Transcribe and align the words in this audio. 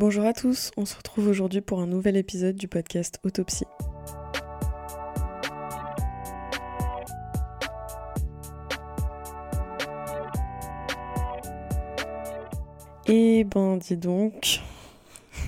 Bonjour 0.00 0.24
à 0.24 0.32
tous, 0.32 0.70
on 0.78 0.86
se 0.86 0.96
retrouve 0.96 1.28
aujourd'hui 1.28 1.60
pour 1.60 1.82
un 1.82 1.86
nouvel 1.86 2.16
épisode 2.16 2.56
du 2.56 2.68
podcast 2.68 3.20
Autopsie. 3.22 3.66
Et 13.06 13.44
ben 13.44 13.76
dis 13.76 13.98
donc, 13.98 14.62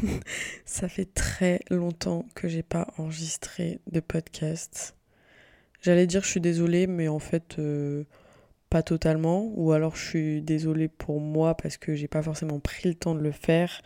ça 0.67 0.87
fait 0.87 1.09
très 1.15 1.61
longtemps 1.71 2.27
que 2.35 2.47
j'ai 2.47 2.63
pas 2.63 2.89
enregistré 2.99 3.81
de 3.91 4.01
podcast. 4.01 4.99
J'allais 5.81 6.07
dire 6.07 6.25
je 6.25 6.29
suis 6.29 6.43
désolée, 6.43 6.87
mais 6.87 7.09
en 7.09 7.21
fait 7.21 7.59
euh, 7.59 8.05
pas 8.69 8.83
totalement. 8.83 9.51
Ou 9.55 9.73
alors 9.73 9.97
je 9.97 10.07
suis 10.07 10.43
désolée 10.43 10.89
pour 10.89 11.23
moi 11.23 11.57
parce 11.57 11.79
que 11.79 11.95
j'ai 11.95 12.07
pas 12.07 12.23
forcément 12.23 12.61
pris 12.61 12.91
le 12.91 12.95
temps 12.95 13.15
de 13.15 13.21
le 13.21 13.33
faire. 13.33 13.81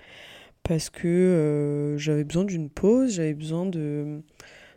Parce 0.66 0.90
que 0.90 1.06
euh, 1.06 1.96
j'avais 1.96 2.24
besoin 2.24 2.44
d'une 2.44 2.70
pause, 2.70 3.14
j'avais 3.14 3.34
besoin 3.34 3.66
de, 3.66 4.20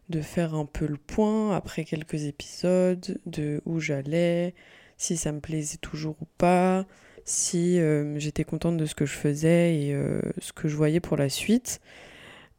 de 0.09 0.21
faire 0.21 0.53
un 0.53 0.65
peu 0.65 0.85
le 0.85 0.97
point 0.97 1.55
après 1.55 1.83
quelques 1.83 2.25
épisodes, 2.25 3.19
de 3.25 3.61
où 3.65 3.79
j'allais, 3.79 4.53
si 4.97 5.17
ça 5.17 5.31
me 5.31 5.39
plaisait 5.39 5.77
toujours 5.77 6.15
ou 6.21 6.27
pas 6.37 6.85
si 7.25 7.79
euh, 7.79 8.17
j'étais 8.17 8.43
contente 8.43 8.77
de 8.77 8.85
ce 8.87 8.95
que 8.95 9.05
je 9.05 9.13
faisais 9.13 9.75
et 9.75 9.93
euh, 9.93 10.19
ce 10.39 10.51
que 10.51 10.67
je 10.67 10.75
voyais 10.75 10.99
pour 10.99 11.17
la 11.17 11.29
suite. 11.29 11.79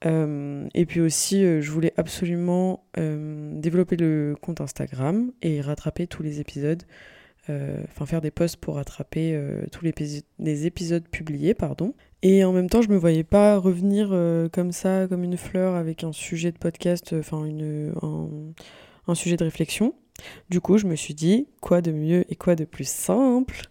Et 0.03 0.87
puis 0.87 1.01
aussi, 1.01 1.43
je 1.43 1.71
voulais 1.71 1.93
absolument 1.99 2.87
développer 2.97 3.97
le 3.97 4.35
compte 4.41 4.63
Instagram 4.63 5.31
et 5.43 5.61
rattraper 5.61 6.07
tous 6.07 6.23
les 6.23 6.41
épisodes, 6.41 6.83
enfin 7.51 8.07
faire 8.07 8.23
des 8.23 8.31
posts 8.31 8.57
pour 8.57 8.77
rattraper 8.77 9.39
tous 9.71 9.85
les, 9.85 10.67
épisodes 10.67 11.07
publiés, 11.07 11.53
pardon. 11.53 11.93
Et 12.23 12.45
en 12.45 12.53
même 12.53 12.69
temps, 12.69 12.83
je 12.83 12.91
me 12.91 12.97
voyais 12.97 13.25
pas 13.25 13.59
revenir 13.59 14.09
comme 14.53 14.73
ça, 14.73 15.07
comme 15.09 15.25
une 15.25 15.39
fleur, 15.39 15.75
avec 15.75 16.05
un 16.05 16.13
sujet 16.13 16.53
de 16.53 16.59
podcast, 16.59 17.15
enfin 17.19 17.47
un 19.07 19.15
sujet 19.15 19.37
de 19.37 19.45
réflexion. 19.45 19.95
Du 20.51 20.61
coup, 20.61 20.79
je 20.79 20.87
me 20.87 20.97
suis 20.97 21.15
dit, 21.15 21.49
quoi 21.61 21.81
de 21.81 21.93
mieux 21.93 22.25
et 22.31 22.37
quoi 22.37 22.57
de 22.57 22.65
plus 22.65 22.89
simple 22.89 23.63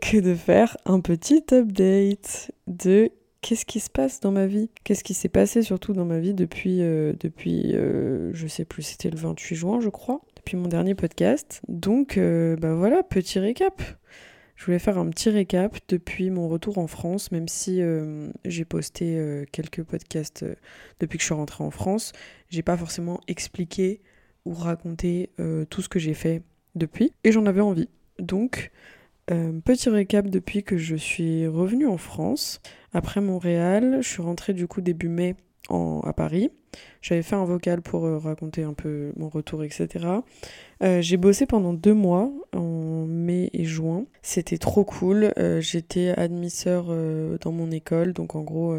que 0.00 0.16
de 0.16 0.34
faire 0.34 0.76
un 0.86 1.00
petit 1.00 1.44
update 1.52 2.52
de 2.66 3.10
qu'est-ce 3.42 3.66
qui 3.66 3.80
se 3.80 3.90
passe 3.90 4.20
dans 4.20 4.32
ma 4.32 4.46
vie? 4.46 4.70
Qu'est-ce 4.84 5.04
qui 5.04 5.14
s'est 5.14 5.28
passé 5.28 5.62
surtout 5.62 5.92
dans 5.92 6.04
ma 6.04 6.18
vie 6.18 6.34
depuis, 6.34 6.82
euh, 6.82 7.12
depuis 7.20 7.74
euh, 7.74 8.30
je 8.32 8.46
sais 8.46 8.64
plus, 8.64 8.82
c'était 8.82 9.10
le 9.10 9.18
28 9.18 9.54
juin, 9.54 9.80
je 9.80 9.88
crois, 9.88 10.20
depuis 10.36 10.56
mon 10.56 10.68
dernier 10.68 10.94
podcast. 10.94 11.60
Donc, 11.68 12.16
euh, 12.16 12.56
bah 12.56 12.74
voilà, 12.74 13.02
petit 13.02 13.38
récap. 13.38 13.82
Je 14.60 14.66
voulais 14.66 14.78
faire 14.78 14.98
un 14.98 15.08
petit 15.08 15.30
récap 15.30 15.74
depuis 15.88 16.28
mon 16.28 16.46
retour 16.46 16.76
en 16.76 16.86
France, 16.86 17.32
même 17.32 17.48
si 17.48 17.80
j'ai 18.44 18.66
posté 18.66 19.46
quelques 19.52 19.82
podcasts 19.82 20.44
depuis 21.00 21.16
que 21.16 21.22
je 21.22 21.28
suis 21.28 21.34
rentrée 21.34 21.64
en 21.64 21.70
France. 21.70 22.12
J'ai 22.50 22.60
pas 22.62 22.76
forcément 22.76 23.22
expliqué 23.26 24.02
ou 24.44 24.52
raconté 24.52 25.30
tout 25.70 25.80
ce 25.80 25.88
que 25.88 25.98
j'ai 25.98 26.12
fait 26.12 26.42
depuis, 26.74 27.14
et 27.24 27.32
j'en 27.32 27.46
avais 27.46 27.62
envie. 27.62 27.88
Donc, 28.18 28.70
euh, 29.30 29.52
petit 29.64 29.88
récap 29.88 30.28
depuis 30.28 30.62
que 30.62 30.76
je 30.76 30.96
suis 30.96 31.46
revenue 31.46 31.86
en 31.86 31.96
France. 31.96 32.60
Après 32.92 33.22
Montréal, 33.22 34.00
je 34.02 34.08
suis 34.08 34.22
rentrée 34.22 34.52
du 34.52 34.66
coup 34.66 34.82
début 34.82 35.08
mai 35.08 35.36
à 35.68 36.12
Paris. 36.12 36.50
J'avais 37.02 37.22
fait 37.22 37.36
un 37.36 37.44
vocal 37.44 37.82
pour 37.82 38.04
euh, 38.04 38.18
raconter 38.18 38.62
un 38.62 38.72
peu 38.72 39.12
mon 39.16 39.28
retour, 39.28 39.62
etc. 39.62 39.88
Euh, 40.82 41.00
j'ai 41.00 41.16
bossé 41.16 41.46
pendant 41.46 41.74
deux 41.74 41.94
mois, 41.94 42.30
en 42.54 43.06
mai 43.06 43.50
et 43.52 43.64
juin. 43.64 44.06
C'était 44.22 44.58
trop 44.58 44.84
cool. 44.84 45.32
J'étais 45.60 46.10
admisseur 46.10 46.86
dans 47.40 47.52
mon 47.52 47.70
école, 47.70 48.12
donc 48.12 48.34
en 48.34 48.42
gros 48.42 48.76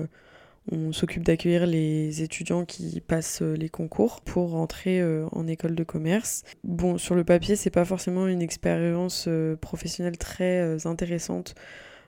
on 0.71 0.91
s'occupe 0.91 1.23
d'accueillir 1.23 1.65
les 1.65 2.21
étudiants 2.21 2.65
qui 2.65 3.01
passent 3.01 3.41
euh, 3.41 3.55
les 3.55 3.69
concours 3.69 4.21
pour 4.21 4.51
rentrer 4.51 5.01
euh, 5.01 5.25
en 5.31 5.47
école 5.47 5.75
de 5.75 5.83
commerce. 5.83 6.43
Bon, 6.63 6.97
sur 6.97 7.15
le 7.15 7.23
papier, 7.23 7.55
c'est 7.55 7.71
pas 7.71 7.85
forcément 7.85 8.27
une 8.27 8.41
expérience 8.41 9.25
euh, 9.27 9.55
professionnelle 9.55 10.17
très 10.17 10.85
intéressante 10.85 11.55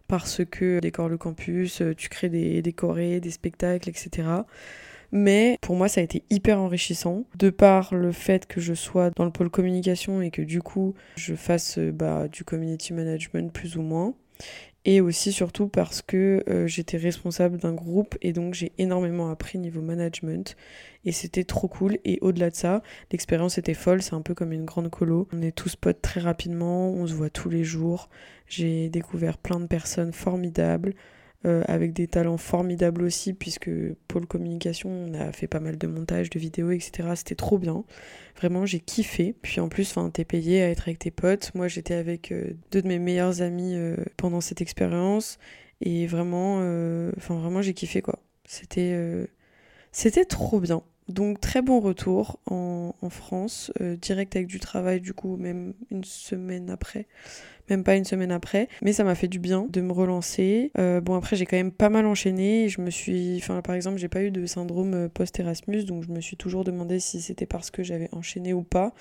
parce 0.07 0.41
que 0.45 0.79
décore 0.79 1.09
le 1.09 1.17
campus, 1.17 1.81
tu 1.97 2.09
crées 2.09 2.29
des 2.29 2.61
décorés, 2.61 3.19
des 3.19 3.31
spectacles, 3.31 3.89
etc. 3.89 4.27
Mais 5.11 5.59
pour 5.61 5.75
moi, 5.75 5.87
ça 5.87 6.01
a 6.01 6.03
été 6.03 6.23
hyper 6.31 6.59
enrichissant, 6.59 7.25
de 7.37 7.51
par 7.51 7.93
le 7.93 8.11
fait 8.11 8.47
que 8.47 8.59
je 8.59 8.73
sois 8.73 9.11
dans 9.11 9.25
le 9.25 9.31
pôle 9.31 9.49
communication 9.49 10.21
et 10.21 10.31
que 10.31 10.41
du 10.41 10.61
coup, 10.61 10.95
je 11.15 11.35
fasse 11.35 11.77
bah, 11.77 12.27
du 12.27 12.43
community 12.43 12.93
management 12.93 13.53
plus 13.53 13.77
ou 13.77 13.83
moins 13.83 14.15
et 14.85 14.99
aussi 14.99 15.31
surtout 15.31 15.67
parce 15.67 16.01
que 16.01 16.43
euh, 16.49 16.67
j'étais 16.67 16.97
responsable 16.97 17.57
d'un 17.57 17.73
groupe 17.73 18.17
et 18.21 18.33
donc 18.33 18.53
j'ai 18.53 18.73
énormément 18.77 19.29
appris 19.29 19.57
niveau 19.57 19.81
management. 19.81 20.57
Et 21.05 21.11
c'était 21.11 21.43
trop 21.43 21.67
cool. 21.67 21.99
Et 22.05 22.17
au-delà 22.21 22.49
de 22.49 22.55
ça 22.55 22.81
l'expérience 23.11 23.57
était 23.57 23.73
folle. 23.73 24.01
C'est 24.01 24.13
un 24.13 24.21
peu 24.21 24.33
comme 24.33 24.51
une 24.51 24.65
grande 24.65 24.89
colo. 24.89 25.27
On 25.31 25.41
est 25.41 25.55
tous 25.55 25.75
potes 25.75 26.01
très 26.01 26.19
rapidement. 26.19 26.89
On 26.89 27.07
se 27.07 27.13
voit 27.13 27.29
tous 27.29 27.49
les 27.49 27.63
jours. 27.63 28.09
J'ai 28.47 28.89
découvert 28.89 29.37
plein 29.37 29.59
de 29.59 29.67
personnes 29.67 30.13
formidables 30.13 30.93
euh, 31.45 31.61
avec 31.67 31.91
des 31.91 32.07
talents 32.07 32.37
formidables 32.37 33.03
aussi, 33.03 33.33
puisque 33.33 33.69
Pôle 34.07 34.25
Communication, 34.25 34.89
on 34.89 35.13
a 35.13 35.31
fait 35.33 35.47
pas 35.47 35.59
mal 35.59 35.77
de 35.77 35.87
montages, 35.87 36.29
de 36.29 36.39
vidéos, 36.39 36.71
etc. 36.71 37.09
C'était 37.15 37.35
trop 37.35 37.57
bien. 37.57 37.83
Vraiment, 38.37 38.65
j'ai 38.65 38.79
kiffé. 38.79 39.35
Puis 39.41 39.59
en 39.59 39.67
plus, 39.67 39.93
t'es 40.13 40.23
payé 40.23 40.63
à 40.63 40.69
être 40.69 40.87
avec 40.87 40.99
tes 40.99 41.11
potes. 41.11 41.51
Moi, 41.53 41.67
j'étais 41.67 41.95
avec 41.95 42.31
euh, 42.31 42.53
deux 42.71 42.81
de 42.81 42.87
mes 42.87 42.97
meilleurs 42.97 43.41
amis 43.41 43.75
euh, 43.75 43.97
pendant 44.15 44.39
cette 44.39 44.61
expérience. 44.61 45.37
Et 45.81 46.07
vraiment, 46.07 46.61
j'ai 47.61 47.73
kiffé 47.73 48.01
quoi. 48.01 48.19
C'était, 48.45 48.97
c'était 49.91 50.23
trop 50.23 50.61
bien. 50.61 50.81
Donc 51.09 51.41
très 51.41 51.61
bon 51.61 51.81
retour 51.81 52.39
en 52.45 53.09
France, 53.09 53.69
direct 54.01 54.37
avec 54.37 54.47
du 54.47 54.61
travail 54.61 55.01
du 55.01 55.13
coup, 55.13 55.35
même 55.35 55.73
une 55.91 56.05
semaine 56.05 56.69
après 56.69 57.07
même 57.69 57.83
pas 57.83 57.95
une 57.95 58.05
semaine 58.05 58.31
après. 58.31 58.67
Mais 58.81 58.93
ça 58.93 59.03
m'a 59.03 59.15
fait 59.15 59.27
du 59.27 59.39
bien 59.39 59.67
de 59.69 59.81
me 59.81 59.91
relancer. 59.91 60.71
Euh, 60.77 61.01
bon, 61.01 61.15
après, 61.15 61.35
j'ai 61.35 61.45
quand 61.45 61.57
même 61.57 61.71
pas 61.71 61.89
mal 61.89 62.05
enchaîné. 62.05 62.69
Je 62.69 62.81
me 62.81 62.89
suis. 62.89 63.37
Enfin, 63.37 63.61
par 63.61 63.75
exemple, 63.75 63.97
j'ai 63.97 64.07
pas 64.07 64.21
eu 64.23 64.31
de 64.31 64.45
syndrome 64.45 64.93
euh, 64.93 65.09
post-Erasmus, 65.09 65.85
donc 65.85 66.03
je 66.03 66.11
me 66.11 66.21
suis 66.21 66.37
toujours 66.37 66.63
demandé 66.63 66.99
si 66.99 67.21
c'était 67.21 67.45
parce 67.45 67.71
que 67.71 67.83
j'avais 67.83 68.09
enchaîné 68.11 68.53
ou 68.53 68.63
pas. 68.63 68.93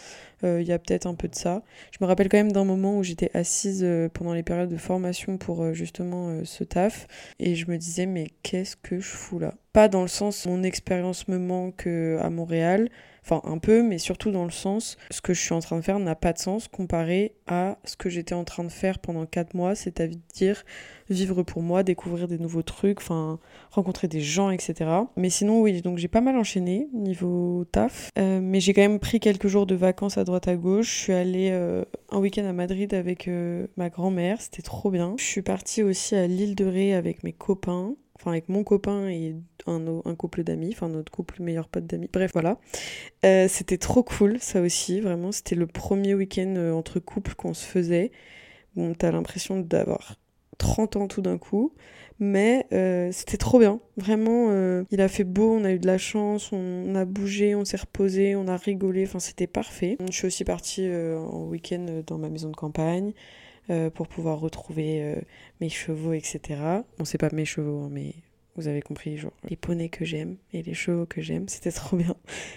Euh, 0.44 0.60
il 0.60 0.66
y 0.66 0.72
a 0.72 0.78
peut-être 0.78 1.06
un 1.06 1.14
peu 1.14 1.28
de 1.28 1.34
ça. 1.34 1.62
Je 1.90 1.98
me 2.00 2.06
rappelle 2.06 2.28
quand 2.28 2.38
même 2.38 2.52
d'un 2.52 2.64
moment 2.64 2.98
où 2.98 3.02
j'étais 3.02 3.30
assise 3.34 3.86
pendant 4.14 4.34
les 4.34 4.42
périodes 4.42 4.70
de 4.70 4.76
formation 4.76 5.38
pour 5.38 5.72
justement 5.74 6.44
ce 6.44 6.64
taf. 6.64 7.06
Et 7.38 7.54
je 7.54 7.70
me 7.70 7.78
disais, 7.78 8.06
mais 8.06 8.28
qu'est-ce 8.42 8.76
que 8.76 9.00
je 9.00 9.08
fous 9.08 9.38
là? 9.38 9.54
Pas 9.72 9.88
dans 9.88 10.02
le 10.02 10.08
sens 10.08 10.46
mon 10.46 10.62
expérience 10.62 11.28
me 11.28 11.38
manque 11.38 11.86
à 11.86 12.28
Montréal 12.30 12.90
Enfin, 13.25 13.41
un 13.44 13.59
peu, 13.59 13.83
mais 13.83 13.99
surtout 13.99 14.33
dans 14.33 14.44
le 14.44 14.50
sens, 14.50 14.97
ce 15.10 15.21
que 15.21 15.33
je 15.33 15.41
suis 15.41 15.55
en 15.55 15.60
train 15.60 15.77
de 15.77 15.83
faire 15.83 15.99
n'a 16.00 16.16
pas 16.16 16.33
de 16.33 16.38
sens 16.38 16.66
comparé 16.66 17.34
à 17.47 17.78
ce 17.84 17.97
que 17.97 18.09
j'étais 18.09 18.34
en 18.34 18.44
train 18.44 18.65
de 18.65 18.69
faire 18.69 18.99
pendant 18.99 19.27
4 19.27 19.55
mois, 19.55 19.75
c'est-à-dire 19.75 20.65
vivre 21.09 21.43
pour 21.43 21.62
moi, 21.62 21.83
découvrir 21.83 22.27
des 22.27 22.38
nouveaux 22.38 22.62
trucs, 22.62 22.99
rencontrer 23.71 24.09
des 24.09 24.21
gens, 24.21 24.50
etc. 24.50 24.91
Mais 25.16 25.31
sinon, 25.31 25.60
oui, 25.60 25.83
donc 25.83 25.99
j'ai 25.99 26.09
pas 26.09 26.21
mal 26.21 26.37
enchaîné 26.37 26.88
niveau 26.93 27.65
taf, 27.71 28.10
euh, 28.19 28.41
mais 28.43 28.60
j'ai 28.60 28.72
quand 28.72 28.83
même 28.83 28.99
pris 28.99 29.21
quelques 29.21 29.47
jours 29.47 29.66
de 29.66 29.75
vacances 29.75 30.19
à 30.19 30.25
droite 30.25 30.49
à 30.49 30.56
gauche. 30.56 30.89
Je 30.89 31.03
suis 31.03 31.12
allée 31.12 31.50
euh, 31.53 31.84
un 32.10 32.19
week-end 32.19 32.44
à 32.44 32.53
Madrid 32.53 32.93
avec 32.94 33.28
euh, 33.28 33.66
ma 33.77 33.89
grand-mère, 33.89 34.41
c'était 34.41 34.62
trop 34.62 34.91
bien. 34.91 35.15
Je 35.19 35.25
suis 35.25 35.43
partie 35.43 35.83
aussi 35.83 36.16
à 36.16 36.27
l'île 36.27 36.56
de 36.56 36.65
Ré 36.65 36.94
avec 36.94 37.22
mes 37.22 37.33
copains 37.33 37.94
enfin 38.22 38.33
avec 38.33 38.49
mon 38.49 38.62
copain 38.62 39.09
et 39.09 39.34
un, 39.66 40.15
couple 40.15 40.44
d'amis, 40.44 40.71
enfin 40.72 40.88
notre 40.88 41.10
couple 41.10 41.43
meilleur 41.43 41.69
pote 41.69 41.87
d'amis. 41.87 42.09
Bref, 42.12 42.31
voilà. 42.33 42.59
Euh, 43.25 43.49
c'était 43.49 43.78
trop 43.78 44.03
cool, 44.03 44.38
ça 44.41 44.60
aussi, 44.60 45.00
vraiment. 45.00 45.33
C'était 45.33 45.56
le 45.56 45.66
premier 45.66 46.15
week-end 46.15 46.55
euh, 46.56 46.72
entre 46.72 47.00
couples 47.00 47.34
qu'on 47.34 47.55
se 47.55 47.66
faisait. 47.66 48.12
Bon, 48.77 48.94
t'as 48.94 49.10
l'impression 49.10 49.59
d'avoir 49.59 50.16
30 50.59 50.97
ans 50.97 51.09
tout 51.09 51.21
d'un 51.21 51.37
coup, 51.37 51.72
mais 52.21 52.66
euh, 52.72 53.10
c'était 53.12 53.38
trop 53.38 53.59
bien. 53.59 53.81
Vraiment, 53.97 54.50
il 54.91 55.01
a 55.01 55.09
fait 55.09 55.25
beau, 55.25 55.57
on 55.57 55.65
a 55.65 55.72
eu 55.72 55.78
de 55.78 55.86
la 55.86 55.98
chance, 55.98 56.53
on 56.53 56.95
a 56.95 57.04
bougé, 57.04 57.54
on 57.57 57.65
s'est 57.65 57.77
reposé, 57.77 58.36
on 58.36 58.47
a 58.47 58.57
rigolé, 58.57 59.04
enfin 59.04 59.18
c'était 59.18 59.48
parfait. 59.48 59.97
Je 60.09 60.13
suis 60.13 60.27
aussi 60.27 60.45
partie 60.45 60.89
en 60.89 61.45
week-end 61.48 62.03
dans 62.07 62.18
ma 62.18 62.28
maison 62.28 62.51
de 62.51 62.57
campagne. 62.57 63.13
Euh, 63.70 63.91
pour 63.91 64.09
pouvoir 64.09 64.41
retrouver 64.41 65.03
euh, 65.03 65.20
mes 65.60 65.68
chevaux, 65.68 66.12
etc. 66.14 66.41
Bon, 66.98 67.04
c'est 67.04 67.16
pas 67.16 67.28
mes 67.32 67.44
chevaux, 67.44 67.84
hein, 67.84 67.91
mais 67.92 68.12
vous 68.56 68.66
avez 68.66 68.82
compris, 68.82 69.16
genre 69.18 69.32
les 69.48 69.54
poneys 69.54 69.88
que 69.88 70.04
j'aime 70.04 70.36
et 70.53 70.64
les 70.64 70.74
chevaux 70.74 71.06
que 71.06 71.22
j'aime, 71.22 71.44
c'était 71.48 71.70
trop 71.70 71.97
bien. 71.97 72.16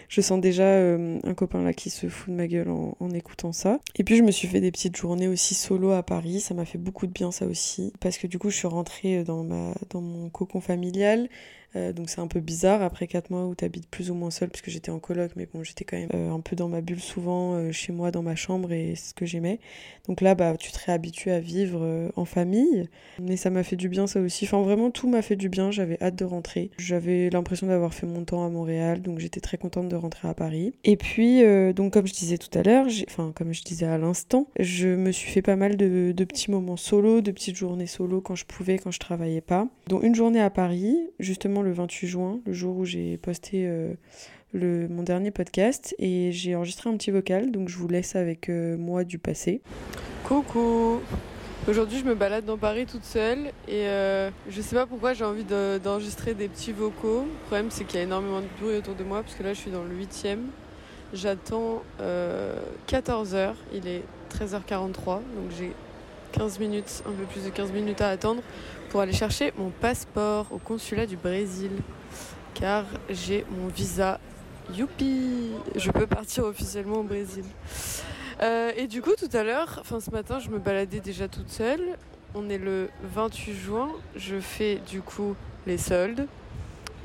Je 0.10 0.22
sens 0.22 0.42
déjà 0.42 0.64
euh, 0.64 1.20
un 1.24 1.34
copain 1.36 1.64
là 1.64 1.74
qui 1.74 1.92
se 1.92 2.10
fout 2.10 2.32
de 2.32 2.38
ma 2.38 2.48
gueule 2.48 2.70
en, 2.70 2.98
en, 3.00 3.12
écoutant 3.12 3.52
ça. 3.52 3.80
Et 3.96 4.04
puis 4.04 4.18
je 4.18 4.24
me 4.24 4.32
suis 4.32 4.48
fait 4.48 4.62
des 4.62 4.72
petites 4.72 4.98
journées 4.98 5.28
aussi 5.28 5.54
solo 5.54 5.92
à 5.92 6.02
Paris, 6.02 6.40
ça 6.40 6.56
m'a 6.56 6.66
fait 6.66 6.80
beaucoup 6.80 7.06
de 7.06 7.12
bien 7.12 7.32
ça 7.32 7.46
aussi, 7.46 7.94
parce 8.00 8.18
que 8.18 8.26
du 8.26 8.40
coup 8.40 8.50
je 8.50 8.58
suis 8.58 8.68
rentrée 8.68 9.24
dans, 9.24 9.44
ma, 9.44 9.76
dans 9.92 10.02
mon 10.02 10.30
cocon 10.30 10.60
familial. 10.60 11.30
Euh, 11.76 11.94
donc 11.94 12.10
c'est 12.10 12.22
un 12.22 12.28
peu 12.28 12.40
bizarre 12.40 12.82
après 12.82 13.08
4 13.08 13.30
mois 13.30 13.46
où 13.46 13.56
tu 13.56 13.66
habites 13.66 13.88
plus 13.90 14.12
ou 14.12 14.14
moins 14.14 14.32
seul 14.32 14.50
puisque 14.50 14.70
j'étais 14.70 14.92
en 14.92 15.00
coloc 15.00 15.32
mais 15.36 15.48
bon 15.52 15.64
j'étais 15.64 15.84
quand 15.84 15.98
même 15.98 16.10
euh, 16.14 16.32
un 16.32 16.40
peu 16.40 16.56
dans 16.56 16.70
ma 16.70 16.82
bulle 16.82 17.02
souvent 17.02 17.56
euh, 17.56 17.72
chez 17.72 17.92
moi 17.92 18.12
dans 18.12 18.22
ma 18.22 18.36
chambre 18.36 18.72
et 18.72 18.94
c'est 18.96 19.10
ce 19.10 19.14
que 19.14 19.26
j'aimais. 19.26 19.60
Donc 20.08 20.22
là 20.22 20.36
bah 20.36 20.56
tu 20.58 20.72
te 20.72 20.80
réhabitues 20.86 21.32
à 21.32 21.40
vivre 21.40 22.12
en 22.16 22.26
famille 22.26 22.88
mais 23.20 23.38
ça 23.38 23.50
m'a 23.50 23.64
fait 23.64 23.76
du 23.76 23.90
bien 23.90 24.08
ça 24.08 24.22
aussi. 24.22 24.46
Enfin 24.46 24.62
vraiment 24.62 24.92
tout 24.92 25.10
m'a 25.10 25.22
fait 25.22 25.36
du 25.36 25.50
bien. 25.50 25.72
j'avais 25.72 26.02
hâte 26.02 26.16
de 26.16 26.26
rentrer. 26.26 26.72
J'avais 26.78 27.30
l'impression 27.30 27.68
d'avoir 27.68 27.94
fait 27.94 28.06
mon 28.06 28.24
temps 28.24 28.46
à 28.46 28.50
Montréal, 28.50 29.02
donc 29.02 29.20
j'étais 29.20 29.40
très 29.40 29.58
contente 29.58 29.90
de 29.90 29.96
rentrer 29.96 30.28
à 30.28 30.34
Paris. 30.34 30.74
Et 30.84 30.98
puis, 30.98 31.44
donc 31.74 31.94
comme 31.94 32.08
je 32.08 32.14
disais 32.14 32.38
tout 32.38 32.56
à 32.58 32.64
l'heure, 32.64 32.88
enfin 33.08 33.32
comme 33.36 33.54
je 33.54 33.64
disais 33.64 33.86
à 33.86 33.98
l'instant, 33.98 34.48
je 34.60 34.88
me 34.88 35.12
suis 35.12 35.32
fait 35.32 35.42
pas 35.42 35.56
mal 35.56 35.76
de, 35.78 36.14
petits 36.26 36.52
moments 36.52 36.78
solo, 36.78 37.22
de 37.22 37.32
petites 37.32 37.56
journées 37.56 37.88
solo 37.88 38.22
quand 38.22 38.36
je 38.36 38.46
pouvais, 38.46 38.78
quand 38.78 38.92
je 38.92 39.00
travaillais 39.00 39.42
pas. 39.42 39.68
Donc 39.88 40.04
une 40.04 40.16
journée 40.16 40.42
à 40.42 40.50
Paris, 40.50 40.98
justement 41.20 41.62
le 41.66 41.74
28 41.74 42.08
juin, 42.08 42.40
le 42.46 42.54
jour 42.54 42.78
où 42.78 42.86
j'ai 42.86 43.18
posté 43.18 43.68
euh, 43.68 43.94
mon 44.54 45.04
dernier 45.04 45.32
podcast, 45.32 45.94
et 46.00 46.32
j'ai 46.32 46.56
enregistré 46.56 46.90
un 46.90 46.96
petit 46.96 47.12
vocal, 47.12 47.52
donc 47.52 47.68
je 47.68 47.78
vous 47.78 47.88
laisse 47.88 48.16
avec 48.16 48.50
euh, 48.50 48.78
moi 48.78 49.04
du 49.04 49.20
passé. 49.20 49.62
Coucou 50.24 51.02
Aujourd'hui, 51.68 51.98
je 51.98 52.06
me 52.06 52.14
balade 52.14 52.46
dans 52.46 52.60
Paris 52.60 52.86
toute 52.86 53.04
seule 53.04 53.48
et 53.68 53.88
euh, 53.88 54.30
je 54.48 54.62
sais 54.62 54.76
pas 54.76 54.86
pourquoi 54.86 55.14
j'ai 55.14 55.26
envie 55.26 55.44
d'enregistrer 55.44 56.36
des 56.36 56.48
petits 56.48 56.72
vocaux. 56.72 57.22
Le 57.22 57.46
problème, 57.48 57.72
c'est 57.72 57.86
qu'il 57.86 57.98
y 57.98 58.02
a 58.02 58.04
énormément 58.04 58.40
de 58.40 58.46
bruit 58.62 58.78
autour 58.78 58.94
de 58.94 59.04
moi 59.04 59.24
parce 59.24 59.34
que 59.34 59.42
là, 59.42 59.54
je 59.54 59.60
suis 59.60 59.72
dans 59.72 59.84
le 59.84 59.96
8 59.96 60.28
J'attends 61.14 61.82
14h, 62.88 63.36
euh, 63.36 63.54
il 63.74 63.88
est 63.88 64.04
13h43, 64.32 65.06
donc 65.06 65.52
j'ai 65.58 65.72
15 66.34 66.60
minutes, 66.60 67.04
un 67.08 67.12
peu 67.12 67.24
plus 67.24 67.44
de 67.44 67.50
15 67.50 67.72
minutes 67.72 68.02
à 68.02 68.10
attendre 68.10 68.42
pour 68.96 69.02
aller 69.02 69.12
chercher 69.12 69.52
mon 69.58 69.72
passeport 69.72 70.48
au 70.52 70.58
consulat 70.58 71.06
du 71.06 71.18
Brésil 71.18 71.72
car 72.54 72.86
j'ai 73.10 73.44
mon 73.52 73.68
visa. 73.68 74.22
Youpi 74.74 75.52
Je 75.76 75.92
peux 75.92 76.08
partir 76.08 76.46
officiellement 76.46 77.00
au 77.00 77.04
Brésil. 77.04 77.44
Euh, 78.42 78.72
et 78.78 78.88
du 78.88 79.02
coup, 79.02 79.12
tout 79.18 79.36
à 79.36 79.44
l'heure, 79.44 79.80
enfin 79.82 80.00
ce 80.00 80.12
matin, 80.12 80.40
je 80.40 80.50
me 80.50 80.60
baladais 80.60 81.02
déjà 81.02 81.28
toute 81.28 81.50
seule. 81.50 81.82
On 82.36 82.50
est 82.50 82.58
le 82.58 82.88
28 83.04 83.54
juin. 83.54 83.90
Je 84.16 84.40
fais 84.40 84.80
du 84.90 85.02
coup 85.02 85.36
les 85.68 85.78
soldes. 85.78 86.26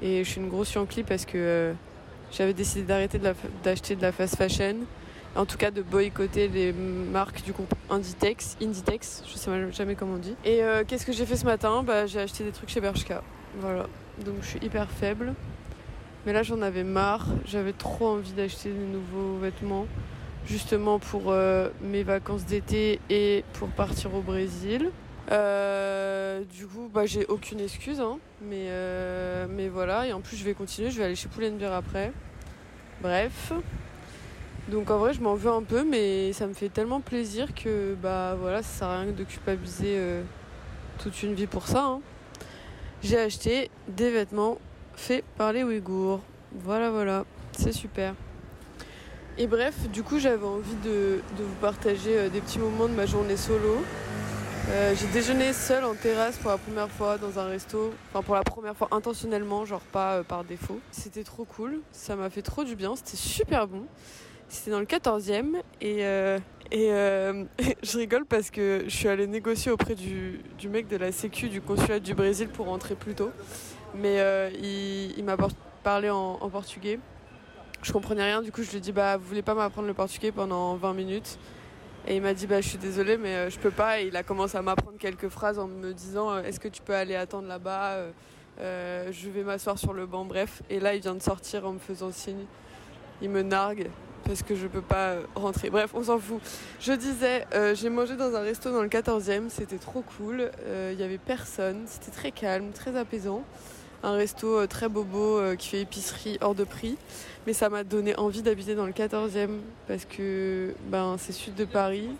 Et 0.00 0.22
je 0.22 0.30
suis 0.30 0.40
une 0.40 0.48
grosse 0.48 0.72
yankee 0.74 1.02
parce 1.02 1.24
que 1.24 1.32
euh, 1.38 1.72
j'avais 2.30 2.54
décidé 2.54 2.82
d'arrêter 2.82 3.20
d'acheter 3.64 3.96
de, 3.96 4.02
la 4.02 4.12
fast 4.12 4.36
fashion. 4.36 4.76
En 5.36 5.46
tout 5.46 5.56
cas, 5.56 5.70
de 5.70 5.80
boycotter 5.80 6.48
les 6.48 6.72
marques 6.72 7.44
du 7.44 7.52
groupe 7.52 7.72
Inditex. 7.88 8.56
Inditex, 8.60 9.22
je 9.30 9.36
sais 9.36 9.50
jamais 9.72 9.94
comment 9.94 10.14
on 10.14 10.18
dit. 10.18 10.34
Et 10.44 10.64
euh, 10.64 10.82
qu'est-ce 10.86 11.06
que 11.06 11.12
j'ai 11.12 11.24
fait 11.24 11.36
ce 11.36 11.44
matin? 11.44 11.84
Bah, 11.84 12.06
J'ai 12.06 12.20
acheté 12.20 12.42
des 12.42 12.50
trucs 12.50 12.68
chez 12.68 12.80
Bershka. 12.80 13.22
Voilà. 13.60 13.86
Donc 14.24 14.36
je 14.42 14.46
suis 14.46 14.58
hyper 14.60 14.90
faible. 14.90 15.34
Mais 16.26 16.32
là, 16.32 16.42
j'en 16.42 16.60
avais 16.62 16.82
marre. 16.82 17.26
J'avais 17.46 17.72
trop 17.72 18.08
envie 18.08 18.32
d'acheter 18.32 18.70
de 18.70 18.74
nouveaux 18.74 19.38
vêtements 19.38 19.86
justement 20.46 20.98
pour 20.98 21.24
euh, 21.26 21.68
mes 21.80 22.02
vacances 22.02 22.44
d'été 22.44 22.98
et 23.08 23.44
pour 23.52 23.68
partir 23.68 24.14
au 24.14 24.22
Brésil. 24.22 24.90
Euh, 25.30 26.42
du 26.52 26.66
coup, 26.66 26.90
bah, 26.92 27.06
j'ai 27.06 27.24
aucune 27.26 27.60
excuse, 27.60 28.00
hein, 28.00 28.18
mais, 28.42 28.68
mais 29.48 29.68
voilà. 29.68 30.08
Et 30.08 30.12
en 30.12 30.20
plus, 30.20 30.36
je 30.36 30.44
vais 30.44 30.54
continuer, 30.54 30.90
je 30.90 30.98
vais 30.98 31.04
aller 31.04 31.14
chez 31.14 31.28
Poulenbière 31.28 31.72
après. 31.72 32.10
Bref. 33.00 33.52
Donc 34.70 34.90
en 34.90 34.98
vrai, 34.98 35.12
je 35.14 35.20
m'en 35.20 35.34
veux 35.34 35.50
un 35.50 35.62
peu, 35.62 35.84
mais 35.84 36.32
ça 36.32 36.46
me 36.46 36.54
fait 36.54 36.68
tellement 36.68 37.00
plaisir 37.00 37.54
que 37.54 37.94
bah 38.00 38.36
voilà, 38.40 38.62
ça 38.62 38.78
sert 38.78 38.88
à 38.88 39.00
rien 39.00 39.12
de 39.12 39.24
culpabiliser 39.24 39.98
toute 41.02 41.22
une 41.22 41.34
vie 41.34 41.46
pour 41.46 41.66
ça. 41.66 41.84
Hein. 41.84 42.00
J'ai 43.02 43.18
acheté 43.18 43.70
des 43.88 44.10
vêtements 44.10 44.58
faits 44.94 45.24
par 45.36 45.52
les 45.52 45.64
Ouïghours. 45.64 46.20
Voilà, 46.52 46.90
voilà, 46.90 47.24
c'est 47.52 47.72
super. 47.72 48.14
Et 49.38 49.46
bref, 49.46 49.88
du 49.88 50.02
coup, 50.02 50.18
j'avais 50.18 50.44
envie 50.44 50.74
de, 50.84 51.22
vous 51.38 51.54
partager 51.60 52.18
euh, 52.18 52.28
des 52.28 52.40
petits 52.40 52.58
moments 52.58 52.88
de 52.88 52.92
ma 52.92 53.06
journée 53.06 53.38
solo. 53.38 53.82
Euh, 54.68 54.94
j'ai 54.94 55.06
déjeuné 55.06 55.54
seule 55.54 55.84
en 55.84 55.94
terrasse 55.94 56.36
pour 56.36 56.50
la 56.50 56.58
première 56.58 56.90
fois 56.90 57.16
dans 57.16 57.38
un 57.38 57.46
resto. 57.46 57.94
Enfin, 58.12 58.22
pour 58.22 58.34
la 58.34 58.42
première 58.42 58.76
fois 58.76 58.88
intentionnellement, 58.90 59.64
genre 59.64 59.80
pas 59.80 60.16
euh, 60.16 60.22
par 60.22 60.44
défaut. 60.44 60.80
C'était 60.90 61.24
trop 61.24 61.44
cool. 61.44 61.80
Ça 61.92 62.16
m'a 62.16 62.28
fait 62.28 62.42
trop 62.42 62.64
du 62.64 62.76
bien. 62.76 62.94
C'était 62.96 63.16
super 63.16 63.66
bon. 63.66 63.86
C'était 64.50 64.70
dans 64.72 64.80
le 64.80 64.84
14e. 64.84 65.62
Et, 65.80 66.00
et 66.72 66.90
je 67.82 67.96
rigole 67.96 68.26
parce 68.26 68.50
que 68.50 68.82
je 68.84 68.94
suis 68.94 69.08
allée 69.08 69.26
négocier 69.26 69.72
auprès 69.72 69.94
du, 69.94 70.42
mec 70.68 70.88
de 70.88 70.98
la 70.98 71.12
Sécu 71.12 71.48
du 71.48 71.62
consulat 71.62 72.00
du 72.00 72.12
Brésil 72.12 72.48
pour 72.48 72.66
rentrer 72.66 72.96
plus 72.96 73.14
tôt. 73.14 73.30
Mais 73.94 74.18
il, 74.62 75.24
m'a 75.24 75.38
parlé 75.82 76.10
en 76.10 76.50
portugais. 76.50 76.98
Je 77.82 77.92
comprenais 77.92 78.24
rien, 78.24 78.42
du 78.42 78.52
coup 78.52 78.62
je 78.62 78.70
lui 78.70 78.76
ai 78.76 78.80
dit 78.80 78.92
bah 78.92 79.16
vous 79.16 79.24
voulez 79.24 79.40
pas 79.40 79.54
m'apprendre 79.54 79.88
le 79.88 79.94
portugais 79.94 80.32
pendant 80.32 80.74
20 80.76 80.92
minutes? 80.92 81.38
Et 82.06 82.16
il 82.16 82.22
m'a 82.22 82.34
dit 82.34 82.46
bah 82.46 82.60
je 82.60 82.68
suis 82.68 82.78
désolée 82.78 83.16
mais 83.16 83.34
euh, 83.34 83.50
je 83.50 83.58
peux 83.58 83.70
pas. 83.70 84.00
Et 84.00 84.08
il 84.08 84.16
a 84.16 84.22
commencé 84.22 84.58
à 84.58 84.62
m'apprendre 84.62 84.98
quelques 84.98 85.28
phrases 85.28 85.58
en 85.58 85.66
me 85.66 85.92
disant 85.92 86.30
euh, 86.30 86.42
est-ce 86.42 86.60
que 86.60 86.68
tu 86.68 86.82
peux 86.82 86.94
aller 86.94 87.14
attendre 87.14 87.48
là-bas? 87.48 88.10
Euh, 88.60 89.10
je 89.10 89.30
vais 89.30 89.42
m'asseoir 89.42 89.78
sur 89.78 89.94
le 89.94 90.04
banc. 90.04 90.26
Bref. 90.26 90.62
Et 90.68 90.78
là 90.78 90.94
il 90.94 91.00
vient 91.00 91.14
de 91.14 91.22
sortir 91.22 91.66
en 91.66 91.72
me 91.72 91.78
faisant 91.78 92.12
signe 92.12 92.44
il 93.22 93.30
me 93.30 93.42
nargue 93.42 93.88
parce 94.24 94.42
que 94.42 94.54
je 94.54 94.66
peux 94.66 94.82
pas 94.82 95.14
rentrer 95.34 95.70
bref 95.70 95.90
on 95.94 96.04
s'en 96.04 96.18
fout 96.18 96.40
je 96.80 96.92
disais 96.92 97.46
j'ai 97.74 97.88
mangé 97.88 98.16
dans 98.16 98.34
un 98.34 98.40
resto 98.40 98.70
dans 98.70 98.82
le 98.82 98.88
14e 98.88 99.48
c'était 99.48 99.78
trop 99.78 100.04
cool 100.18 100.50
il 100.92 101.00
y 101.00 101.02
avait 101.02 101.18
personne 101.18 101.82
c'était 101.86 102.10
très 102.10 102.30
calme 102.30 102.70
très 102.72 102.96
apaisant 102.96 103.42
un 104.02 104.12
resto 104.12 104.66
très 104.66 104.88
bobo 104.88 105.40
qui 105.58 105.68
fait 105.70 105.80
épicerie 105.80 106.38
hors 106.42 106.54
de 106.54 106.64
prix 106.64 106.96
mais 107.46 107.52
ça 107.52 107.68
m'a 107.70 107.84
donné 107.84 108.16
envie 108.16 108.42
d'habiter 108.42 108.74
dans 108.74 108.86
le 108.86 108.92
14e 108.92 109.48
parce 109.88 110.04
que 110.04 110.74
ben, 110.88 111.16
c'est 111.18 111.32
sud 111.32 111.54
de 111.54 111.64
Paris. 111.64 112.10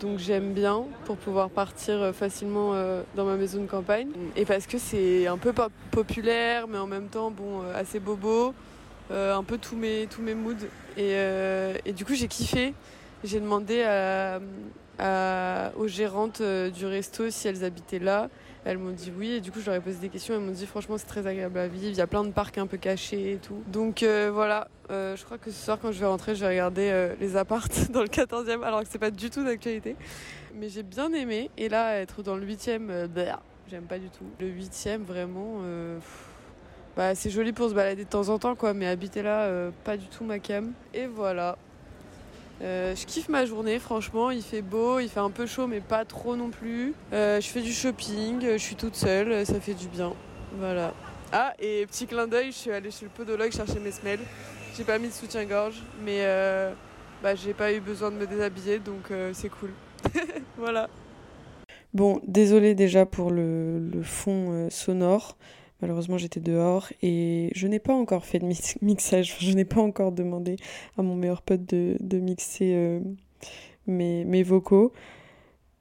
Donc 0.00 0.18
j'aime 0.18 0.52
bien 0.52 0.84
pour 1.04 1.16
pouvoir 1.16 1.48
partir 1.48 1.94
euh, 2.02 2.12
facilement 2.12 2.74
euh, 2.74 3.02
dans 3.14 3.24
ma 3.24 3.36
maison 3.36 3.62
de 3.62 3.66
campagne. 3.66 4.08
Et 4.36 4.44
parce 4.44 4.66
que 4.66 4.78
c'est 4.78 5.26
un 5.26 5.38
peu 5.38 5.54
populaire, 5.90 6.68
mais 6.68 6.76
en 6.76 6.86
même 6.86 7.06
temps 7.06 7.30
bon, 7.30 7.62
euh, 7.62 7.80
assez 7.80 8.00
bobo. 8.00 8.52
Un 9.10 9.42
peu 9.44 9.58
tous 9.58 9.76
mes, 9.76 10.06
tous 10.10 10.22
mes 10.22 10.34
moods. 10.34 10.66
Et, 10.96 11.14
et 11.84 11.92
du 11.92 12.04
coup 12.04 12.14
j'ai 12.14 12.28
kiffé. 12.28 12.74
J'ai 13.24 13.40
demandé 13.40 13.84
aux 15.78 15.88
gérantes 15.88 16.42
du 16.42 16.86
resto 16.86 17.30
si 17.30 17.48
elles 17.48 17.64
habitaient 17.64 17.98
là. 17.98 18.28
Elles 18.66 18.78
m'ont 18.78 18.90
dit 18.90 19.12
oui 19.16 19.34
et 19.34 19.40
du 19.40 19.52
coup 19.52 19.60
je 19.60 19.66
leur 19.66 19.76
ai 19.76 19.80
posé 19.80 19.98
des 19.98 20.08
questions. 20.08 20.34
Elles 20.34 20.40
m'ont 20.40 20.50
dit 20.50 20.66
franchement 20.66 20.98
c'est 20.98 21.06
très 21.06 21.24
agréable 21.28 21.56
à 21.56 21.68
vivre. 21.68 21.86
Il 21.86 21.96
y 21.96 22.00
a 22.00 22.08
plein 22.08 22.24
de 22.24 22.32
parcs 22.32 22.58
un 22.58 22.66
peu 22.66 22.76
cachés 22.76 23.34
et 23.34 23.36
tout. 23.36 23.62
Donc 23.68 24.02
euh, 24.02 24.28
voilà, 24.34 24.66
euh, 24.90 25.14
je 25.14 25.24
crois 25.24 25.38
que 25.38 25.52
ce 25.52 25.64
soir 25.64 25.78
quand 25.80 25.92
je 25.92 26.00
vais 26.00 26.06
rentrer 26.06 26.34
je 26.34 26.40
vais 26.40 26.48
regarder 26.48 26.90
euh, 26.90 27.14
les 27.20 27.36
appartes 27.36 27.88
dans 27.92 28.02
le 28.02 28.08
14e 28.08 28.64
alors 28.64 28.82
que 28.82 28.88
c'est 28.90 28.98
pas 28.98 29.12
du 29.12 29.30
tout 29.30 29.44
d'actualité. 29.44 29.94
Mais 30.56 30.68
j'ai 30.68 30.82
bien 30.82 31.12
aimé 31.12 31.48
et 31.56 31.68
là 31.68 32.00
être 32.00 32.24
dans 32.24 32.34
le 32.34 32.44
8e, 32.44 33.06
bah, 33.06 33.40
j'aime 33.70 33.84
pas 33.84 34.00
du 34.00 34.10
tout. 34.10 34.24
Le 34.40 34.48
8e 34.48 35.04
vraiment... 35.04 35.60
Bah, 36.96 37.14
c'est 37.14 37.30
joli 37.30 37.52
pour 37.52 37.68
se 37.68 37.74
balader 37.74 38.04
de 38.04 38.08
temps 38.08 38.30
en 38.30 38.38
temps 38.38 38.54
quoi 38.54 38.72
mais 38.72 38.86
habiter 38.86 39.22
là 39.22 39.70
pas 39.84 39.96
du 39.96 40.06
tout 40.06 40.24
ma 40.24 40.38
cam. 40.38 40.72
Et 40.94 41.06
voilà, 41.06 41.58
euh, 42.62 42.94
je 42.96 43.04
kiffe 43.04 43.28
ma 43.28 43.44
journée, 43.44 43.78
franchement, 43.78 44.30
il 44.30 44.42
fait 44.42 44.62
beau, 44.62 44.98
il 44.98 45.08
fait 45.08 45.20
un 45.20 45.30
peu 45.30 45.46
chaud, 45.46 45.66
mais 45.66 45.80
pas 45.80 46.04
trop 46.04 46.36
non 46.36 46.50
plus. 46.50 46.94
Euh, 47.12 47.40
je 47.40 47.46
fais 47.48 47.60
du 47.60 47.72
shopping, 47.72 48.40
je 48.42 48.56
suis 48.56 48.76
toute 48.76 48.94
seule, 48.94 49.44
ça 49.44 49.60
fait 49.60 49.74
du 49.74 49.88
bien. 49.88 50.12
Voilà. 50.58 50.94
Ah, 51.32 51.52
et 51.58 51.84
petit 51.86 52.06
clin 52.06 52.26
d'œil, 52.26 52.46
je 52.46 52.56
suis 52.56 52.70
allée 52.70 52.90
chez 52.90 53.04
le 53.04 53.10
podologue 53.10 53.52
chercher 53.52 53.78
mes 53.78 53.90
semelles. 53.90 54.20
J'ai 54.76 54.84
pas 54.84 54.98
mis 54.98 55.08
de 55.08 55.12
soutien-gorge, 55.12 55.82
mais 56.02 56.20
euh, 56.20 56.72
bah, 57.22 57.34
j'ai 57.34 57.52
pas 57.52 57.72
eu 57.72 57.80
besoin 57.80 58.10
de 58.10 58.16
me 58.16 58.26
déshabiller, 58.26 58.78
donc 58.78 59.12
c'est 59.32 59.50
cool. 59.50 59.70
voilà. 60.56 60.88
Bon, 61.92 62.20
désolé 62.26 62.74
déjà 62.74 63.04
pour 63.06 63.30
le 63.30 64.02
fond 64.02 64.68
sonore. 64.70 65.36
Malheureusement, 65.82 66.16
j'étais 66.16 66.40
dehors 66.40 66.88
et 67.02 67.50
je 67.54 67.66
n'ai 67.66 67.78
pas 67.78 67.92
encore 67.92 68.24
fait 68.24 68.38
de 68.38 68.46
mixage. 68.82 69.36
Je 69.40 69.52
n'ai 69.52 69.64
pas 69.64 69.80
encore 69.80 70.12
demandé 70.12 70.56
à 70.96 71.02
mon 71.02 71.14
meilleur 71.14 71.42
pote 71.42 71.66
de, 71.66 72.18
mixer 72.18 72.72
euh, 72.74 73.00
mes, 73.86 74.42
vocaux. 74.42 74.92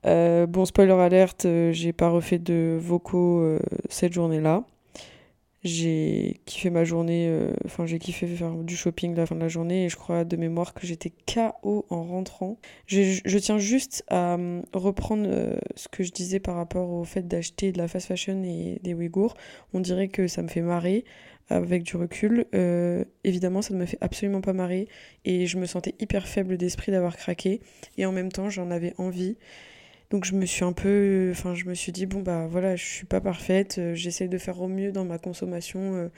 Euh, 0.06 0.46
bon, 0.46 0.66
spoiler 0.66 0.92
alerte, 0.94 1.46
euh, 1.46 1.72
j'ai 1.72 1.94
pas 1.94 2.10
refait 2.10 2.40
de 2.40 2.78
vocaux 2.80 3.58
cette 3.90 4.14
journée-là. 4.14 4.64
J'ai 5.65 6.41
kiffé 6.45 6.69
ma 6.69 6.84
journée, 6.84 7.25
euh, 7.27 7.51
enfin 7.65 7.88
j'ai 7.88 7.98
kiffé 7.98 8.27
faire 8.27 8.53
du 8.53 8.75
shopping 8.75 9.15
la 9.15 9.25
fin 9.25 9.34
de 9.34 9.41
la 9.41 9.48
journée 9.48 9.86
et 9.86 9.89
je 9.89 9.95
crois 9.95 10.24
de 10.24 10.36
mémoire 10.38 10.75
que 10.75 10.86
j'étais 10.86 11.10
KO 11.10 11.88
en 11.89 12.03
rentrant. 12.03 12.60
Je, 12.86 13.38
tiens 13.39 13.57
juste 13.57 14.03
à 14.07 14.36
euh, 14.36 14.62
reprendre 14.74 15.25
euh, 15.27 15.57
ce 15.75 15.88
que 15.88 16.03
je 16.03 16.12
disais 16.12 16.39
par 16.39 16.55
rapport 16.55 16.91
au 16.91 17.03
fait 17.03 17.27
d'acheter 17.27 17.72
de 17.72 17.79
la 17.79 17.88
fast 17.88 18.05
fashion 18.05 18.43
et 18.43 18.79
des 18.84 18.93
Ouïghours. 18.93 19.34
On 19.74 19.79
dirait 19.79 20.07
que 20.07 20.27
ça 20.27 20.43
me 20.43 20.50
fait 20.50 20.62
marrer 20.62 21.03
avec 21.50 21.81
du 21.81 21.98
recul. 21.98 22.45
évidemment, 23.24 23.63
ça 23.63 23.74
ne 23.74 23.79
me 23.79 23.88
fait 23.88 23.98
absolument 24.01 24.41
pas 24.41 24.53
marrer 24.53 24.88
et 25.25 25.48
je 25.48 25.57
me 25.57 25.65
sentais 25.65 25.95
hyper 26.00 26.27
faible 26.27 26.57
d'esprit 26.57 26.91
d'avoir 26.91 27.17
craqué 27.17 27.60
et 27.98 28.05
en 28.05 28.12
même 28.12 28.31
temps 28.31 28.51
j'en 28.51 28.69
avais 28.69 28.93
envie. 29.00 29.36
Donc 30.12 30.26
je 30.26 30.36
me 30.36 30.46
suis 30.46 30.64
un 30.64 30.74
peu, 30.74 31.30
enfin 31.32 31.56
je 31.56 31.66
me 31.66 31.74
suis 31.74 31.92
dit 31.92 32.06
bon 32.06 32.22
bah 32.22 32.48
voilà, 32.48 32.76
je 32.76 32.84
suis 32.86 33.06
pas 33.06 33.22
parfaite, 33.22 33.78
euh, 33.80 33.96
j'essaie 33.96 34.28
de 34.28 34.38
faire 34.38 34.62
au 34.62 34.68
mieux 34.68 34.92
dans 34.92 35.06
ma 35.06 35.18
consommation 35.18 35.96
euh, 35.96 36.10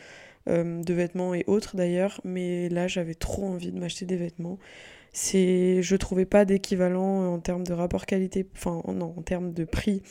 euh, 0.50 0.84
de 0.84 0.94
vêtements 0.94 1.34
et 1.34 1.44
autres 1.48 1.76
d'ailleurs, 1.78 2.20
mais 2.26 2.70
là 2.70 2.88
j'avais 2.88 3.16
trop 3.16 3.46
envie 3.46 3.72
de 3.72 3.80
m'acheter 3.80 4.06
des 4.06 4.18
vêtements. 4.18 4.60
C'est, 5.14 5.82
je 5.82 5.96
trouvais 5.96 6.26
pas 6.26 6.46
d'équivalent 6.46 7.34
en 7.34 7.40
termes 7.40 7.66
de 7.66 7.74
rapport 7.74 8.06
qualité, 8.06 8.48
enfin 8.56 8.84
non, 8.94 9.14
en 9.18 9.22
termes 9.22 9.54
de 9.54 9.64
prix 9.66 10.04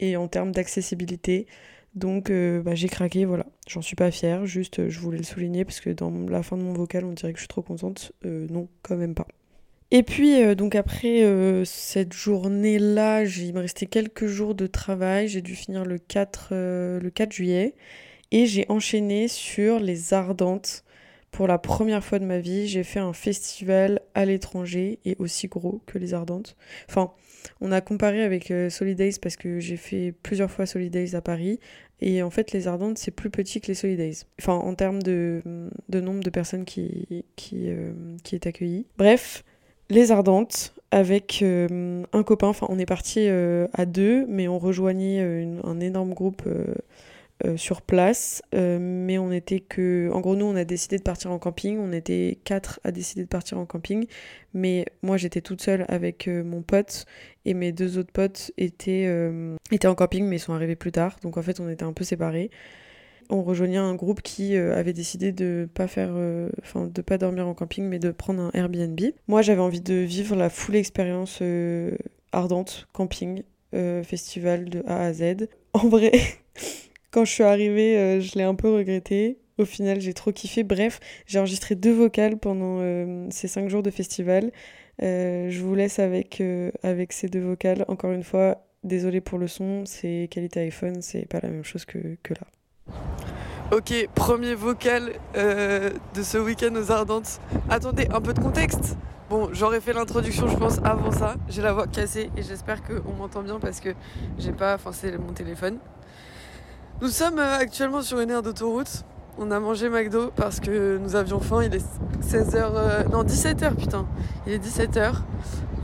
et 0.00 0.16
en 0.16 0.28
termes 0.28 0.52
d'accessibilité. 0.52 1.46
Donc 1.94 2.30
bah, 2.30 2.74
j'ai 2.74 2.88
craqué, 2.88 3.24
voilà. 3.24 3.46
J'en 3.68 3.82
suis 3.82 3.96
pas 3.96 4.10
fière, 4.10 4.46
juste 4.46 4.88
je 4.88 5.00
voulais 5.00 5.18
le 5.18 5.24
souligner 5.24 5.64
parce 5.64 5.80
que 5.80 5.90
dans 5.90 6.10
la 6.28 6.42
fin 6.42 6.56
de 6.56 6.62
mon 6.62 6.72
vocal 6.72 7.04
on 7.04 7.12
dirait 7.12 7.32
que 7.32 7.38
je 7.38 7.42
suis 7.42 7.48
trop 7.48 7.62
contente. 7.62 8.12
non, 8.24 8.68
quand 8.82 8.96
même 8.96 9.14
pas. 9.14 9.26
Et 9.90 10.02
puis, 10.02 10.54
donc 10.54 10.74
après 10.74 11.24
cette 11.64 12.12
journée-là, 12.12 13.24
il 13.24 13.54
me 13.54 13.60
restait 13.60 13.86
quelques 13.86 14.26
jours 14.26 14.54
de 14.54 14.66
travail. 14.66 15.28
J'ai 15.28 15.42
dû 15.42 15.54
finir 15.54 15.84
le 15.84 15.98
4, 15.98 16.48
le 16.52 17.10
4 17.10 17.32
juillet. 17.32 17.74
Et 18.30 18.46
j'ai 18.46 18.66
enchaîné 18.68 19.28
sur 19.28 19.80
les 19.80 20.12
Ardentes. 20.12 20.84
Pour 21.30 21.46
la 21.46 21.58
première 21.58 22.02
fois 22.02 22.18
de 22.18 22.24
ma 22.24 22.38
vie, 22.38 22.66
j'ai 22.66 22.84
fait 22.84 23.00
un 23.00 23.12
festival 23.12 24.00
à 24.14 24.24
l'étranger 24.24 24.98
et 25.04 25.14
aussi 25.18 25.46
gros 25.46 25.82
que 25.86 25.98
les 25.98 26.14
Ardentes. 26.14 26.56
Enfin, 26.88 27.12
on 27.60 27.70
a 27.70 27.80
comparé 27.80 28.22
avec 28.22 28.50
euh, 28.50 28.70
Solidays 28.70 29.18
parce 29.20 29.36
que 29.36 29.60
j'ai 29.60 29.76
fait 29.76 30.12
plusieurs 30.22 30.50
fois 30.50 30.66
Solidays 30.66 31.14
à 31.14 31.20
Paris. 31.20 31.60
Et 32.00 32.22
en 32.22 32.30
fait, 32.30 32.52
les 32.52 32.66
Ardentes, 32.66 32.98
c'est 32.98 33.10
plus 33.10 33.30
petit 33.30 33.60
que 33.60 33.66
les 33.68 33.74
Solidays. 33.74 34.24
Enfin, 34.40 34.54
en 34.54 34.74
termes 34.74 35.02
de, 35.02 35.42
nombre 35.92 36.22
de 36.22 36.30
personnes 36.30 36.64
qui, 36.64 37.24
qui, 37.36 37.68
euh, 37.68 37.92
qui 38.24 38.34
est 38.34 38.46
accueilli. 38.46 38.86
Bref, 38.96 39.44
les 39.90 40.12
Ardentes, 40.12 40.74
avec 40.90 41.40
euh, 41.42 42.02
un 42.12 42.22
copain. 42.22 42.48
Enfin, 42.48 42.66
on 42.70 42.78
est 42.78 42.86
parti 42.86 43.28
à 43.28 43.86
deux, 43.86 44.26
mais 44.26 44.48
on 44.48 44.58
rejoignait 44.58 45.20
un 45.64 45.80
énorme 45.80 46.14
groupe 46.14 46.42
euh, 47.46 47.56
sur 47.56 47.82
place, 47.82 48.42
euh, 48.52 48.78
mais 48.80 49.16
on 49.16 49.30
était 49.30 49.60
que. 49.60 50.10
En 50.12 50.18
gros, 50.20 50.34
nous, 50.34 50.44
on 50.44 50.56
a 50.56 50.64
décidé 50.64 50.98
de 50.98 51.04
partir 51.04 51.30
en 51.30 51.38
camping. 51.38 51.78
On 51.78 51.92
était 51.92 52.36
quatre 52.42 52.80
à 52.82 52.90
décider 52.90 53.22
de 53.22 53.28
partir 53.28 53.58
en 53.58 53.64
camping, 53.64 54.06
mais 54.54 54.86
moi, 55.02 55.16
j'étais 55.18 55.40
toute 55.40 55.62
seule 55.62 55.84
avec 55.86 56.26
euh, 56.26 56.42
mon 56.42 56.62
pote 56.62 57.06
et 57.44 57.54
mes 57.54 57.70
deux 57.70 57.96
autres 57.96 58.10
potes 58.10 58.50
étaient, 58.58 59.08
étaient 59.70 59.86
en 59.86 59.94
camping, 59.94 60.24
mais 60.24 60.36
ils 60.36 60.40
sont 60.40 60.52
arrivés 60.52 60.74
plus 60.74 60.90
tard. 60.90 61.16
Donc, 61.22 61.36
en 61.36 61.42
fait, 61.42 61.60
on 61.60 61.68
était 61.68 61.84
un 61.84 61.92
peu 61.92 62.02
séparés. 62.02 62.50
On 63.30 63.42
rejoignait 63.42 63.78
un 63.78 63.94
groupe 63.94 64.22
qui 64.22 64.56
avait 64.56 64.92
décidé 64.92 65.32
de 65.32 65.68
pas 65.74 65.86
faire, 65.86 66.10
enfin, 66.62 66.86
de 66.86 67.02
pas 67.02 67.18
dormir 67.18 67.46
en 67.46 67.54
camping, 67.54 67.84
mais 67.84 67.98
de 67.98 68.10
prendre 68.10 68.40
un 68.40 68.50
Airbnb. 68.54 68.98
Moi, 69.26 69.42
j'avais 69.42 69.60
envie 69.60 69.82
de 69.82 69.94
vivre 69.94 70.34
la 70.34 70.48
full 70.48 70.76
expérience 70.76 71.42
ardente 72.32 72.88
camping 72.92 73.42
festival 74.02 74.70
de 74.70 74.82
A 74.86 75.02
à 75.04 75.12
Z. 75.12 75.48
En 75.74 75.88
vrai. 75.88 76.12
Quand 77.10 77.24
je 77.24 77.32
suis 77.32 77.42
arrivée, 77.42 77.96
euh, 77.96 78.20
je 78.20 78.36
l'ai 78.36 78.44
un 78.44 78.54
peu 78.54 78.72
regretté. 78.72 79.38
Au 79.56 79.64
final, 79.64 80.00
j'ai 80.00 80.12
trop 80.12 80.30
kiffé. 80.30 80.62
Bref, 80.62 81.00
j'ai 81.26 81.38
enregistré 81.38 81.74
deux 81.74 81.92
vocales 81.92 82.38
pendant 82.38 82.78
euh, 82.80 83.26
ces 83.30 83.48
cinq 83.48 83.68
jours 83.68 83.82
de 83.82 83.90
festival. 83.90 84.52
Euh, 85.02 85.48
je 85.50 85.60
vous 85.60 85.74
laisse 85.74 85.98
avec, 85.98 86.42
avec 86.82 87.12
ces 87.12 87.28
deux 87.28 87.40
vocales. 87.40 87.84
Encore 87.88 88.12
une 88.12 88.22
fois, 88.22 88.66
désolé 88.84 89.20
pour 89.20 89.38
le 89.38 89.48
son, 89.48 89.84
c'est 89.86 90.28
qualité 90.30 90.60
iPhone, 90.60 91.00
c'est 91.00 91.26
pas 91.26 91.40
la 91.42 91.48
même 91.48 91.64
chose 91.64 91.84
que, 91.84 92.16
que 92.22 92.34
là. 92.34 92.46
Ok, 93.70 93.92
premier 94.14 94.54
vocal 94.54 95.12
de 95.34 96.22
ce 96.22 96.38
week-end 96.38 96.74
aux 96.74 96.90
Ardentes. 96.90 97.38
Attendez, 97.68 98.08
un 98.10 98.20
peu 98.20 98.32
de 98.32 98.40
contexte. 98.40 98.96
Bon, 99.28 99.50
j'aurais 99.52 99.82
fait 99.82 99.92
l'introduction, 99.92 100.48
je 100.48 100.56
pense, 100.56 100.78
avant 100.82 101.10
ça. 101.10 101.34
J'ai 101.50 101.60
la 101.60 101.74
voix 101.74 101.86
cassée 101.86 102.30
et 102.34 102.42
j'espère 102.42 102.78
qu'on 102.82 103.12
m'entend 103.12 103.42
bien 103.42 103.60
parce 103.60 103.78
que 103.78 103.90
j'ai 104.38 104.52
pas. 104.52 104.78
C'est 104.92 105.18
mon 105.18 105.34
téléphone. 105.34 105.76
Nous 107.02 107.08
sommes 107.08 107.38
euh, 107.38 107.58
actuellement 107.58 108.00
sur 108.00 108.20
une 108.20 108.30
aire 108.30 108.42
d'autoroute. 108.42 109.04
On 109.36 109.50
a 109.50 109.60
mangé 109.60 109.90
McDo 109.90 110.30
parce 110.34 110.60
que 110.60 110.96
nous 110.96 111.14
avions 111.14 111.40
faim. 111.40 111.62
Il 111.62 111.74
est 111.74 111.86
16h. 112.22 112.56
Euh, 112.56 113.04
non, 113.04 113.22
17h, 113.22 113.74
putain. 113.74 114.06
Il 114.46 114.54
est 114.54 114.64
17h. 114.64 115.12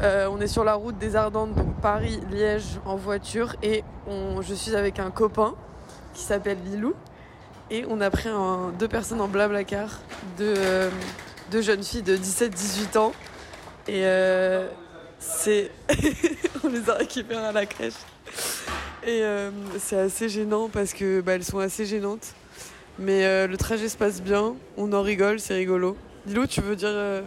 Euh, 0.02 0.26
on 0.32 0.40
est 0.40 0.46
sur 0.46 0.64
la 0.64 0.72
route 0.72 0.96
des 0.96 1.14
Ardentes, 1.14 1.54
donc 1.54 1.74
Paris-Liège 1.82 2.80
en 2.86 2.96
voiture. 2.96 3.56
Et 3.62 3.84
je 4.08 4.54
suis 4.54 4.74
avec 4.74 4.98
un 4.98 5.10
copain 5.10 5.54
qui 6.14 6.22
s'appelle 6.22 6.58
Lilou. 6.64 6.94
Et 7.70 7.84
on 7.88 8.00
a 8.00 8.10
pris 8.10 8.28
deux 8.78 8.88
personnes 8.88 9.20
en 9.20 9.28
blablacar, 9.28 10.00
deux, 10.36 10.54
deux 11.50 11.62
jeunes 11.62 11.82
filles 11.82 12.02
de 12.02 12.16
17-18 12.16 12.98
ans. 12.98 13.12
Et 13.88 14.04
c'est. 15.18 15.70
on 16.64 16.68
les 16.68 16.88
a 16.88 16.94
récupérées 16.94 17.44
à 17.44 17.52
la 17.52 17.66
crèche. 17.66 17.94
Et 19.06 19.22
euh, 19.22 19.50
c'est 19.78 19.98
assez 19.98 20.28
gênant 20.28 20.68
parce 20.68 20.94
que 20.94 21.20
bah, 21.20 21.34
elles 21.34 21.44
sont 21.44 21.58
assez 21.58 21.84
gênantes. 21.84 22.34
Mais 22.98 23.24
euh, 23.24 23.46
le 23.46 23.56
trajet 23.56 23.88
se 23.88 23.96
passe 23.96 24.22
bien, 24.22 24.54
on 24.76 24.92
en 24.92 25.02
rigole, 25.02 25.40
c'est 25.40 25.54
rigolo. 25.54 25.96
Lilou, 26.26 26.46
tu 26.46 26.60
veux 26.60 26.76
dire. 26.76 26.88
Euh, 26.90 27.22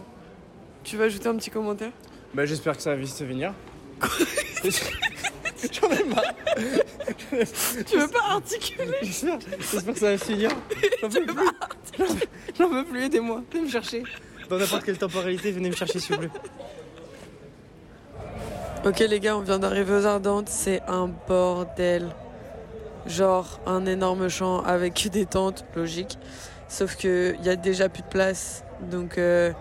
tu 0.84 0.98
veux 0.98 1.06
ajouter 1.06 1.28
un 1.28 1.36
petit 1.36 1.52
commentaire? 1.52 1.92
Bah, 2.34 2.46
j'espère 2.46 2.76
que 2.76 2.82
ça 2.82 2.92
va 2.92 2.96
vite 2.96 3.22
venir. 3.22 3.54
J'en 5.72 5.90
ai 5.90 6.04
marre. 6.04 6.34
tu 7.86 7.98
veux 7.98 8.08
pas 8.08 8.32
articuler 8.32 8.98
J'espère 9.02 9.40
que 9.94 10.00
ça 10.00 10.12
va 10.12 10.18
finir. 10.18 10.52
J'en 11.02 11.10
peux 11.10 11.26
plus. 11.26 12.06
J'en 12.58 12.70
veux 12.70 12.84
plus, 12.84 13.06
aidez-moi. 13.06 13.44
Venez 13.52 13.66
me 13.66 13.70
chercher. 13.70 14.04
Dans 14.50 14.58
n'importe 14.58 14.84
quelle 14.84 14.98
temporalité, 14.98 15.52
venez 15.52 15.70
me 15.70 15.76
chercher 15.76 16.00
s'il 16.00 16.16
vous 16.16 16.22
plaît. 16.22 16.32
Ok 18.86 19.00
les 19.00 19.20
gars, 19.20 19.36
on 19.36 19.42
vient 19.42 19.60
d'arriver 19.60 19.94
aux 19.94 20.06
Ardentes, 20.06 20.50
c'est 20.50 20.82
un 20.88 21.10
bordel. 21.28 22.10
Genre 23.06 23.60
un 23.66 23.86
énorme 23.86 24.30
champ 24.30 24.62
avec 24.62 25.10
des 25.12 25.26
tentes, 25.26 25.66
logique. 25.76 26.18
Sauf 26.70 26.96
qu'il 26.96 27.38
y 27.44 27.50
a 27.50 27.56
déjà 27.56 27.90
plus 27.90 28.04
de 28.04 28.08
place. 28.08 28.64
Donc 28.82 29.18
euh, 29.18 29.52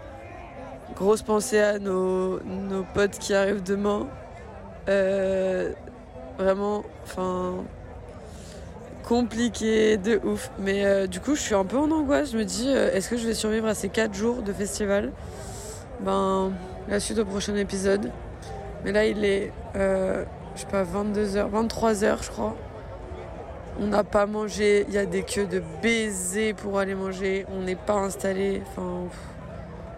grosse 0.95 1.23
pensée 1.23 1.59
à 1.59 1.79
nos, 1.79 2.41
nos 2.43 2.85
potes 2.95 3.19
qui 3.19 3.35
arrivent 3.35 3.63
demain. 3.63 4.09
Euh, 4.89 5.73
vraiment, 6.39 6.85
enfin 7.05 7.65
compliqué 9.07 9.97
de 9.97 10.21
ouf. 10.25 10.51
Mais 10.59 10.85
euh, 10.85 11.07
du 11.07 11.21
coup, 11.21 11.35
je 11.37 11.41
suis 11.41 11.55
un 11.55 11.65
peu 11.65 11.79
en 11.79 11.91
angoisse. 11.91 12.33
Je 12.33 12.39
me 12.39 12.45
dis, 12.45 12.69
est-ce 12.69 13.09
que 13.09 13.17
je 13.17 13.27
vais 13.27 13.35
survivre 13.35 13.67
à 13.67 13.75
ces 13.75 13.89
4 13.89 14.15
jours 14.15 14.43
de 14.43 14.53
festival? 14.53 15.13
Ben, 16.01 16.53
la 16.89 17.01
suite 17.01 17.19
au 17.19 17.25
prochain 17.25 17.55
épisode. 17.57 18.11
Mais 18.85 18.93
là, 18.93 19.07
il 19.07 19.25
est, 19.25 19.53
euh, 19.77 20.25
je 20.55 20.61
sais 20.61 20.67
pas, 20.67 20.85
22h, 20.85 21.51
23h, 21.51 22.25
je 22.25 22.31
crois. 22.31 22.57
On 23.79 23.89
n'a 23.89 24.05
pas 24.05 24.27
mangé, 24.27 24.87
il 24.89 24.95
y 24.95 24.99
a 24.99 25.05
des 25.05 25.23
queues 25.23 25.47
de 25.47 25.63
baisers 25.83 26.55
pour 26.55 26.79
aller 26.79 26.95
manger, 26.95 27.45
on 27.53 27.63
n'est 27.63 27.77
pas 27.77 27.95
installé. 27.95 28.63
Enfin, 28.71 29.05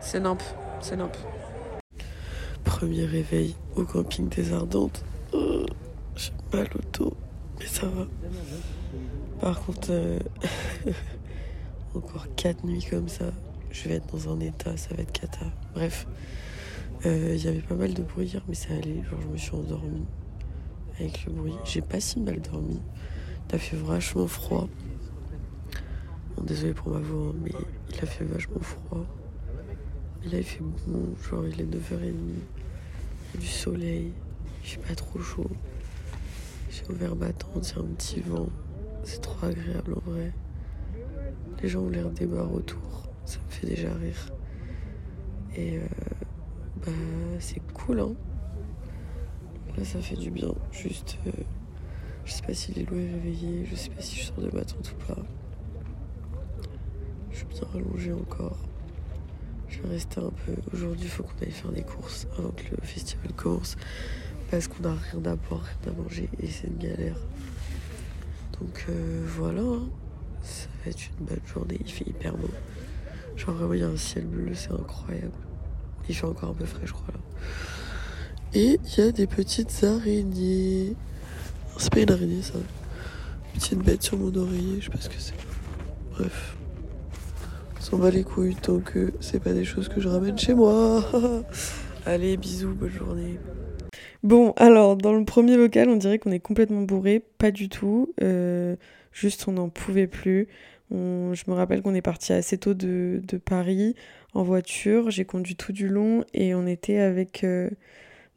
c'est 0.01 0.21
nimp, 0.21 0.43
c'est 0.81 0.97
nimp. 0.97 1.17
Premier 2.65 3.05
réveil 3.05 3.55
au 3.77 3.85
camping 3.85 4.29
des 4.29 4.53
Ardentes. 4.53 5.05
J'ai 6.19 6.33
mal 6.53 6.69
au 6.75 6.99
dos, 6.99 7.17
mais 7.61 7.67
ça 7.67 7.87
va. 7.87 8.09
Par 9.41 9.61
contre, 9.61 9.89
euh, 9.91 10.19
encore 11.95 12.27
4 12.35 12.65
nuits 12.65 12.85
comme 12.91 13.09
ça, 13.09 13.27
je 13.71 13.89
vais 13.89 13.95
être 13.95 14.17
dans 14.17 14.35
un 14.35 14.41
état, 14.41 14.77
ça 14.77 14.95
va 14.95 15.03
être 15.03 15.13
cata. 15.13 15.47
Bref. 15.75 16.09
Euh, 17.07 17.35
il 17.37 17.45
y 17.45 17.47
avait 17.47 17.61
pas 17.61 17.77
mal 17.77 17.95
de 17.95 18.03
bruit 18.03 18.27
hier, 18.27 18.43
mais 18.49 18.55
ça 18.55 18.75
allait. 18.75 19.05
Genre, 19.05 19.21
je 19.23 19.29
me 19.29 19.37
suis 19.37 19.55
endormie 19.55 20.07
avec 20.99 21.25
le 21.25 21.33
bruit. 21.33 21.55
J'ai 21.65 21.83
pas 21.83 22.01
si 22.01 22.19
mal 22.19 22.41
dormi. 22.41 22.81
Il 23.49 23.55
a 23.55 23.59
fait 23.59 23.77
vachement 23.77 24.27
froid. 24.27 24.69
Bon, 26.37 26.43
désolé 26.43 26.75
pour 26.75 26.89
ma 26.89 26.99
voix, 26.99 27.29
hein, 27.29 27.35
mais 27.45 27.53
il 27.93 28.01
a 28.01 28.07
fait 28.07 28.25
vachement 28.25 28.61
froid. 28.61 29.07
Mais 30.21 30.33
là, 30.33 30.39
il 30.39 30.45
fait 30.45 30.65
bon. 30.89 31.15
Genre, 31.31 31.47
il 31.47 31.61
est 31.61 31.65
9h30. 31.65 32.03
Il 32.03 33.35
y 33.35 33.37
a 33.37 33.41
du 33.41 33.47
soleil. 33.47 34.13
Il 34.65 34.69
fait 34.69 34.81
pas 34.81 34.97
trop 34.97 35.21
chaud. 35.21 35.51
J'ai 36.89 36.95
ouvert 36.95 37.17
ma 37.17 37.33
tente, 37.33 37.71
il 37.71 37.77
y 37.77 37.79
a 37.79 37.83
un 37.83 37.87
petit 37.95 38.21
vent. 38.21 38.49
C'est 39.05 39.21
trop 39.21 39.47
agréable 39.47 39.95
en 39.95 40.11
vrai. 40.11 40.33
Les 41.63 41.69
gens 41.69 41.81
ont 41.81 41.91
l'air 41.91 42.11
débarres 42.11 42.53
autour. 42.53 43.11
Ça 43.25 43.39
me 43.45 43.51
fait 43.51 43.67
déjà 43.67 43.93
rire. 43.95 44.33
Et 45.55 45.79
euh, 45.79 45.87
bah, 46.85 46.93
c'est 47.41 47.61
cool, 47.75 48.01
hein. 48.01 48.15
Là, 49.77 49.85
ça 49.85 50.01
fait 50.01 50.17
du 50.17 50.31
bien. 50.31 50.55
Juste, 50.73 51.19
euh, 51.27 51.31
je 52.25 52.33
sais 52.33 52.43
pas 52.43 52.55
si 52.55 52.73
Lilo 52.73 52.97
est 52.97 53.13
réveillé, 53.13 53.67
je 53.67 53.75
sais 53.75 53.91
pas 53.91 54.01
si 54.01 54.17
je 54.17 54.27
sors 54.27 54.39
de 54.39 54.51
ma 54.51 54.61
ou 54.61 55.07
pas. 55.07 55.23
Je 57.31 57.37
suis 57.37 57.47
bien 57.47 57.63
rallongée 57.73 58.13
encore. 58.13 58.57
Je 59.69 59.83
vais 59.83 59.89
rester 59.91 60.21
un 60.21 60.31
peu. 60.31 60.55
Aujourd'hui, 60.73 61.05
il 61.05 61.11
faut 61.11 61.23
qu'on 61.23 61.45
aille 61.45 61.51
faire 61.51 61.73
des 61.73 61.83
courses 61.83 62.27
avant 62.39 62.51
que 62.51 62.63
le 62.71 62.79
festival 62.83 63.33
commence. 63.35 63.77
Parce 64.51 64.67
qu'on 64.67 64.85
a 64.85 64.95
rien 64.95 65.33
à 65.33 65.37
boire, 65.37 65.63
rien 65.63 65.93
à 65.93 66.03
manger 66.03 66.29
et 66.41 66.49
c'est 66.49 66.69
une 66.69 66.79
galère. 66.79 67.17
Donc 68.59 68.87
euh, 68.89 69.25
voilà, 69.37 69.61
hein. 69.61 69.89
ça 70.43 70.69
va 70.85 70.91
être 70.91 71.01
une 71.19 71.27
belle 71.27 71.41
journée. 71.47 71.79
Il 71.81 71.91
fait 71.91 72.09
hyper 72.09 72.37
beau. 72.37 72.51
Genre 73.37 73.55
vraiment, 73.55 73.75
il 73.75 73.81
y 73.81 73.85
a 73.85 73.89
un 73.89 73.97
ciel 73.97 74.27
bleu, 74.27 74.53
c'est 74.55 74.73
incroyable. 74.73 75.33
Il 76.09 76.15
fait 76.15 76.27
encore 76.27 76.51
un 76.51 76.55
peu 76.55 76.65
frais, 76.65 76.87
je 76.87 76.93
crois, 76.93 77.13
là. 77.13 77.21
Et 78.55 78.81
il 78.83 78.99
y 78.99 79.07
a 79.07 79.13
des 79.13 79.27
petites 79.27 79.85
araignées. 79.85 80.97
C'est 81.77 81.93
pas 81.93 82.01
une 82.01 82.11
araignée, 82.11 82.43
ça. 82.43 82.55
Petite 83.55 83.79
bête 83.85 84.03
sur 84.03 84.17
mon 84.17 84.35
oreiller, 84.35 84.81
je 84.81 84.87
sais 84.87 84.91
pas 84.91 85.01
ce 85.01 85.09
que 85.09 85.19
c'est. 85.19 85.35
Bref. 86.13 86.57
On 87.79 87.83
s'en 87.83 87.99
bat 87.99 88.11
les 88.11 88.25
couilles 88.25 88.57
tant 88.57 88.81
que 88.81 89.13
c'est 89.21 89.41
pas 89.41 89.53
des 89.53 89.65
choses 89.65 89.89
que 89.89 90.01
je 90.01 90.09
ramène 90.09 90.39
chez 90.39 90.55
moi. 90.55 91.05
Allez, 92.07 92.37
bisous, 92.37 92.75
bonne 92.75 92.91
journée. 92.91 93.39
Bon, 94.25 94.53
alors, 94.57 94.97
dans 94.97 95.13
le 95.13 95.25
premier 95.25 95.57
vocal, 95.57 95.89
on 95.89 95.97
dirait 95.97 96.19
qu'on 96.19 96.33
est 96.33 96.41
complètement 96.41 96.83
bourré. 96.83 97.23
Pas 97.39 97.51
du 97.51 97.69
tout. 97.69 98.13
Euh, 98.23 98.77
juste, 99.13 99.47
on 99.49 99.53
n'en 99.53 99.69
pouvait 99.69 100.09
plus. 100.09 100.49
je 100.91 100.97
me 100.97 101.53
rappelle 101.53 101.83
qu'on 101.83 101.95
est 101.95 102.03
parti 102.03 102.33
assez 102.33 102.59
tôt 102.59 102.75
de, 102.75 103.23
Paris 103.45 103.95
en 104.35 104.43
voiture. 104.43 105.11
J'ai 105.11 105.25
conduit 105.25 105.57
tout 105.57 105.73
du 105.73 105.89
long 105.89 106.25
et 106.35 106.55
on 106.55 106.67
était 106.67 106.99
avec 106.99 107.45
euh, 107.45 107.71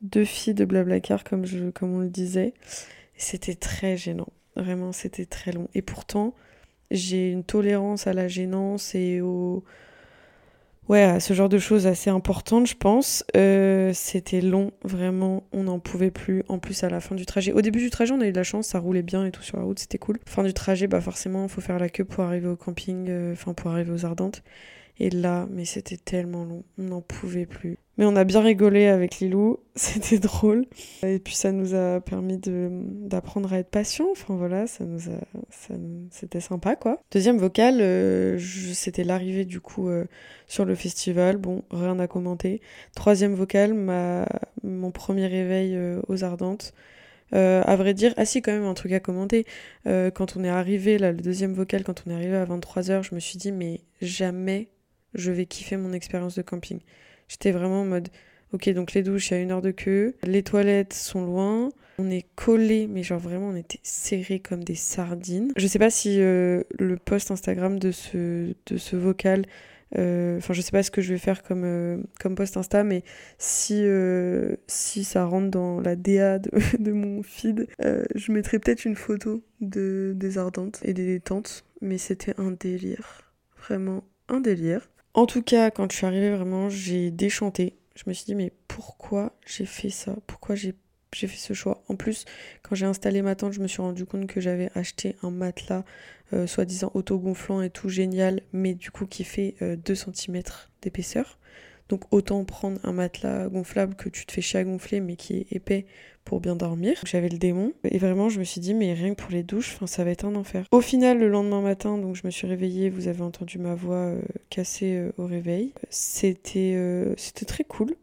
deux 0.01 0.25
filles 0.25 0.53
de 0.53 0.65
Blablacar, 0.65 1.23
comme, 1.23 1.45
comme 1.73 1.95
on 1.95 1.99
le 2.01 2.09
disait. 2.09 2.53
C'était 3.17 3.55
très 3.55 3.97
gênant. 3.97 4.29
Vraiment, 4.55 4.91
c'était 4.91 5.25
très 5.25 5.51
long. 5.51 5.67
Et 5.73 5.81
pourtant, 5.81 6.35
j'ai 6.91 7.31
une 7.31 7.43
tolérance 7.43 8.05
à 8.05 8.13
la 8.13 8.27
gênance 8.27 8.95
et 8.95 9.21
au 9.21 9.63
ouais, 10.89 11.19
ce 11.19 11.33
genre 11.33 11.49
de 11.49 11.59
choses 11.59 11.87
assez 11.87 12.09
importantes, 12.09 12.67
je 12.67 12.75
pense. 12.75 13.23
Euh, 13.35 13.91
c'était 13.93 14.41
long, 14.41 14.71
vraiment, 14.83 15.43
on 15.51 15.63
n'en 15.63 15.79
pouvait 15.79 16.11
plus. 16.11 16.43
En 16.47 16.59
plus, 16.59 16.83
à 16.83 16.89
la 16.89 16.99
fin 16.99 17.15
du 17.15 17.25
trajet. 17.25 17.53
Au 17.53 17.61
début 17.61 17.79
du 17.79 17.89
trajet, 17.89 18.13
on 18.13 18.21
a 18.21 18.27
eu 18.27 18.31
de 18.31 18.37
la 18.37 18.43
chance, 18.43 18.67
ça 18.67 18.79
roulait 18.79 19.01
bien 19.03 19.25
et 19.25 19.31
tout 19.31 19.41
sur 19.43 19.57
la 19.57 19.63
route, 19.63 19.79
c'était 19.79 19.97
cool. 19.97 20.19
Fin 20.25 20.43
du 20.43 20.53
trajet, 20.53 20.87
bah 20.87 21.01
forcément, 21.01 21.47
faut 21.47 21.61
faire 21.61 21.79
la 21.79 21.89
queue 21.89 22.05
pour 22.05 22.23
arriver 22.23 22.47
au 22.47 22.55
camping, 22.57 23.07
euh, 23.09 23.33
enfin 23.33 23.53
pour 23.53 23.71
arriver 23.71 23.91
aux 23.91 24.05
Ardentes. 24.05 24.43
Et 25.03 25.09
là, 25.09 25.47
mais 25.49 25.65
c'était 25.65 25.97
tellement 25.97 26.45
long, 26.45 26.63
on 26.77 26.83
n'en 26.83 27.01
pouvait 27.01 27.47
plus. 27.47 27.79
Mais 27.97 28.05
on 28.05 28.15
a 28.15 28.23
bien 28.23 28.39
rigolé 28.39 28.85
avec 28.85 29.17
Lilou, 29.17 29.57
c'était 29.75 30.19
drôle. 30.19 30.67
Et 31.01 31.17
puis 31.17 31.33
ça 31.33 31.51
nous 31.51 31.73
a 31.73 31.99
permis 32.01 32.39
d'apprendre 32.39 33.51
à 33.51 33.57
être 33.57 33.71
patient. 33.71 34.05
Enfin 34.11 34.35
voilà, 34.35 34.67
ça 34.67 34.85
nous 34.85 35.09
a, 35.09 35.17
c'était 36.11 36.39
sympa 36.39 36.75
quoi. 36.75 37.01
Deuxième 37.11 37.39
vocal, 37.39 37.79
euh, 37.81 38.37
c'était 38.73 39.03
l'arrivée 39.03 39.43
du 39.43 39.59
coup 39.59 39.89
euh, 39.89 40.05
sur 40.45 40.65
le 40.65 40.75
festival. 40.75 41.37
Bon, 41.37 41.63
rien 41.71 41.97
à 41.97 42.05
commenter. 42.05 42.61
Troisième 42.93 43.33
vocal, 43.33 43.73
ma, 43.73 44.27
mon 44.61 44.91
premier 44.91 45.25
réveil 45.25 45.73
euh, 45.75 45.99
aux 46.09 46.23
Ardentes. 46.23 46.75
à 47.31 47.75
vrai 47.75 47.95
dire, 47.95 48.13
ah 48.17 48.25
si, 48.25 48.43
quand 48.43 48.51
même, 48.51 48.65
un 48.65 48.75
truc 48.75 48.91
à 48.91 48.99
commenter. 48.99 49.47
quand 49.85 50.37
on 50.37 50.43
est 50.43 50.49
arrivé, 50.49 50.99
là, 50.99 51.11
le 51.11 51.21
deuxième 51.21 51.53
vocal, 51.53 51.83
quand 51.83 52.03
on 52.05 52.11
est 52.11 52.13
arrivé 52.13 52.35
à 52.35 52.45
23h, 52.45 53.01
je 53.01 53.15
me 53.15 53.19
suis 53.19 53.39
dit, 53.39 53.51
mais 53.51 53.81
jamais 53.99 54.69
je 55.13 55.31
vais 55.31 55.45
kiffer 55.45 55.77
mon 55.77 55.93
expérience 55.93 56.35
de 56.35 56.41
camping. 56.41 56.79
J'étais 57.27 57.51
vraiment 57.51 57.81
en 57.81 57.85
mode, 57.85 58.09
ok, 58.53 58.69
donc 58.69 58.93
les 58.93 59.03
douches, 59.03 59.31
il 59.31 59.33
y 59.35 59.37
a 59.37 59.41
une 59.41 59.51
heure 59.51 59.61
de 59.61 59.71
queue, 59.71 60.15
les 60.23 60.43
toilettes 60.43 60.93
sont 60.93 61.25
loin, 61.25 61.69
on 61.97 62.09
est 62.09 62.25
collés, 62.35 62.87
mais 62.87 63.03
genre 63.03 63.19
vraiment, 63.19 63.49
on 63.49 63.55
était 63.55 63.79
serrés 63.83 64.39
comme 64.39 64.63
des 64.63 64.75
sardines. 64.75 65.51
Je 65.55 65.67
sais 65.67 65.79
pas 65.79 65.89
si 65.89 66.19
euh, 66.19 66.63
le 66.79 66.97
post 66.97 67.31
Instagram 67.31 67.79
de 67.79 67.91
ce, 67.91 68.53
de 68.65 68.77
ce 68.77 68.95
vocal, 68.95 69.45
euh, 69.97 70.37
enfin, 70.37 70.53
je 70.53 70.61
sais 70.61 70.71
pas 70.71 70.83
ce 70.83 70.91
que 70.91 71.01
je 71.01 71.13
vais 71.13 71.19
faire 71.19 71.43
comme, 71.43 71.63
euh, 71.63 71.97
comme 72.19 72.35
post 72.35 72.57
Insta, 72.57 72.83
mais 72.83 73.03
si, 73.37 73.85
si 74.67 75.03
ça 75.03 75.25
rentre 75.25 75.51
dans 75.51 75.79
la 75.79 75.95
DA 75.95 76.39
de, 76.39 76.49
de 76.79 76.91
mon 76.91 77.23
feed, 77.23 77.67
je 77.79 78.31
mettrai 78.31 78.59
peut-être 78.59 78.85
une 78.85 78.95
photo 78.95 79.43
de, 79.59 80.13
des 80.15 80.37
ardentes 80.37 80.79
et 80.83 80.93
des 80.93 81.19
tentes, 81.19 81.65
mais 81.81 81.97
c'était 81.97 82.33
un 82.39 82.51
délire. 82.51 83.31
Vraiment 83.57 84.03
un 84.27 84.39
délire. 84.39 84.89
En 85.13 85.25
tout 85.25 85.41
cas, 85.41 85.71
quand 85.71 85.91
je 85.91 85.97
suis 85.97 86.05
arrivée, 86.05 86.31
vraiment, 86.31 86.69
j'ai 86.69 87.11
déchanté. 87.11 87.75
Je 87.95 88.03
me 88.07 88.13
suis 88.13 88.25
dit, 88.25 88.35
mais 88.35 88.53
pourquoi 88.67 89.33
j'ai 89.45 89.65
fait 89.65 89.89
ça? 89.89 90.15
Pourquoi 90.25 90.55
j'ai 90.55 90.73
fait 91.13 91.27
ce 91.27 91.53
choix? 91.53 91.83
En 91.89 91.95
plus, 91.95 92.23
quand 92.63 92.75
j'ai 92.75 92.85
installé 92.85 93.21
ma 93.21 93.35
tente, 93.35 93.51
je 93.51 93.59
me 93.59 93.67
suis 93.67 93.81
rendu 93.81 94.05
compte 94.05 94.27
que 94.27 94.39
j'avais 94.39 94.69
acheté 94.73 95.17
un 95.21 95.29
matelas 95.29 95.83
euh, 96.31 96.47
soi-disant 96.47 96.91
autogonflant 96.93 97.61
et 97.61 97.69
tout 97.69 97.89
génial, 97.89 98.41
mais 98.53 98.73
du 98.73 98.89
coup 98.89 99.05
qui 99.05 99.25
fait 99.25 99.55
2 99.59 99.93
euh, 99.93 99.95
cm 99.95 100.41
d'épaisseur. 100.81 101.37
Donc 101.91 102.05
autant 102.11 102.45
prendre 102.45 102.79
un 102.85 102.93
matelas 102.93 103.49
gonflable 103.49 103.95
que 103.95 104.07
tu 104.07 104.25
te 104.25 104.31
fais 104.31 104.39
chier 104.39 104.61
à 104.61 104.63
gonfler, 104.63 105.01
mais 105.01 105.17
qui 105.17 105.39
est 105.39 105.51
épais 105.51 105.85
pour 106.23 106.39
bien 106.39 106.55
dormir. 106.55 106.97
J'avais 107.05 107.27
le 107.27 107.37
démon 107.37 107.73
et 107.83 107.97
vraiment 107.97 108.29
je 108.29 108.39
me 108.39 108.45
suis 108.45 108.61
dit 108.61 108.73
mais 108.73 108.93
rien 108.93 109.13
que 109.13 109.21
pour 109.21 109.31
les 109.31 109.43
douches, 109.43 109.77
ça 109.85 110.05
va 110.05 110.11
être 110.11 110.23
un 110.23 110.35
enfer. 110.35 110.65
Au 110.71 110.79
final 110.79 111.19
le 111.19 111.27
lendemain 111.27 111.59
matin 111.59 111.97
donc 111.97 112.15
je 112.15 112.21
me 112.23 112.31
suis 112.31 112.47
réveillée, 112.47 112.89
vous 112.89 113.09
avez 113.09 113.21
entendu 113.23 113.57
ma 113.57 113.75
voix 113.75 113.95
euh, 113.95 114.21
cassée 114.49 114.95
euh, 114.95 115.11
au 115.17 115.25
réveil. 115.25 115.73
C'était 115.89 116.75
euh, 116.75 117.13
c'était 117.17 117.45
très 117.45 117.65
cool 117.65 117.93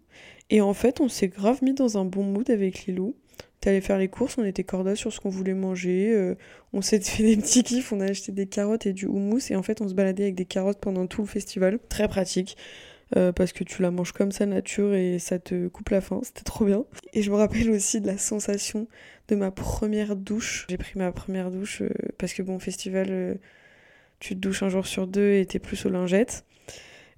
et 0.50 0.60
en 0.60 0.74
fait 0.74 1.00
on 1.00 1.08
s'est 1.08 1.28
grave 1.28 1.60
mis 1.62 1.72
dans 1.72 1.96
un 1.96 2.04
bon 2.04 2.24
mood 2.24 2.50
avec 2.50 2.84
Lilou. 2.84 3.14
Allé 3.64 3.82
faire 3.82 3.98
les 3.98 4.08
courses, 4.08 4.38
on 4.38 4.44
était 4.44 4.64
corda 4.64 4.96
sur 4.96 5.12
ce 5.12 5.20
qu'on 5.20 5.28
voulait 5.28 5.52
manger, 5.52 6.34
on 6.72 6.80
s'est 6.80 7.00
fait 7.00 7.22
des 7.36 7.36
petits 7.36 7.62
kiffs, 7.62 7.92
on 7.92 8.00
a 8.00 8.06
acheté 8.06 8.32
des 8.32 8.46
carottes 8.46 8.86
et 8.86 8.94
du 8.94 9.04
houmous 9.04 9.50
et 9.50 9.56
en 9.56 9.62
fait 9.62 9.82
on 9.82 9.88
se 9.88 9.92
baladait 9.92 10.22
avec 10.22 10.36
des 10.36 10.46
carottes 10.46 10.78
pendant 10.78 11.06
tout 11.06 11.20
le 11.20 11.26
festival. 11.26 11.78
Très 11.90 12.08
pratique. 12.08 12.56
Euh, 13.16 13.32
parce 13.32 13.52
que 13.52 13.64
tu 13.64 13.80
la 13.80 13.90
manges 13.90 14.12
comme 14.12 14.32
ça 14.32 14.44
nature 14.44 14.94
et 14.94 15.18
ça 15.18 15.38
te 15.38 15.68
coupe 15.68 15.88
la 15.88 16.02
faim, 16.02 16.20
c'était 16.22 16.42
trop 16.42 16.66
bien. 16.66 16.84
Et 17.14 17.22
je 17.22 17.30
me 17.30 17.36
rappelle 17.36 17.70
aussi 17.70 18.00
de 18.00 18.06
la 18.06 18.18
sensation 18.18 18.86
de 19.28 19.34
ma 19.34 19.50
première 19.50 20.14
douche. 20.14 20.66
J'ai 20.68 20.76
pris 20.76 20.98
ma 20.98 21.10
première 21.10 21.50
douche 21.50 21.80
euh, 21.80 21.88
parce 22.18 22.34
que 22.34 22.42
bon, 22.42 22.58
festival, 22.58 23.06
euh, 23.10 23.34
tu 24.20 24.34
te 24.34 24.40
douches 24.40 24.62
un 24.62 24.68
jour 24.68 24.86
sur 24.86 25.06
deux 25.06 25.32
et 25.32 25.46
t'es 25.46 25.58
plus 25.58 25.86
aux 25.86 25.90
lingettes. 25.90 26.44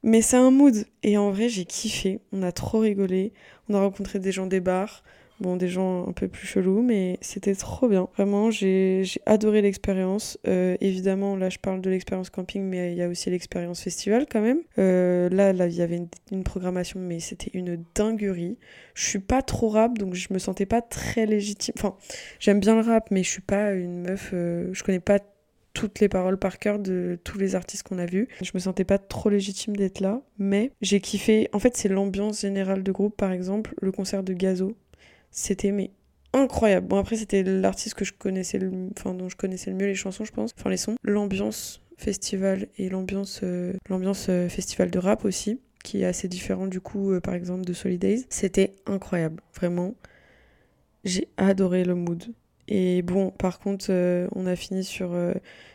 Mais 0.03 0.23
c'est 0.23 0.37
un 0.37 0.51
mood 0.51 0.75
et 1.03 1.19
en 1.19 1.31
vrai 1.31 1.49
j'ai 1.49 1.67
kiffé, 1.67 2.21
on 2.33 2.43
a 2.43 2.53
trop 2.53 2.79
rigolé, 2.79 3.33
on 3.69 3.75
a 3.75 3.81
rencontré 3.81 4.19
des 4.19 4.33
gens 4.33 4.47
des 4.47 4.61
bars, 4.61 5.03
Bon, 5.41 5.57
des 5.57 5.69
gens 5.69 6.07
un 6.07 6.13
peu 6.13 6.29
plus 6.29 6.47
chelous, 6.47 6.83
mais 6.83 7.17
c'était 7.23 7.55
trop 7.55 7.89
bien. 7.89 8.09
Vraiment, 8.15 8.51
j'ai 8.51 9.05
adoré 9.25 9.63
l'expérience. 9.63 10.39
Euh, 10.47 10.77
évidemment, 10.83 11.35
là, 11.35 11.49
je 11.49 11.59
parle 11.59 11.81
de 11.81 11.89
l'expérience 11.89 12.29
camping, 12.29 12.63
mais 12.63 12.93
il 12.93 12.99
y 12.99 13.03
a 13.03 13.09
aussi 13.09 13.31
l'expérience 13.31 13.81
festival 13.81 14.27
quand 14.31 14.43
même. 14.43 14.61
Euh, 14.79 15.31
là, 15.31 15.55
là, 15.55 15.67
il 15.67 15.75
y 15.75 15.81
avait 15.81 15.99
une, 16.31 16.45
programmation, 16.45 17.01
mais 17.01 17.21
c'était 17.21 17.51
une 17.55 17.83
dinguerie. 17.95 18.59
Je 18.95 19.05
suis 19.09 19.19
pas 19.19 19.41
trop 19.41 19.71
rap, 19.71 19.97
donc 19.97 20.13
je 20.13 20.29
me 20.31 20.39
sentais 20.39 20.67
pas 20.67 20.83
très 20.83 21.25
légitime. 21.25 21.73
Enfin, 21.79 21.97
j'aime 22.39 22.61
bien 22.61 22.75
le 22.75 22.83
rap, 22.83 23.11
mais 23.11 23.23
je 23.23 23.31
suis 23.31 23.41
pas 23.41 23.73
une 23.73 24.03
meuf. 24.03 24.33
Euh, 24.35 24.69
je 24.75 24.83
connais 24.83 25.01
pas 25.01 25.21
toutes 25.73 26.01
les 26.01 26.09
paroles 26.11 26.37
par 26.37 26.59
cœur 26.59 26.79
de 26.79 27.19
tous 27.25 27.39
les 27.39 27.55
artistes 27.55 27.85
qu'on 27.85 27.99
a 27.99 28.05
vus. 28.05 28.29
Je 28.43 28.51
me 28.53 28.59
sentais 28.59 28.85
pas 28.85 28.99
trop 28.99 29.31
légitime 29.31 29.75
d'être 29.75 30.01
là, 30.01 30.21
mais 30.39 30.73
j'ai 30.83 31.01
kiffé. 31.01 31.49
En 31.55 31.59
fait, 31.59 31.79
c'est 31.79 31.89
l'ambiance 31.89 32.43
générale 32.43 32.83
de 32.83 32.93
groupe, 32.93 33.17
par 33.17 33.33
exemple, 33.33 33.75
le 33.81 33.91
concert 33.91 34.23
de 34.23 34.35
Gazo. 34.35 34.77
C'était 35.31 35.73
mais 35.73 35.91
incroyable. 36.33 36.87
Bon 36.87 36.99
après 36.99 37.17
c'était 37.17 37.43
l'artiste 37.43 37.95
que 37.95 38.05
je 38.05 38.13
connaissais 38.13 38.59
le... 38.59 38.71
enfin 38.97 39.15
dont 39.15 39.29
je 39.29 39.37
connaissais 39.37 39.71
le 39.71 39.77
mieux 39.77 39.87
les 39.87 39.95
chansons 39.95 40.25
je 40.25 40.33
pense, 40.33 40.55
enfin 40.59 40.71
les 40.71 40.77
sons, 40.77 40.97
l'ambiance 41.03 41.83
festival 41.99 42.69
et 42.79 42.89
l'ambiance 42.89 43.41
euh, 43.43 43.75
l'ambiance 43.89 44.27
euh, 44.31 44.49
festival 44.49 44.91
de 44.91 44.99
rap 44.99 45.25
aussi 45.25 45.61
qui 45.85 46.03
est 46.03 46.07
assez 46.07 46.29
différent 46.29 46.67
du 46.67 46.81
coup 46.81 47.13
euh, 47.13 47.21
par 47.21 47.35
exemple 47.35 47.65
de 47.65 47.73
Solidays. 47.73 48.25
C'était 48.29 48.75
incroyable, 48.87 49.43
vraiment. 49.55 49.95
J'ai 51.05 51.29
adoré 51.37 51.85
le 51.85 51.95
mood. 51.95 52.25
Et 52.69 53.03
bon, 53.03 53.31
par 53.31 53.59
contre, 53.59 53.91
on 54.37 54.47
a 54.47 54.55
fini 54.55 54.85
sur 54.85 55.17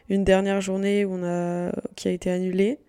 une 0.07 0.23
dernière 0.23 0.61
journée 0.61 1.03
où 1.03 1.15
on 1.15 1.23
a 1.23 1.73
qui 1.95 2.07
a 2.07 2.11
été 2.11 2.29
annulée 2.29 2.79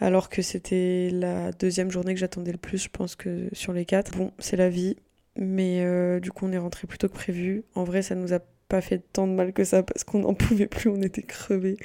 alors 0.00 0.28
que 0.28 0.42
c'était 0.42 1.10
la 1.12 1.52
deuxième 1.52 1.90
journée 1.90 2.14
que 2.14 2.20
j'attendais 2.20 2.52
le 2.52 2.58
plus, 2.58 2.82
je 2.82 2.88
pense 2.88 3.16
que 3.16 3.48
sur 3.52 3.72
les 3.72 3.84
quatre. 3.84 4.16
Bon, 4.16 4.32
c'est 4.38 4.56
la 4.56 4.68
vie. 4.68 4.96
Mais 5.36 5.82
euh, 5.84 6.20
du 6.20 6.30
coup, 6.30 6.46
on 6.46 6.52
est 6.52 6.58
rentré 6.58 6.86
plus 6.86 6.98
tôt 6.98 7.08
que 7.08 7.14
prévu. 7.14 7.64
En 7.74 7.84
vrai, 7.84 8.02
ça 8.02 8.14
nous 8.14 8.32
a 8.32 8.40
pas 8.68 8.80
fait 8.80 9.00
tant 9.12 9.28
de 9.28 9.32
mal 9.32 9.52
que 9.52 9.64
ça 9.64 9.82
parce 9.82 10.02
qu'on 10.02 10.20
n'en 10.20 10.34
pouvait 10.34 10.66
plus, 10.66 10.88
on 10.88 11.00
était 11.02 11.22
crevés. 11.22 11.76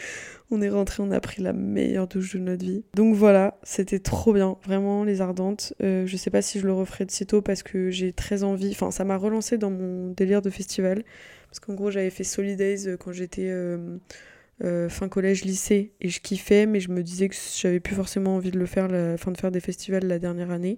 On 0.50 0.62
est 0.62 0.70
rentré, 0.70 1.04
on 1.04 1.12
a 1.12 1.20
pris 1.20 1.42
la 1.42 1.54
meilleure 1.54 2.08
douche 2.08 2.36
de 2.36 2.40
notre 2.40 2.66
vie. 2.66 2.84
Donc 2.96 3.16
voilà, 3.16 3.58
c'était 3.64 4.00
trop 4.00 4.34
bien, 4.34 4.58
vraiment 4.66 5.04
les 5.04 5.22
ardentes. 5.22 5.74
Euh, 5.82 6.06
je 6.06 6.18
sais 6.18 6.30
pas 6.30 6.42
si 6.42 6.60
je 6.60 6.66
le 6.66 6.74
referai 6.74 7.06
de 7.06 7.12
sitôt 7.12 7.42
parce 7.42 7.64
que 7.64 7.90
j'ai 7.90 8.14
très 8.14 8.44
envie. 8.44 8.72
Enfin, 8.72 8.92
ça 8.92 9.04
m'a 9.04 9.18
relancé 9.18 9.58
dans 9.58 9.72
mon 9.72 10.12
délire 10.12 10.42
de 10.42 10.50
festival. 10.50 11.04
Parce 11.50 11.60
qu'en 11.60 11.74
gros, 11.74 11.92
j'avais 11.92 12.10
fait 12.10 12.24
Solidays 12.24 12.88
euh, 12.88 12.98
quand 12.98 13.12
j'étais 13.12 13.52
fin 14.90 15.10
collège, 15.10 15.44
lycée 15.44 15.92
et 16.02 16.10
je 16.10 16.22
kiffais, 16.22 16.68
mais 16.68 16.80
je 16.80 16.92
me 16.92 17.02
disais 17.02 17.28
que 17.30 17.36
j'avais 17.58 17.80
plus 17.80 17.96
forcément 17.96 18.36
envie 18.36 18.52
de 18.52 18.60
le 18.60 18.68
faire, 18.68 18.88
la, 18.88 19.16
de 19.16 19.38
faire 19.38 19.52
des 19.52 19.60
festivals 19.60 20.06
la 20.06 20.20
dernière 20.20 20.52
année. 20.52 20.78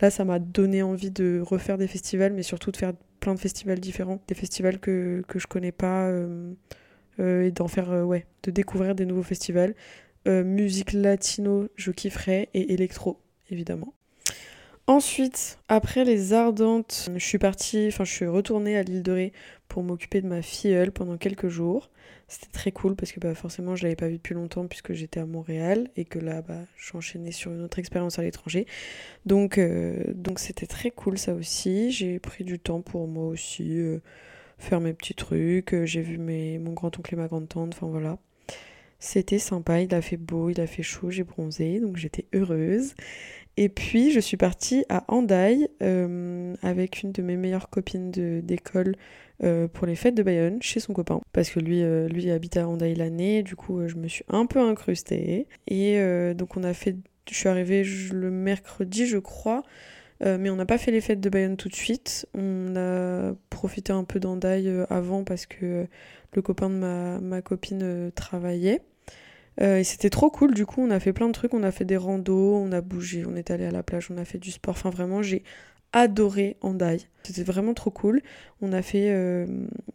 Là, 0.00 0.10
ça 0.10 0.24
m'a 0.24 0.38
donné 0.38 0.82
envie 0.82 1.10
de 1.10 1.42
refaire 1.44 1.78
des 1.78 1.86
festivals, 1.86 2.32
mais 2.32 2.42
surtout 2.42 2.70
de 2.70 2.76
faire 2.76 2.92
plein 3.20 3.34
de 3.34 3.38
festivals 3.38 3.80
différents, 3.80 4.20
des 4.26 4.34
festivals 4.34 4.78
que, 4.78 5.22
que 5.28 5.38
je 5.38 5.46
connais 5.46 5.72
pas, 5.72 6.06
euh, 6.06 6.52
euh, 7.20 7.42
et 7.42 7.50
d'en 7.50 7.68
faire, 7.68 7.90
euh, 7.90 8.02
ouais, 8.02 8.26
de 8.42 8.50
découvrir 8.50 8.94
des 8.94 9.06
nouveaux 9.06 9.22
festivals. 9.22 9.74
musique 10.26 10.92
latino, 10.92 11.68
je 11.76 11.90
kifferais, 11.90 12.48
et 12.54 12.72
électro, 12.72 13.18
évidemment. 13.50 13.94
Ensuite, 14.86 15.58
après 15.68 16.04
les 16.04 16.32
Ardentes, 16.32 17.10
je 17.14 17.24
suis 17.24 17.38
partie, 17.38 17.86
enfin 17.88 18.04
je 18.04 18.10
suis 18.10 18.26
retournée 18.26 18.76
à 18.76 18.82
l'île 18.82 19.02
de 19.02 19.12
Ré 19.12 19.32
pour 19.68 19.82
m'occuper 19.82 20.20
de 20.20 20.26
ma 20.26 20.42
filleule 20.42 20.90
pendant 20.90 21.16
quelques 21.16 21.48
jours. 21.48 21.90
C'était 22.30 22.52
très 22.52 22.70
cool 22.70 22.94
parce 22.94 23.10
que 23.10 23.18
bah, 23.18 23.34
forcément 23.34 23.74
je 23.74 23.82
l'avais 23.82 23.96
pas 23.96 24.06
vue 24.06 24.18
depuis 24.18 24.34
longtemps 24.34 24.68
puisque 24.68 24.92
j'étais 24.92 25.18
à 25.18 25.26
Montréal 25.26 25.88
et 25.96 26.04
que 26.04 26.20
là 26.20 26.42
bah, 26.42 26.60
j'enchaînais 26.76 27.32
sur 27.32 27.50
une 27.50 27.60
autre 27.62 27.80
expérience 27.80 28.20
à 28.20 28.22
l'étranger. 28.22 28.66
Donc 29.26 29.58
euh, 29.58 30.04
donc 30.14 30.38
c'était 30.38 30.66
très 30.68 30.92
cool 30.92 31.18
ça 31.18 31.34
aussi. 31.34 31.90
J'ai 31.90 32.20
pris 32.20 32.44
du 32.44 32.60
temps 32.60 32.82
pour 32.82 33.08
moi 33.08 33.26
aussi 33.26 33.80
euh, 33.80 33.98
faire 34.58 34.80
mes 34.80 34.92
petits 34.92 35.14
trucs. 35.14 35.74
J'ai 35.84 36.02
vu 36.02 36.18
mes, 36.18 36.58
mon 36.60 36.72
grand-oncle 36.72 37.12
et 37.12 37.16
ma 37.16 37.26
grande-tante, 37.26 37.74
enfin 37.74 37.88
voilà. 37.88 38.16
C'était 39.00 39.40
sympa, 39.40 39.80
il 39.80 39.92
a 39.92 40.00
fait 40.00 40.18
beau, 40.18 40.50
il 40.50 40.60
a 40.60 40.68
fait 40.68 40.82
chaud, 40.84 41.10
j'ai 41.10 41.24
bronzé, 41.24 41.80
donc 41.80 41.96
j'étais 41.96 42.26
heureuse. 42.32 42.94
Et 43.56 43.68
puis 43.68 44.10
je 44.10 44.20
suis 44.20 44.36
partie 44.36 44.84
à 44.88 45.04
Handaï 45.08 45.68
euh, 45.82 46.54
avec 46.62 47.02
une 47.02 47.12
de 47.12 47.22
mes 47.22 47.36
meilleures 47.36 47.68
copines 47.68 48.10
d'école 48.10 48.96
euh, 49.42 49.68
pour 49.68 49.86
les 49.86 49.96
fêtes 49.96 50.14
de 50.14 50.22
Bayonne 50.22 50.62
chez 50.62 50.80
son 50.80 50.92
copain. 50.92 51.20
Parce 51.32 51.50
que 51.50 51.60
lui, 51.60 51.82
euh, 51.82 52.08
lui 52.08 52.30
habite 52.30 52.56
à 52.56 52.68
Handaï 52.68 52.94
l'année, 52.94 53.42
du 53.42 53.56
coup 53.56 53.86
je 53.86 53.96
me 53.96 54.08
suis 54.08 54.24
un 54.28 54.46
peu 54.46 54.60
incrustée. 54.60 55.46
Et 55.68 56.00
donc 56.34 56.56
on 56.56 56.64
a 56.64 56.72
fait, 56.74 56.96
je 57.28 57.34
suis 57.34 57.48
arrivée 57.48 57.84
le 58.12 58.30
mercredi 58.30 59.06
je 59.06 59.18
crois. 59.18 59.62
mais 60.20 60.50
on 60.50 60.56
n'a 60.56 60.66
pas 60.66 60.78
fait 60.78 60.90
les 60.90 61.00
fêtes 61.00 61.20
de 61.20 61.28
Bayonne 61.28 61.56
tout 61.56 61.68
de 61.68 61.76
suite. 61.76 62.26
On 62.34 62.74
a 62.76 63.34
profité 63.50 63.92
un 63.92 64.04
peu 64.04 64.20
d'Andaï 64.20 64.70
avant 64.88 65.24
parce 65.24 65.46
que 65.46 65.86
le 66.32 66.42
copain 66.42 66.70
de 66.70 67.18
ma 67.20 67.42
copine 67.42 68.10
travaillait. 68.14 68.80
Euh, 69.62 69.78
et 69.78 69.84
c'était 69.84 70.10
trop 70.10 70.30
cool, 70.30 70.54
du 70.54 70.66
coup, 70.66 70.82
on 70.82 70.90
a 70.90 71.00
fait 71.00 71.12
plein 71.12 71.26
de 71.28 71.32
trucs, 71.32 71.54
on 71.54 71.62
a 71.62 71.70
fait 71.70 71.84
des 71.84 71.96
randos, 71.96 72.56
on 72.56 72.72
a 72.72 72.80
bougé, 72.80 73.24
on 73.26 73.36
est 73.36 73.50
allé 73.50 73.66
à 73.66 73.70
la 73.70 73.82
plage, 73.82 74.10
on 74.10 74.18
a 74.18 74.24
fait 74.24 74.38
du 74.38 74.50
sport. 74.50 74.72
Enfin, 74.72 74.90
vraiment, 74.90 75.22
j'ai 75.22 75.42
adoré 75.92 76.56
Andai. 76.60 76.98
C'était 77.24 77.42
vraiment 77.42 77.74
trop 77.74 77.90
cool. 77.90 78.22
On 78.62 78.72
a, 78.72 78.82
fait, 78.82 79.10
euh, 79.10 79.46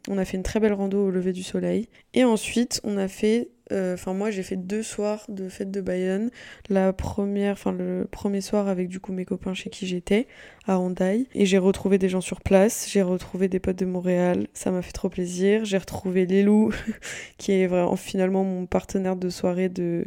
on 0.10 0.18
a 0.18 0.26
fait 0.26 0.38
une 0.38 0.44
très 0.44 0.60
belle 0.60 0.74
rando 0.74 1.08
au 1.08 1.10
lever 1.10 1.32
du 1.32 1.44
soleil. 1.44 1.88
Et 2.14 2.24
ensuite, 2.24 2.82
on 2.84 2.98
a 2.98 3.08
fait 3.08 3.50
euh, 3.72 3.96
enfin 3.96 4.14
moi 4.14 4.30
j'ai 4.30 4.44
fait 4.44 4.56
deux 4.56 4.84
soirs 4.84 5.26
de 5.30 5.50
fête 5.50 5.72
de 5.72 5.82
Bayonne. 5.82 6.30
La 6.70 6.94
première, 6.94 7.54
enfin 7.54 7.72
le 7.72 8.08
premier 8.10 8.42
soir 8.42 8.68
avec 8.68 8.90
du 8.90 9.00
coup 9.00 9.12
mes 9.12 9.26
copains 9.26 9.54
chez 9.54 9.70
qui 9.70 9.88
j'étais 9.88 10.28
à 10.68 10.80
Handaï 10.80 11.28
et 11.34 11.46
j'ai 11.46 11.58
retrouvé 11.58 11.98
des 11.98 12.10
gens 12.10 12.22
sur 12.22 12.42
place. 12.42 12.88
J'ai 12.90 13.02
retrouvé 13.02 13.48
des 13.48 13.60
potes 13.60 13.78
de 13.78 13.86
Montréal. 13.86 14.48
Ça 14.54 14.72
m'a 14.72 14.82
fait 14.82 14.92
trop 14.92 15.10
plaisir. 15.10 15.66
J'ai 15.66 15.78
retrouvé 15.78 16.26
Lélou 16.26 16.72
qui 17.38 17.54
est 17.54 17.68
vraiment 17.68 17.96
finalement 17.96 18.44
mon 18.44 18.66
partenaire 18.66 19.16
de 19.16 19.30
soirée 19.30 19.70
de 19.70 20.06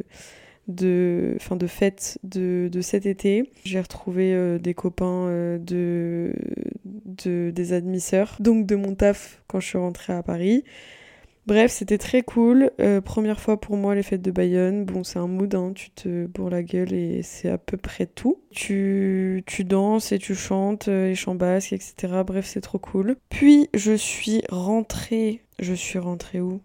de, 0.69 1.35
fin 1.39 1.55
de 1.55 1.67
fête 1.67 2.19
de, 2.23 2.69
de 2.71 2.81
cet 2.81 3.05
été. 3.05 3.51
J'ai 3.65 3.81
retrouvé 3.81 4.33
euh, 4.33 4.59
des 4.59 4.73
copains 4.73 5.27
euh, 5.27 5.57
de, 5.57 6.33
de, 6.85 7.51
des 7.53 7.73
admisseurs, 7.73 8.37
donc 8.39 8.65
de 8.65 8.75
mon 8.75 8.95
taf 8.95 9.41
quand 9.47 9.59
je 9.59 9.67
suis 9.67 9.77
rentrée 9.77 10.13
à 10.13 10.23
Paris. 10.23 10.63
Bref, 11.45 11.71
c'était 11.71 11.97
très 11.97 12.21
cool. 12.21 12.71
Euh, 12.79 13.01
première 13.01 13.39
fois 13.39 13.59
pour 13.59 13.75
moi 13.75 13.95
les 13.95 14.03
fêtes 14.03 14.21
de 14.21 14.31
Bayonne. 14.31 14.85
Bon, 14.85 15.03
c'est 15.03 15.19
un 15.19 15.27
mood, 15.27 15.53
hein, 15.55 15.71
tu 15.73 15.89
te 15.89 16.27
bourres 16.27 16.51
la 16.51 16.61
gueule 16.63 16.93
et 16.93 17.23
c'est 17.23 17.49
à 17.49 17.57
peu 17.57 17.75
près 17.77 18.05
tout. 18.05 18.41
Tu, 18.51 19.43
tu 19.47 19.63
danses 19.63 20.11
et 20.11 20.19
tu 20.19 20.35
chantes, 20.35 20.87
les 20.87 21.15
chants 21.15 21.35
basques, 21.35 21.73
etc. 21.73 22.21
Bref, 22.25 22.45
c'est 22.45 22.61
trop 22.61 22.77
cool. 22.77 23.17
Puis 23.29 23.69
je 23.73 23.93
suis 23.93 24.43
rentrée. 24.49 25.41
Je 25.59 25.73
suis 25.73 25.99
rentrée 25.99 26.39
où? 26.39 26.61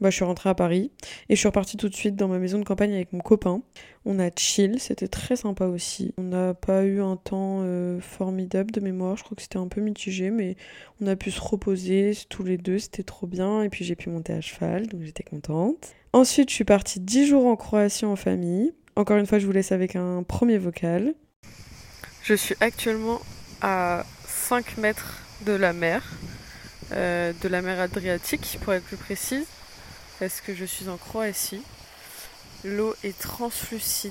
Bah, 0.00 0.10
je 0.10 0.16
suis 0.16 0.24
rentrée 0.24 0.50
à 0.50 0.54
Paris 0.54 0.90
et 1.28 1.34
je 1.34 1.38
suis 1.38 1.48
repartie 1.48 1.76
tout 1.76 1.88
de 1.88 1.94
suite 1.94 2.16
dans 2.16 2.28
ma 2.28 2.38
maison 2.38 2.58
de 2.58 2.64
campagne 2.64 2.94
avec 2.94 3.12
mon 3.12 3.20
copain. 3.20 3.62
On 4.04 4.18
a 4.18 4.28
chill, 4.36 4.80
c'était 4.80 5.08
très 5.08 5.36
sympa 5.36 5.66
aussi. 5.66 6.12
On 6.18 6.24
n'a 6.24 6.52
pas 6.52 6.84
eu 6.84 7.00
un 7.00 7.16
temps 7.16 7.60
euh, 7.62 8.00
formidable 8.00 8.70
de 8.70 8.80
mémoire, 8.80 9.16
je 9.16 9.24
crois 9.24 9.36
que 9.36 9.42
c'était 9.42 9.58
un 9.58 9.68
peu 9.68 9.80
mitigé, 9.80 10.30
mais 10.30 10.56
on 11.00 11.06
a 11.06 11.16
pu 11.16 11.30
se 11.30 11.40
reposer 11.40 12.12
tous 12.28 12.44
les 12.44 12.58
deux, 12.58 12.78
c'était 12.78 13.02
trop 13.02 13.26
bien. 13.26 13.62
Et 13.62 13.68
puis 13.68 13.84
j'ai 13.84 13.96
pu 13.96 14.10
monter 14.10 14.32
à 14.32 14.40
cheval, 14.40 14.86
donc 14.88 15.02
j'étais 15.02 15.22
contente. 15.22 15.94
Ensuite, 16.12 16.50
je 16.50 16.54
suis 16.54 16.64
partie 16.64 17.00
10 17.00 17.26
jours 17.26 17.46
en 17.46 17.56
Croatie 17.56 18.04
en 18.04 18.16
famille. 18.16 18.72
Encore 18.96 19.16
une 19.16 19.26
fois, 19.26 19.38
je 19.38 19.46
vous 19.46 19.52
laisse 19.52 19.72
avec 19.72 19.96
un 19.96 20.22
premier 20.22 20.58
vocal. 20.58 21.14
Je 22.22 22.34
suis 22.34 22.54
actuellement 22.60 23.20
à 23.60 24.04
5 24.26 24.78
mètres 24.78 25.22
de 25.46 25.52
la 25.52 25.72
mer, 25.72 26.12
euh, 26.92 27.32
de 27.42 27.48
la 27.48 27.62
mer 27.62 27.80
Adriatique 27.80 28.58
pour 28.62 28.72
être 28.72 28.84
plus 28.84 28.96
précise 28.96 29.46
parce 30.24 30.40
que 30.40 30.54
je 30.54 30.64
suis 30.64 30.88
en 30.88 30.96
Croatie. 30.96 31.60
L'eau 32.64 32.94
est 33.04 33.18
translucide. 33.18 34.10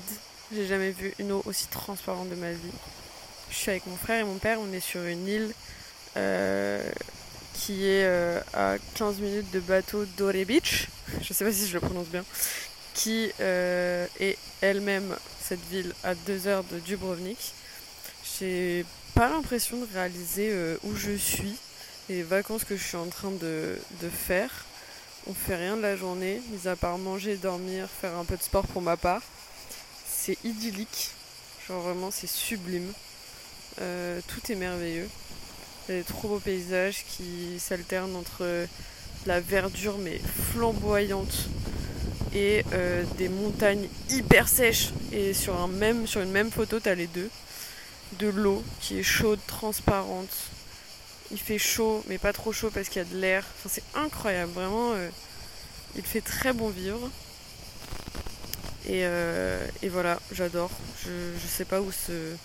J'ai 0.54 0.64
jamais 0.64 0.92
vu 0.92 1.12
une 1.18 1.32
eau 1.32 1.42
aussi 1.44 1.66
transparente 1.66 2.30
de 2.30 2.36
ma 2.36 2.52
vie. 2.52 2.70
Je 3.50 3.56
suis 3.56 3.70
avec 3.72 3.84
mon 3.86 3.96
frère 3.96 4.20
et 4.20 4.24
mon 4.24 4.36
père. 4.36 4.60
On 4.60 4.72
est 4.72 4.78
sur 4.78 5.02
une 5.02 5.26
île 5.26 5.52
euh, 6.16 6.88
qui 7.54 7.84
est 7.84 8.04
euh, 8.04 8.40
à 8.52 8.76
15 8.94 9.18
minutes 9.18 9.50
de 9.50 9.58
bateau 9.58 10.04
d'Ore 10.16 10.44
Beach. 10.46 10.86
Je 11.20 11.32
sais 11.32 11.44
pas 11.44 11.52
si 11.52 11.66
je 11.66 11.74
le 11.74 11.80
prononce 11.80 12.06
bien. 12.06 12.24
Qui 12.94 13.32
euh, 13.40 14.06
est 14.20 14.38
elle-même 14.60 15.16
cette 15.42 15.66
ville 15.68 15.92
à 16.04 16.14
2 16.14 16.46
heures 16.46 16.62
de 16.62 16.78
Dubrovnik. 16.78 17.54
J'ai 18.38 18.86
pas 19.14 19.28
l'impression 19.28 19.78
de 19.78 19.88
réaliser 19.92 20.76
où 20.84 20.94
je 20.94 21.16
suis 21.16 21.56
et 22.08 22.14
les 22.14 22.22
vacances 22.22 22.62
que 22.62 22.76
je 22.76 22.84
suis 22.84 22.96
en 22.96 23.08
train 23.08 23.32
de 23.32 23.78
faire. 24.12 24.64
On 25.26 25.32
fait 25.32 25.56
rien 25.56 25.76
de 25.76 25.82
la 25.82 25.96
journée, 25.96 26.42
mis 26.50 26.68
à 26.68 26.76
part 26.76 26.98
manger, 26.98 27.36
dormir, 27.36 27.88
faire 27.88 28.14
un 28.16 28.26
peu 28.26 28.36
de 28.36 28.42
sport 28.42 28.66
pour 28.66 28.82
ma 28.82 28.98
part. 28.98 29.22
C'est 30.06 30.36
idyllique. 30.44 31.10
Genre 31.66 31.80
vraiment, 31.80 32.10
c'est 32.10 32.26
sublime. 32.26 32.92
Euh, 33.80 34.20
tout 34.28 34.52
est 34.52 34.54
merveilleux. 34.54 35.08
Il 35.88 35.94
y 35.94 35.98
a 35.98 36.00
des 36.00 36.06
trop 36.06 36.28
beaux 36.28 36.40
paysages 36.40 37.04
qui 37.08 37.58
s'alternent 37.58 38.16
entre 38.16 38.66
la 39.24 39.40
verdure 39.40 39.96
mais 39.96 40.20
flamboyante 40.52 41.48
et 42.34 42.62
euh, 42.74 43.02
des 43.16 43.30
montagnes 43.30 43.88
hyper 44.10 44.46
sèches. 44.46 44.90
Et 45.12 45.32
sur, 45.32 45.54
sur 46.04 46.20
une 46.20 46.32
même 46.32 46.50
photo, 46.50 46.80
tu 46.80 46.88
as 46.90 46.94
les 46.94 47.06
deux. 47.06 47.30
De 48.18 48.28
l'eau 48.28 48.62
qui 48.80 48.98
est 48.98 49.02
chaude, 49.02 49.40
transparente, 49.46 50.28
il 51.34 51.40
fait 51.40 51.58
chaud, 51.58 52.04
mais 52.08 52.16
pas 52.16 52.32
trop 52.32 52.52
chaud 52.52 52.70
parce 52.72 52.88
qu'il 52.88 53.02
y 53.02 53.04
a 53.04 53.08
de 53.08 53.18
l'air. 53.18 53.44
Enfin, 53.58 53.68
c'est 53.68 53.98
incroyable, 53.98 54.52
vraiment. 54.52 54.92
Euh, 54.94 55.08
il 55.96 56.02
fait 56.02 56.20
très 56.20 56.52
bon 56.52 56.68
vivre. 56.70 57.10
Et, 58.86 59.04
euh, 59.04 59.58
voilà, 59.90 60.20
j'adore. 60.32 60.70
Je, 61.04 61.10
je 61.42 61.46
sais 61.48 61.64
pas 61.64 61.80
où 61.80 61.90
ce, 61.90 62.36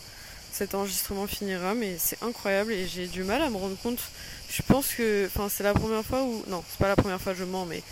cet 0.52 0.74
enregistrement 0.74 1.28
finira, 1.28 1.76
mais 1.76 1.98
c'est 2.00 2.22
incroyable 2.24 2.72
et 2.72 2.88
j'ai 2.88 3.06
du 3.06 3.24
mal 3.24 3.44
à 3.44 3.50
me 3.50 3.58
rendre 3.58 3.78
compte. 3.78 4.00
Je 4.50 4.64
pense 4.64 4.88
que, 4.88 5.28
enfin, 5.28 5.50
c'est 5.50 5.64
la 5.64 5.76
première 5.76 6.04
fois 6.04 6.24
où, 6.24 6.44
non, 6.48 6.64
c'est 6.68 6.80
pas 6.80 6.88
la 6.88 6.96
première 6.96 7.22
fois, 7.22 7.36
je 7.36 7.44
mens, 7.44 7.66
mais 7.66 7.84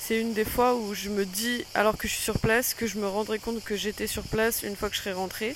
c'est 0.00 0.20
une 0.20 0.32
des 0.32 0.44
fois 0.44 0.74
où 0.74 0.92
je 0.92 1.08
me 1.08 1.24
dis, 1.24 1.64
alors 1.74 1.96
que 1.96 2.08
je 2.08 2.14
suis 2.14 2.22
sur 2.22 2.40
place, 2.40 2.74
que 2.74 2.88
je 2.88 2.98
me 2.98 3.06
rendrai 3.06 3.38
compte 3.38 3.62
que 3.62 3.76
j'étais 3.76 4.08
sur 4.08 4.24
place 4.24 4.64
une 4.64 4.74
fois 4.74 4.90
que 4.90 4.96
je 4.96 5.00
serai 5.00 5.12
rentrée. 5.12 5.54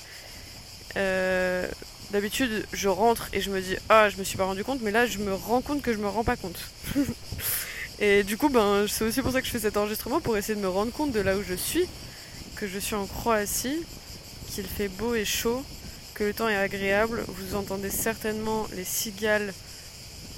Euh, 0.95 1.67
D'habitude, 2.11 2.65
je 2.71 2.87
rentre 2.87 3.27
et 3.33 3.41
je 3.41 3.49
me 3.49 3.59
dis 3.59 3.75
ah, 3.89 4.09
je 4.09 4.15
me 4.17 4.23
suis 4.23 4.37
pas 4.37 4.45
rendu 4.45 4.63
compte, 4.63 4.81
mais 4.81 4.91
là, 4.91 5.05
je 5.05 5.17
me 5.17 5.33
rends 5.33 5.61
compte 5.61 5.81
que 5.81 5.91
je 5.91 5.97
me 5.97 6.07
rends 6.07 6.23
pas 6.23 6.37
compte. 6.37 6.57
et 7.99 8.23
du 8.23 8.37
coup, 8.37 8.47
ben, 8.47 8.85
c'est 8.87 9.03
aussi 9.03 9.21
pour 9.21 9.33
ça 9.33 9.41
que 9.41 9.47
je 9.47 9.51
fais 9.51 9.59
cet 9.59 9.75
enregistrement 9.75 10.21
pour 10.21 10.37
essayer 10.37 10.55
de 10.55 10.61
me 10.61 10.69
rendre 10.69 10.93
compte 10.93 11.11
de 11.11 11.19
là 11.19 11.35
où 11.35 11.43
je 11.43 11.53
suis, 11.53 11.85
que 12.55 12.65
je 12.65 12.79
suis 12.79 12.95
en 12.95 13.05
Croatie, 13.07 13.83
qu'il 14.49 14.65
fait 14.65 14.87
beau 14.87 15.15
et 15.15 15.25
chaud, 15.25 15.63
que 16.13 16.23
le 16.23 16.33
temps 16.33 16.47
est 16.47 16.55
agréable. 16.55 17.25
Vous 17.27 17.55
entendez 17.55 17.89
certainement 17.89 18.67
les 18.73 18.85
cigales, 18.85 19.53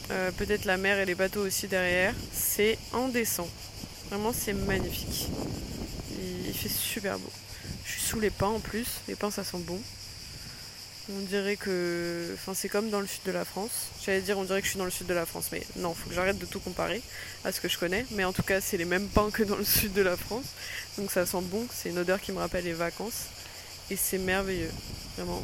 euh, 0.09 0.31
peut-être 0.31 0.65
la 0.65 0.77
mer 0.77 0.97
et 0.97 1.05
les 1.05 1.15
bateaux 1.15 1.45
aussi 1.45 1.67
derrière. 1.67 2.15
C'est 2.33 2.79
indécent. 2.93 3.47
Vraiment, 4.09 4.33
c'est 4.33 4.53
magnifique. 4.53 5.27
il 6.19 6.53
fait 6.53 6.67
super 6.67 7.19
beau. 7.19 7.29
Je 7.85 7.91
suis 7.91 8.01
sous 8.01 8.19
les 8.19 8.31
pins 8.31 8.47
en 8.47 8.59
plus. 8.59 8.87
Les 9.07 9.13
pins, 9.15 9.29
ça 9.29 9.43
sent 9.43 9.59
bon. 9.59 9.79
On 11.11 11.19
dirait 11.21 11.55
que. 11.55 12.31
Enfin, 12.35 12.53
c'est 12.53 12.69
comme 12.69 12.89
dans 12.89 12.99
le 12.99 13.07
sud 13.07 13.23
de 13.25 13.31
la 13.31 13.43
France. 13.43 13.89
J'allais 14.03 14.21
dire, 14.21 14.37
on 14.37 14.43
dirait 14.43 14.59
que 14.59 14.65
je 14.65 14.71
suis 14.71 14.79
dans 14.79 14.85
le 14.85 14.91
sud 14.91 15.07
de 15.07 15.13
la 15.13 15.25
France, 15.25 15.49
mais 15.51 15.63
non, 15.77 15.93
faut 15.93 16.07
que 16.07 16.15
j'arrête 16.15 16.37
de 16.37 16.45
tout 16.45 16.59
comparer 16.59 17.01
à 17.43 17.51
ce 17.51 17.59
que 17.59 17.67
je 17.67 17.79
connais. 17.79 18.05
Mais 18.11 18.23
en 18.25 18.33
tout 18.33 18.43
cas, 18.43 18.61
c'est 18.61 18.77
les 18.77 18.85
mêmes 18.85 19.07
pains 19.07 19.31
que 19.31 19.43
dans 19.43 19.55
le 19.55 19.63
sud 19.63 19.93
de 19.93 20.03
la 20.03 20.15
France. 20.15 20.45
Donc 20.97 21.11
ça 21.11 21.25
sent 21.25 21.41
bon, 21.43 21.65
c'est 21.71 21.89
une 21.89 21.97
odeur 21.97 22.21
qui 22.21 22.31
me 22.31 22.37
rappelle 22.37 22.65
les 22.65 22.73
vacances. 22.73 23.25
Et 23.89 23.95
c'est 23.95 24.19
merveilleux. 24.19 24.71
Vraiment. 25.17 25.43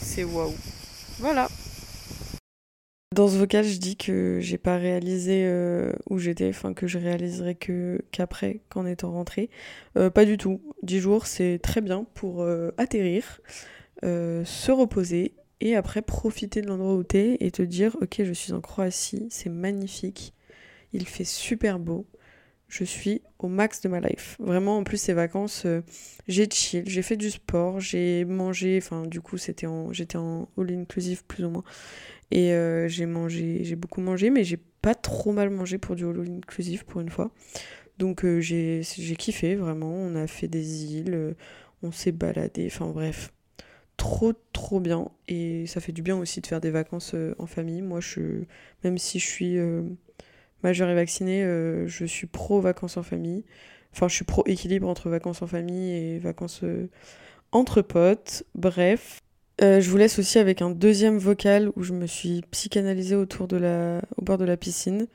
C'est 0.00 0.24
waouh. 0.24 0.54
Voilà. 1.18 1.48
Dans 3.12 3.28
ce 3.28 3.36
vocal, 3.36 3.64
je 3.64 3.78
dis 3.78 3.96
que 3.96 4.38
j'ai 4.40 4.56
pas 4.56 4.78
réalisé 4.78 5.44
euh, 5.44 5.92
où 6.08 6.18
j'étais, 6.18 6.48
enfin 6.48 6.72
que 6.72 6.86
je 6.86 6.98
réaliserai 6.98 7.56
que 7.56 8.00
qu'après, 8.10 8.60
qu'en 8.70 8.86
étant 8.86 9.10
rentrée. 9.10 9.50
Euh, 9.98 10.08
pas 10.08 10.24
du 10.24 10.38
tout. 10.38 10.62
10 10.82 11.00
jours, 11.00 11.26
c'est 11.26 11.58
très 11.62 11.82
bien 11.82 12.06
pour 12.14 12.42
euh, 12.42 12.70
atterrir. 12.78 13.40
Euh, 14.04 14.44
se 14.44 14.72
reposer 14.72 15.34
et 15.60 15.76
après 15.76 16.02
profiter 16.02 16.60
de 16.60 16.66
l'endroit 16.66 16.94
où 16.94 17.04
t'es 17.04 17.36
et 17.38 17.52
te 17.52 17.62
dire 17.62 17.96
ok 18.00 18.22
je 18.24 18.32
suis 18.32 18.52
en 18.52 18.60
Croatie, 18.60 19.28
c'est 19.30 19.48
magnifique, 19.48 20.34
il 20.92 21.06
fait 21.06 21.22
super 21.22 21.78
beau, 21.78 22.08
je 22.66 22.82
suis 22.82 23.22
au 23.38 23.46
max 23.46 23.80
de 23.80 23.88
ma 23.88 24.00
life. 24.00 24.36
Vraiment 24.40 24.78
en 24.78 24.82
plus 24.82 24.96
ces 24.96 25.12
vacances 25.12 25.66
euh, 25.66 25.82
j'ai 26.26 26.48
chill, 26.50 26.82
j'ai 26.86 27.02
fait 27.02 27.16
du 27.16 27.30
sport, 27.30 27.78
j'ai 27.78 28.24
mangé, 28.24 28.80
enfin 28.82 29.06
du 29.06 29.20
coup 29.20 29.38
c'était 29.38 29.66
en 29.66 29.92
j'étais 29.92 30.18
en 30.18 30.48
all 30.58 30.72
inclusive 30.72 31.24
plus 31.24 31.44
ou 31.44 31.50
moins 31.50 31.64
et 32.32 32.54
euh, 32.54 32.88
j'ai 32.88 33.06
mangé, 33.06 33.62
j'ai 33.62 33.76
beaucoup 33.76 34.00
mangé 34.00 34.30
mais 34.30 34.42
j'ai 34.42 34.58
pas 34.80 34.96
trop 34.96 35.30
mal 35.30 35.50
mangé 35.50 35.78
pour 35.78 35.94
du 35.94 36.04
all 36.04 36.28
inclusive 36.28 36.84
pour 36.86 37.00
une 37.00 37.10
fois. 37.10 37.30
Donc 37.98 38.26
j'ai 38.40 38.82
kiffé 39.16 39.54
vraiment, 39.54 39.92
on 39.92 40.16
a 40.16 40.26
fait 40.26 40.48
des 40.48 40.94
îles, 40.96 41.36
on 41.84 41.92
s'est 41.92 42.10
baladé, 42.10 42.66
enfin 42.66 42.86
bref, 42.88 43.32
trop 44.02 44.32
trop 44.52 44.80
bien 44.80 45.12
et 45.28 45.64
ça 45.68 45.80
fait 45.80 45.92
du 45.92 46.02
bien 46.02 46.16
aussi 46.16 46.40
de 46.40 46.46
faire 46.48 46.60
des 46.60 46.72
vacances 46.72 47.12
euh, 47.14 47.36
en 47.38 47.46
famille. 47.46 47.82
Moi 47.82 48.00
je 48.00 48.42
même 48.82 48.98
si 48.98 49.20
je 49.20 49.26
suis 49.26 49.58
euh, 49.58 49.82
majeure 50.64 50.88
et 50.88 50.94
vaccinée, 50.96 51.44
euh, 51.44 51.86
je 51.86 52.04
suis 52.04 52.26
pro 52.26 52.60
vacances 52.60 52.96
en 52.96 53.04
famille. 53.04 53.44
Enfin, 53.94 54.08
je 54.08 54.14
suis 54.16 54.24
pro 54.24 54.42
équilibre 54.46 54.88
entre 54.88 55.08
vacances 55.08 55.40
en 55.42 55.46
famille 55.46 55.92
et 55.92 56.18
vacances 56.18 56.64
euh, 56.64 56.88
entre 57.52 57.80
potes. 57.80 58.42
Bref. 58.56 59.20
Je 59.60 59.88
vous 59.88 59.96
laisse 59.96 60.18
aussi 60.18 60.40
avec 60.40 60.60
un 60.60 60.70
deuxième 60.70 61.18
vocal 61.18 61.70
où 61.76 61.84
je 61.84 61.92
me 61.92 62.08
suis 62.08 62.42
psychanalysée 62.50 63.14
autour 63.14 63.46
de 63.46 63.56
la... 63.56 64.02
au 64.16 64.22
bord 64.22 64.36
de 64.36 64.44
la 64.44 64.56
piscine. 64.56 65.06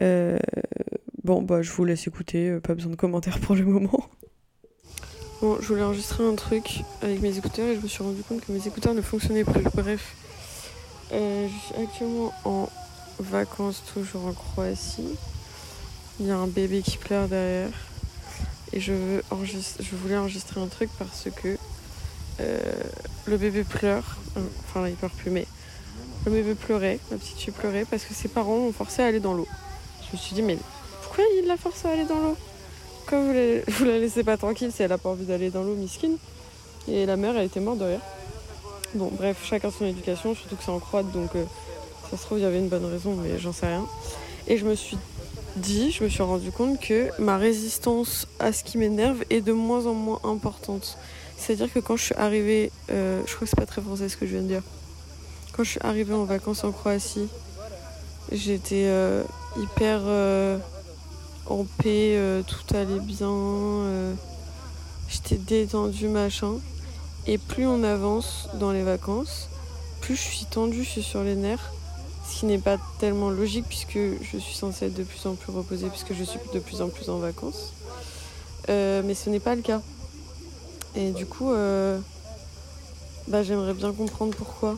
Bon, 0.00 1.42
bah, 1.42 1.62
je 1.62 1.70
vous 1.70 1.84
laisse 1.84 2.08
écouter, 2.08 2.58
pas 2.60 2.74
besoin 2.74 2.90
de 2.90 2.96
commentaires 2.96 3.38
pour 3.38 3.54
le 3.54 3.64
moment. 3.64 4.10
Bon, 5.40 5.56
je 5.60 5.68
voulais 5.68 5.84
enregistrer 5.84 6.24
un 6.24 6.34
truc 6.34 6.82
avec 7.00 7.20
mes 7.20 7.38
écouteurs 7.38 7.68
et 7.68 7.76
je 7.76 7.80
me 7.80 7.86
suis 7.86 8.02
rendu 8.02 8.22
compte 8.22 8.44
que 8.44 8.50
mes 8.50 8.66
écouteurs 8.66 8.94
ne 8.94 9.00
fonctionnaient 9.00 9.44
plus. 9.44 9.62
Bref, 9.72 10.16
je 11.12 11.48
suis 11.64 11.80
actuellement 11.80 12.32
en 12.44 12.68
vacances, 13.20 13.84
toujours 13.94 14.26
en 14.26 14.32
Croatie. 14.32 15.16
Il 16.18 16.26
y 16.26 16.32
a 16.32 16.36
un 16.36 16.48
bébé 16.48 16.82
qui 16.82 16.96
pleure 16.96 17.28
derrière. 17.28 17.70
Et 18.72 18.80
je, 18.80 18.92
voulais 19.92 20.16
enregistrer 20.16 20.60
un 20.60 20.66
truc 20.66 20.90
parce 20.98 21.28
que 21.36 21.56
euh, 22.40 22.60
le 23.26 23.36
bébé 23.36 23.62
pleure. 23.62 24.16
Euh, 24.36 24.40
enfin 24.64 24.82
là 24.82 24.90
il 24.90 24.96
pleure 24.96 25.10
plus 25.10 25.30
mais 25.30 25.46
le 26.26 26.32
bébé 26.32 26.54
pleurait, 26.54 26.98
la 27.10 27.16
petite 27.16 27.38
fille 27.38 27.52
pleurait 27.52 27.86
parce 27.88 28.04
que 28.04 28.12
ses 28.12 28.28
parents 28.28 28.56
l'ont 28.56 28.72
forcé 28.72 29.02
à 29.02 29.06
aller 29.06 29.20
dans 29.20 29.34
l'eau. 29.34 29.48
Je 30.10 30.16
me 30.16 30.20
suis 30.20 30.34
dit 30.34 30.42
mais 30.42 30.58
pourquoi 31.02 31.22
il 31.40 31.46
l'a 31.46 31.56
forcé 31.56 31.86
à 31.86 31.92
aller 31.92 32.04
dans 32.04 32.18
l'eau? 32.18 32.36
Pourquoi 33.08 33.26
vous 33.68 33.84
la, 33.86 33.98
laissez 33.98 34.22
pas 34.22 34.36
tranquille 34.36 34.70
si 34.70 34.82
elle 34.82 34.92
a 34.92 34.98
pas 34.98 35.08
envie 35.08 35.24
d'aller 35.24 35.48
dans 35.48 35.62
l'eau, 35.62 35.74
miskin 35.74 36.10
Et 36.88 37.06
la 37.06 37.16
mère 37.16 37.38
elle 37.38 37.46
était 37.46 37.58
morte 37.58 37.78
de 37.78 37.84
rire. 37.84 38.00
Bon 38.94 39.10
bref, 39.10 39.38
chacun 39.44 39.70
son 39.70 39.86
éducation, 39.86 40.34
surtout 40.34 40.56
que 40.56 40.62
c'est 40.62 40.70
en 40.70 40.78
croate 40.78 41.10
donc 41.12 41.34
euh, 41.34 41.44
ça 42.10 42.18
se 42.18 42.22
trouve 42.24 42.38
il 42.38 42.42
y 42.42 42.44
avait 42.44 42.58
une 42.58 42.68
bonne 42.68 42.84
raison 42.84 43.16
mais 43.16 43.38
j'en 43.38 43.54
sais 43.54 43.66
rien. 43.66 43.86
Et 44.46 44.58
je 44.58 44.66
me 44.66 44.74
suis 44.74 44.98
dit, 45.56 45.90
je 45.90 46.04
me 46.04 46.10
suis 46.10 46.22
rendu 46.22 46.50
compte 46.50 46.80
que 46.80 47.08
ma 47.18 47.38
résistance 47.38 48.26
à 48.40 48.52
ce 48.52 48.62
qui 48.62 48.76
m'énerve 48.76 49.24
est 49.30 49.40
de 49.40 49.52
moins 49.52 49.86
en 49.86 49.94
moins 49.94 50.20
importante. 50.24 50.98
C'est-à-dire 51.38 51.72
que 51.72 51.78
quand 51.78 51.96
je 51.96 52.04
suis 52.04 52.14
arrivée, 52.16 52.70
euh, 52.90 53.22
je 53.26 53.34
crois 53.34 53.46
que 53.46 53.50
c'est 53.50 53.56
pas 53.56 53.64
très 53.64 53.80
français 53.80 54.10
ce 54.10 54.18
que 54.18 54.26
je 54.26 54.32
viens 54.32 54.42
de 54.42 54.48
dire. 54.48 54.62
Quand 55.52 55.64
je 55.64 55.70
suis 55.70 55.80
arrivée 55.82 56.12
en 56.12 56.24
vacances 56.24 56.62
en 56.62 56.72
Croatie, 56.72 57.28
j'étais 58.32 58.84
euh, 58.86 59.22
hyper 59.56 60.02
en 61.48 61.64
paix, 61.82 62.18
tout 62.46 62.74
allait 62.74 63.00
bien, 63.00 64.14
j'étais 65.08 65.36
détendue, 65.36 66.08
machin. 66.08 66.54
Et 67.26 67.38
plus 67.38 67.66
on 67.66 67.82
avance 67.82 68.48
dans 68.54 68.72
les 68.72 68.82
vacances, 68.82 69.48
plus 70.00 70.16
je 70.16 70.22
suis 70.22 70.46
tendue, 70.46 70.84
je 70.84 70.88
suis 70.88 71.02
sur 71.02 71.22
les 71.22 71.34
nerfs 71.34 71.72
ce 72.28 72.40
qui 72.40 72.46
n'est 72.46 72.58
pas 72.58 72.76
tellement 72.98 73.30
logique 73.30 73.64
puisque 73.68 73.98
je 73.98 74.38
suis 74.38 74.54
censée 74.54 74.86
être 74.86 74.94
de 74.94 75.02
plus 75.02 75.26
en 75.26 75.34
plus 75.34 75.52
reposée 75.52 75.88
puisque 75.88 76.12
je 76.12 76.24
suis 76.24 76.38
de 76.52 76.58
plus 76.58 76.82
en 76.82 76.88
plus 76.88 77.08
en 77.08 77.18
vacances. 77.18 77.72
Euh, 78.68 79.02
mais 79.04 79.14
ce 79.14 79.30
n'est 79.30 79.40
pas 79.40 79.54
le 79.54 79.62
cas. 79.62 79.80
Et 80.94 81.10
du 81.10 81.26
coup, 81.26 81.52
euh, 81.52 81.98
bah, 83.28 83.42
j'aimerais 83.42 83.74
bien 83.74 83.92
comprendre 83.92 84.34
pourquoi. 84.36 84.76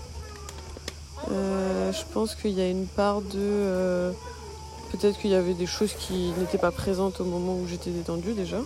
Euh, 1.31 1.93
je 1.93 2.03
pense 2.13 2.35
qu'il 2.35 2.53
y 2.53 2.61
a 2.61 2.69
une 2.69 2.87
part 2.87 3.21
de... 3.21 4.13
Peut-être 4.91 5.19
qu'il 5.19 5.31
y 5.31 5.35
avait 5.35 5.55
des 5.55 5.67
choses 5.67 5.93
qui 5.95 6.33
n'étaient 6.39 6.59
pas 6.59 6.73
présentes 6.73 7.21
au 7.21 7.25
moment 7.25 7.55
où 7.55 7.67
j'étais 7.69 7.91
détendue 7.91 8.33
déjà. 8.33 8.59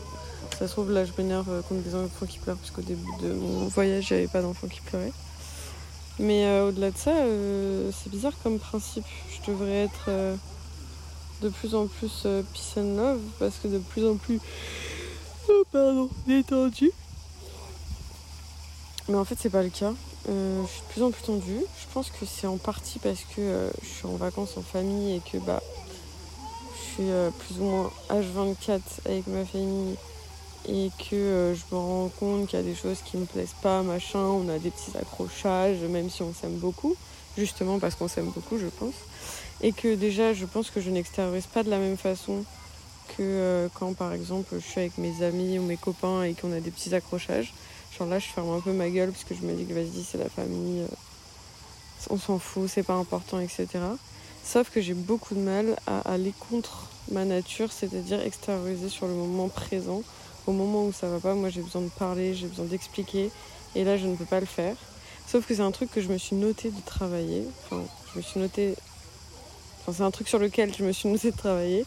Ça 0.59 0.67
se 0.69 0.73
trouve 0.73 0.93
là 0.93 1.05
je 1.05 1.13
m'énerve 1.19 1.63
contre 1.69 1.83
des 1.83 1.95
enfants 1.95 2.27
qui 2.27 2.39
pleurent 2.39 2.57
parce 2.57 2.71
qu'au 2.71 2.83
début 2.83 3.11
de 3.23 3.33
mon 3.33 3.67
voyage 3.67 4.11
il 4.11 4.15
n'y 4.15 4.19
avait 4.21 4.33
pas 4.33 4.41
d'enfants 4.41 4.69
qui 4.69 4.81
pleuraient. 4.81 5.13
Mais 6.19 6.47
euh, 6.47 6.69
au-delà 6.69 6.91
de 6.91 6.97
ça, 6.97 7.11
euh, 7.11 7.91
c'est 7.93 8.11
bizarre 8.11 8.35
comme 8.43 8.59
principe. 8.59 9.05
Je 9.31 9.51
devrais 9.51 9.85
être 9.85 10.05
euh, 10.09 10.37
de 11.43 11.49
plus 11.49 11.75
en 11.75 11.87
plus 11.87 12.27
peace 12.53 12.79
and 12.81 12.97
love 12.97 13.21
parce 13.39 13.57
que 13.57 13.69
de 13.69 13.79
plus 13.79 14.07
en 14.07 14.17
plus. 14.17 14.41
Oh, 15.49 15.65
pardon, 15.73 16.09
détendu. 16.27 16.91
Mais 19.09 19.17
en 19.17 19.25
fait, 19.25 19.37
c'est 19.39 19.51
pas 19.51 19.63
le 19.63 19.71
cas. 19.71 19.93
je 20.27 20.67
suis 20.69 20.81
de 20.81 20.93
plus 20.93 21.03
en 21.03 21.11
plus 21.11 21.23
tendue. 21.23 21.65
Je 21.81 21.93
pense 21.93 22.11
que 22.11 22.25
c'est 22.25 22.47
en 22.47 22.57
partie 22.59 23.01
parce 23.01 23.25
que 23.37 23.69
je 23.83 23.89
suis 23.89 24.07
en 24.07 24.17
vacances 24.17 24.57
en 24.57 24.63
famille 24.63 25.17
et 25.17 25.21
que 25.21 25.39
bah, 25.39 25.63
suis 26.95 27.11
plus 27.39 27.61
ou 27.61 27.65
moins 27.65 27.91
H24 28.11 28.81
avec 29.07 29.27
ma 29.27 29.45
famille 29.45 29.97
et 30.69 30.91
que 30.99 31.15
euh, 31.15 31.55
je 31.55 31.63
me 31.73 31.79
rends 31.79 32.11
compte 32.21 32.49
qu'il 32.49 32.59
y 32.59 32.63
a 32.63 32.65
des 32.65 32.75
choses 32.75 32.99
qui 33.05 33.17
me 33.17 33.27
plaisent 33.27 33.57
pas, 33.61 33.83
machin, 33.83 34.21
on 34.21 34.49
a 34.49 34.59
des 34.59 34.71
petits 34.71 34.97
accrochages, 34.97 35.79
même 35.81 36.09
si 36.09 36.23
on 36.23 36.33
s'aime 36.33 36.57
beaucoup, 36.57 36.97
justement 37.37 37.79
parce 37.79 37.95
qu'on 37.95 38.09
s'aime 38.09 38.31
beaucoup, 38.31 38.59
je 38.59 38.67
pense. 38.67 38.95
Et 39.61 39.73
que 39.73 39.95
déjà, 39.95 40.33
je 40.33 40.47
pense 40.47 40.71
que 40.71 40.81
je 40.81 40.91
n'extériorise 40.91 41.47
pas 41.47 41.63
de 41.63 41.71
la 41.71 41.79
même 41.79 41.97
façon 41.97 42.45
que 43.09 43.23
euh, 43.23 43.69
quand, 43.75 43.93
par 43.95 44.13
exemple, 44.13 44.55
je 44.59 44.67
suis 44.67 44.81
avec 44.81 44.99
mes 44.99 45.23
amis 45.23 45.59
ou 45.59 45.63
mes 45.63 45.77
copains 45.77 46.23
et 46.23 46.35
qu'on 46.35 46.53
a 46.53 46.61
des 46.61 46.71
petits 46.71 46.95
accrochages. 46.95 47.53
Genre 47.99 48.09
là, 48.09 48.19
je 48.19 48.27
ferme 48.27 48.51
un 48.51 48.61
peu 48.61 48.73
ma 48.73 48.89
gueule 48.89 49.13
parce 49.13 49.25
que 49.25 49.35
je 49.35 49.43
me 49.43 49.55
dis 49.55 49.67
que 49.67 49.75
vas-y, 49.75 50.03
c'est 50.03 50.19
la 50.19 50.31
famille, 50.31 50.81
euh, 50.81 52.09
on 52.11 52.19
s'en 52.19 52.39
fout, 52.39 52.71
c'est 52.73 52.83
pas 52.83 52.95
important, 52.95 53.39
etc. 53.39 53.67
Sauf 54.45 54.71
que 54.71 54.81
j'ai 54.81 54.95
beaucoup 54.95 55.35
de 55.35 55.41
mal 55.41 55.77
à 55.87 56.01
aller 56.13 56.35
contre 56.51 56.89
ma 57.11 57.25
nature, 57.25 57.73
c'est-à-dire 57.73 58.21
extérioriser 58.21 58.89
sur 58.89 59.07
le 59.07 59.15
moment 59.15 59.49
présent 59.49 60.03
au 60.47 60.53
moment 60.53 60.85
où 60.85 60.93
ça 60.93 61.09
va 61.09 61.19
pas, 61.21 61.35
moi 61.35 61.49
j'ai 61.49 61.63
besoin 61.63 61.83
de 61.83 61.89
parler, 61.89 62.35
j'ai 62.35 62.47
besoin 62.47 62.67
d'expliquer. 62.67 63.31
Et 63.75 63.85
là, 63.85 63.97
je 63.97 64.07
ne 64.07 64.15
peux 64.15 64.25
pas 64.25 64.41
le 64.41 64.47
faire. 64.47 64.77
Sauf 65.27 65.47
que 65.47 65.55
c'est 65.55 65.63
un 65.63 65.71
truc 65.71 65.91
que 65.91 66.01
je 66.01 66.09
me 66.09 66.19
suis 66.19 66.37
noté 66.37 66.71
de 66.71 66.81
travailler. 66.85 67.45
Enfin, 67.65 67.83
je 68.13 68.19
me 68.19 68.23
suis 68.23 68.41
noté. 68.41 68.75
Enfin, 69.81 69.93
c'est 69.97 70.03
un 70.03 70.11
truc 70.11 70.29
sur 70.29 70.39
lequel 70.39 70.75
je 70.75 70.85
me 70.85 70.93
suis 70.93 71.09
noté 71.09 71.31
de 71.31 71.37
travailler. 71.37 71.85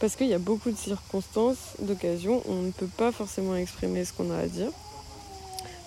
Parce 0.00 0.16
qu'il 0.16 0.26
y 0.26 0.34
a 0.34 0.38
beaucoup 0.38 0.70
de 0.70 0.76
circonstances, 0.76 1.76
d'occasions, 1.78 2.42
où 2.46 2.52
on 2.52 2.62
ne 2.62 2.70
peut 2.72 2.88
pas 2.88 3.12
forcément 3.12 3.54
exprimer 3.56 4.04
ce 4.04 4.12
qu'on 4.12 4.30
a 4.30 4.38
à 4.38 4.46
dire. 4.46 4.70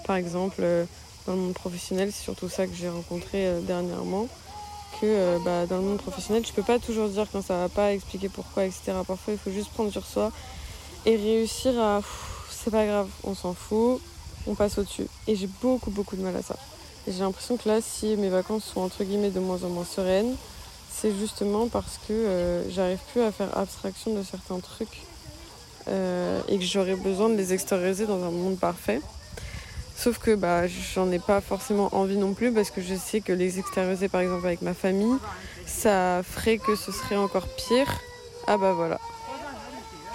Par 0.06 0.16
exemple, 0.16 0.62
euh, 0.62 0.86
dans 1.28 1.34
le 1.34 1.40
monde 1.40 1.54
professionnel, 1.54 2.12
c'est 2.12 2.24
surtout 2.24 2.50
ça 2.50 2.68
que 2.68 2.74
j'ai 2.74 2.90
rencontré 2.90 3.48
euh, 3.48 3.60
dernièrement. 3.62 4.28
Que 5.04 5.08
euh, 5.10 5.38
bah, 5.44 5.66
dans 5.66 5.80
le 5.80 5.84
monde 5.84 5.98
professionnel, 5.98 6.46
je 6.48 6.54
peux 6.54 6.64
pas 6.64 6.80
toujours 6.80 7.10
dire 7.10 7.28
quand 7.30 7.42
ça 7.42 7.58
va 7.58 7.68
pas, 7.68 7.92
expliquer 7.92 8.30
pourquoi, 8.30 8.64
etc. 8.64 8.94
Parfois, 9.06 9.34
il 9.34 9.38
faut 9.38 9.52
juste 9.52 9.70
prendre 9.72 9.92
sur 9.92 10.06
soi 10.06 10.32
et 11.06 11.18
réussir 11.18 11.78
à 11.78 12.02
c'est 12.50 12.72
pas 12.72 12.86
grave, 12.86 13.10
on 13.26 13.36
s'en 13.36 13.54
fout, 13.54 14.00
on 14.48 14.56
passe 14.56 14.78
au-dessus. 14.78 15.08
Et 15.28 15.36
j'ai 15.36 15.50
beaucoup 15.62 15.92
beaucoup 15.92 16.16
de 16.16 16.22
mal 16.22 16.34
à 16.38 16.42
ça. 16.42 16.56
Et 17.06 17.12
j'ai 17.12 17.20
l'impression 17.20 17.58
que 17.58 17.68
là, 17.68 17.82
si 17.82 18.16
mes 18.16 18.30
vacances 18.30 18.64
sont 18.64 18.80
entre 18.80 19.04
guillemets 19.04 19.30
de 19.30 19.42
moins 19.42 19.62
en 19.66 19.70
moins 19.70 19.84
sereines, 19.84 20.38
c'est 20.90 21.14
justement 21.14 21.68
parce 21.68 22.00
que 22.08 22.14
euh, 22.14 22.72
j'arrive 22.72 23.00
plus 23.12 23.22
à 23.24 23.34
faire 23.34 23.58
abstraction 23.58 24.16
de 24.16 24.24
certains 24.24 24.62
trucs 24.62 25.02
euh, 25.90 26.40
et 26.48 26.58
que 26.58 26.64
j'aurais 26.64 26.96
besoin 26.96 27.28
de 27.28 27.36
les 27.36 27.52
extérioriser 27.52 28.06
dans 28.06 28.24
un 28.24 28.32
monde 28.32 28.58
parfait. 28.58 29.02
Sauf 29.96 30.18
que 30.18 30.36
bah, 30.36 30.68
j'en 30.68 31.12
ai 31.12 31.20
pas 31.20 31.40
forcément 31.40 31.90
envie 31.96 32.18
non 32.18 32.34
plus 32.34 32.52
parce 32.52 32.72
que 32.72 32.82
je 32.82 32.96
sais 32.96 33.22
que 33.22 33.32
les 33.32 33.60
extérioriser 33.60 34.10
par 34.10 34.22
exemple 34.22 34.46
avec 34.46 34.62
ma 34.62 34.74
famille, 34.74 35.18
ça 35.66 36.22
ferait 36.24 36.58
que 36.58 36.76
ce 36.76 36.92
serait 36.92 37.16
encore 37.16 37.48
pire. 37.48 37.88
Ah 38.48 38.58
bah 38.58 38.74
voilà, 38.74 39.00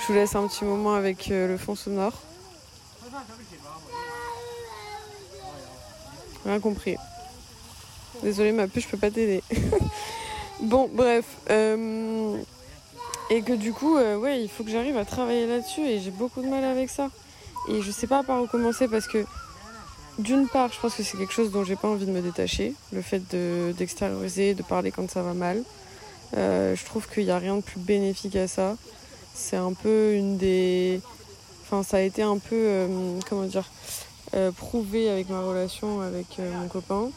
je 0.00 0.06
vous 0.06 0.14
laisse 0.14 0.34
un 0.34 0.46
petit 0.46 0.64
moment 0.64 0.94
avec 0.94 1.30
euh, 1.30 1.48
le 1.48 1.56
fond 1.56 1.74
sonore. 1.74 2.12
Rien 6.44 6.60
compris. 6.60 6.96
Désolée 8.22 8.52
ma 8.52 8.68
puce, 8.68 8.84
je 8.84 8.88
peux 8.88 8.96
pas 8.96 9.10
t'aider. 9.10 9.42
bon, 10.60 10.90
bref. 10.92 11.24
Euh, 11.50 12.36
et 13.30 13.42
que 13.42 13.52
du 13.52 13.72
coup, 13.72 13.96
euh, 13.96 14.16
ouais, 14.16 14.42
il 14.42 14.48
faut 14.48 14.64
que 14.64 14.70
j'arrive 14.70 14.96
à 14.96 15.04
travailler 15.04 15.46
là-dessus 15.46 15.86
et 15.86 16.00
j'ai 16.00 16.10
beaucoup 16.10 16.42
de 16.42 16.48
mal 16.48 16.64
avec 16.64 16.88
ça. 16.90 17.10
Et 17.68 17.82
je 17.82 17.90
sais 17.90 18.06
pas 18.06 18.22
par 18.22 18.42
où 18.42 18.46
commencer 18.46 18.88
parce 18.88 19.06
que 19.06 19.24
d'une 20.18 20.48
part, 20.48 20.72
je 20.72 20.80
pense 20.80 20.94
que 20.94 21.02
c'est 21.02 21.16
quelque 21.16 21.32
chose 21.32 21.50
dont 21.50 21.64
j'ai 21.64 21.76
pas 21.76 21.88
envie 21.88 22.06
de 22.06 22.12
me 22.12 22.20
détacher. 22.20 22.74
Le 22.92 23.02
fait 23.02 23.22
d'extérioriser, 23.76 24.54
de, 24.54 24.62
parler 24.62 24.90
quand 24.90 25.10
ça 25.10 25.22
va 25.22 25.34
mal. 25.34 25.62
je 26.34 26.84
trouve 26.84 27.08
qu'il 27.08 27.24
n'y 27.24 27.30
a 27.30 27.38
rien 27.38 27.56
de 27.56 27.62
plus 27.62 27.80
bénéfique 27.80 28.36
à 28.36 28.48
ça. 28.48 28.76
C'est 29.38 29.56
un 29.56 29.72
peu 29.72 30.14
une 30.14 30.36
des. 30.36 31.00
Enfin, 31.62 31.84
ça 31.84 31.98
a 31.98 32.00
été 32.00 32.22
un 32.22 32.38
peu, 32.38 32.56
euh, 32.56 33.18
comment 33.28 33.44
dire, 33.44 33.70
euh, 34.34 34.50
prouvé 34.50 35.08
avec 35.08 35.30
ma 35.30 35.40
relation 35.40 36.00
avec 36.00 36.26
euh, 36.40 36.52
mon 36.60 36.66
copain. 36.66 37.10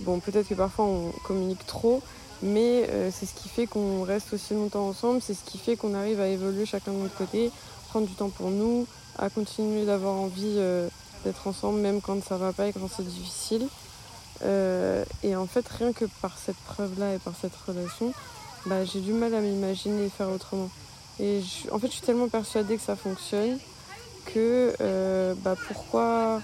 bon, 0.00 0.18
peut-être 0.20 0.48
que 0.48 0.54
parfois 0.54 0.86
on 0.86 1.12
communique 1.24 1.66
trop, 1.66 2.00
mais 2.42 2.88
c'est 3.12 3.26
ce 3.26 3.34
qui 3.34 3.48
fait 3.48 3.66
qu'on 3.66 4.02
reste 4.02 4.32
aussi 4.32 4.54
longtemps 4.54 4.88
ensemble, 4.88 5.20
c'est 5.20 5.34
ce 5.34 5.44
qui 5.44 5.58
fait 5.58 5.76
qu'on 5.76 5.94
arrive 5.94 6.20
à 6.20 6.28
évoluer 6.28 6.64
chacun 6.64 6.92
de 6.92 6.98
notre 6.98 7.16
côté, 7.16 7.50
prendre 7.90 8.06
du 8.06 8.14
temps 8.14 8.30
pour 8.30 8.50
nous, 8.50 8.86
à 9.18 9.28
continuer 9.28 9.84
d'avoir 9.84 10.14
envie 10.14 10.58
d'être 11.24 11.46
ensemble 11.46 11.80
même 11.80 12.00
quand 12.00 12.22
ça 12.24 12.36
va 12.36 12.52
pas 12.52 12.66
et 12.68 12.72
quand 12.72 12.88
c'est 12.94 13.06
difficile. 13.06 13.68
et 14.42 15.36
en 15.36 15.46
fait, 15.46 15.66
rien 15.68 15.92
que 15.92 16.04
par 16.22 16.36
cette 16.38 16.56
preuve-là 16.56 17.14
et 17.14 17.18
par 17.18 17.34
cette 17.40 17.56
relation, 17.66 18.12
bah, 18.66 18.84
j'ai 18.84 19.00
du 19.00 19.12
mal 19.12 19.34
à 19.34 19.40
m'imaginer 19.40 20.08
faire 20.08 20.28
autrement. 20.28 20.70
Et 21.20 21.40
en 21.72 21.78
fait, 21.78 21.88
je 21.88 21.92
suis 21.92 22.02
tellement 22.02 22.28
persuadée 22.28 22.76
que 22.76 22.82
ça 22.82 22.96
fonctionne 22.96 23.58
que 24.26 24.74
euh, 24.80 25.34
bah, 25.38 25.56
pourquoi, 25.66 26.40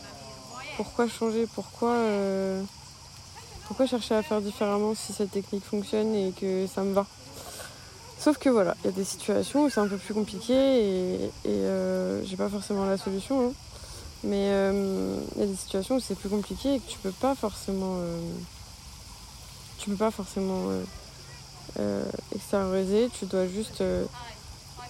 pourquoi 0.76 1.06
changer? 1.06 1.46
Pourquoi, 1.54 1.92
euh, 1.92 2.62
pourquoi 3.66 3.87
chercher 3.87 4.14
à 4.14 4.22
faire 4.22 4.40
différemment 4.40 4.94
si 4.94 5.12
cette 5.12 5.30
technique 5.30 5.64
fonctionne 5.64 6.14
et 6.14 6.32
que 6.32 6.66
ça 6.66 6.82
me 6.82 6.92
va? 6.92 7.06
Sauf 8.18 8.38
que 8.38 8.48
voilà, 8.48 8.74
il 8.82 8.87
y 8.87 8.88
a 8.88 8.92
des 8.92 9.04
situations 9.04 9.64
où 9.64 9.70
c'est 9.70 9.80
un 9.80 9.88
peu 9.88 9.98
plus 9.98 10.14
compliqué 10.14 10.54
et, 10.54 11.30
et 11.44 11.62
j'ai 12.24 12.37
pas 12.37 12.48
forcément 12.48 12.87
la 12.87 12.96
solution. 12.96 13.48
Hein. 13.48 13.52
Mais 14.24 14.48
il 14.48 15.40
y 15.40 15.42
a 15.42 15.46
des 15.46 15.56
situations 15.56 15.96
où 15.96 16.00
c'est 16.00 16.14
plus 16.14 16.28
compliqué 16.28 16.74
et 16.74 16.80
que 16.80 16.90
tu 16.90 16.98
peux 16.98 17.12
pas 17.12 17.34
forcément. 17.34 17.98
tu 19.78 19.90
peux 19.90 19.96
pas 19.96 20.10
forcément 20.10 20.70
extérioriser, 22.34 23.10
tu 23.18 23.26
dois 23.26 23.46
juste 23.46 23.82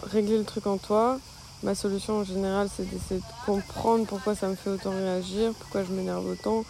régler 0.04 0.38
le 0.38 0.44
truc 0.44 0.66
en 0.66 0.78
toi. 0.78 1.18
Ma 1.62 1.74
solution 1.74 2.18
en 2.18 2.24
général, 2.24 2.68
c'est 2.74 2.88
d'essayer 2.88 3.20
de 3.20 3.46
comprendre 3.46 4.06
pourquoi 4.06 4.34
ça 4.34 4.48
me 4.48 4.54
fait 4.54 4.70
autant 4.70 4.90
réagir, 4.90 5.52
pourquoi 5.58 5.82
je 5.82 5.92
m'énerve 5.92 6.26
autant. 6.26 6.62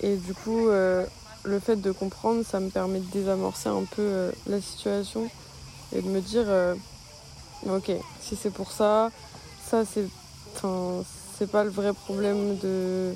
Et 0.00 0.16
du 0.16 0.32
coup, 0.34 0.68
euh, 0.68 1.04
le 1.44 1.58
fait 1.58 1.76
de 1.76 1.90
comprendre, 1.90 2.44
ça 2.44 2.60
me 2.60 2.70
permet 2.70 3.00
de 3.00 3.10
désamorcer 3.10 3.68
un 3.68 3.84
peu 3.84 4.02
euh, 4.02 4.32
la 4.46 4.60
situation 4.60 5.28
et 5.92 6.02
de 6.02 6.08
me 6.08 6.20
dire 6.20 6.44
euh, 6.46 6.74
ok, 7.68 7.90
si 8.20 8.36
c'est 8.36 8.50
pour 8.50 8.70
ça, 8.70 9.10
ça 9.68 9.84
c'est. 9.84 10.06
C'est 11.42 11.50
pas 11.50 11.64
le 11.64 11.70
vrai 11.70 11.92
problème 11.92 12.56
de, 12.58 13.12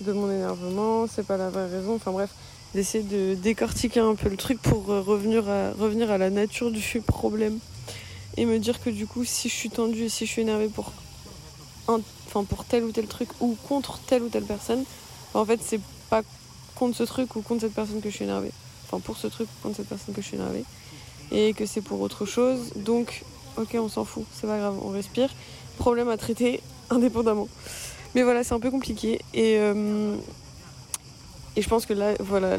de 0.00 0.12
mon 0.12 0.28
énervement, 0.28 1.06
c'est 1.06 1.24
pas 1.24 1.36
la 1.36 1.48
vraie 1.48 1.68
raison. 1.68 1.94
Enfin 1.94 2.10
bref, 2.10 2.30
d'essayer 2.74 3.04
de 3.04 3.34
décortiquer 3.34 4.00
un 4.00 4.16
peu 4.16 4.28
le 4.28 4.36
truc 4.36 4.60
pour 4.60 4.86
revenir 4.86 5.48
à, 5.48 5.70
revenir 5.70 6.10
à 6.10 6.18
la 6.18 6.28
nature 6.28 6.72
du 6.72 6.82
problème 7.06 7.60
et 8.36 8.46
me 8.46 8.58
dire 8.58 8.82
que 8.82 8.90
du 8.90 9.06
coup 9.06 9.24
si 9.24 9.48
je 9.48 9.54
suis 9.54 9.70
tendue 9.70 10.04
et 10.04 10.08
si 10.08 10.26
je 10.26 10.32
suis 10.32 10.42
énervée 10.42 10.68
pour 10.68 10.92
enfin 11.86 12.42
pour 12.42 12.64
tel 12.64 12.82
ou 12.82 12.90
tel 12.90 13.06
truc 13.06 13.28
ou 13.40 13.56
contre 13.68 14.00
telle 14.08 14.24
ou 14.24 14.28
telle 14.28 14.44
personne, 14.44 14.82
en 15.32 15.44
fait 15.44 15.60
c'est 15.62 15.80
pas 16.10 16.22
contre 16.74 16.96
ce 16.96 17.04
truc 17.04 17.36
ou 17.36 17.42
contre 17.42 17.60
cette 17.60 17.74
personne 17.74 18.00
que 18.00 18.10
je 18.10 18.16
suis 18.16 18.24
énervée. 18.24 18.50
Enfin 18.86 18.98
pour 18.98 19.18
ce 19.18 19.28
truc 19.28 19.46
ou 19.48 19.62
contre 19.62 19.76
cette 19.76 19.88
personne 19.88 20.14
que 20.16 20.20
je 20.20 20.26
suis 20.26 20.36
énervée. 20.36 20.64
Et 21.30 21.54
que 21.54 21.64
c'est 21.64 21.80
pour 21.80 22.00
autre 22.00 22.26
chose. 22.26 22.72
Donc 22.74 23.22
ok 23.56 23.76
on 23.78 23.88
s'en 23.88 24.04
fout, 24.04 24.24
c'est 24.34 24.48
pas 24.48 24.58
grave, 24.58 24.74
on 24.82 24.88
respire. 24.88 25.30
Problème 25.78 26.08
à 26.08 26.16
traiter 26.16 26.60
indépendamment. 26.96 27.48
Mais 28.14 28.22
voilà, 28.22 28.44
c'est 28.44 28.54
un 28.54 28.60
peu 28.60 28.70
compliqué. 28.70 29.20
Et, 29.34 29.56
euh, 29.58 30.14
et 31.56 31.62
je 31.62 31.68
pense 31.68 31.86
que 31.86 31.94
là, 31.94 32.14
voilà, 32.20 32.56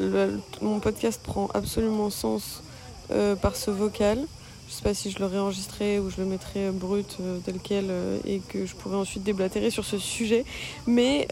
mon 0.62 0.80
podcast 0.80 1.22
prend 1.24 1.48
absolument 1.54 2.10
sens 2.10 2.64
euh, 3.12 3.36
par 3.36 3.56
ce 3.56 3.70
vocal. 3.72 4.20
Je 4.68 4.74
sais 4.74 4.84
pas 4.84 4.94
si 4.96 5.12
je 5.12 5.20
le 5.20 5.26
réenregistrerai 5.26 6.00
ou 6.00 6.10
je 6.10 6.18
le 6.18 6.26
mettrai 6.26 6.72
brut 6.72 7.18
euh, 7.22 7.38
tel 7.46 7.60
quel 7.64 7.92
et 8.26 8.40
que 8.40 8.66
je 8.66 8.74
pourrais 8.74 8.96
ensuite 8.96 9.22
déblatérer 9.22 9.70
sur 9.70 9.86
ce 9.86 10.00
sujet. 10.00 10.46
Mais 10.88 11.28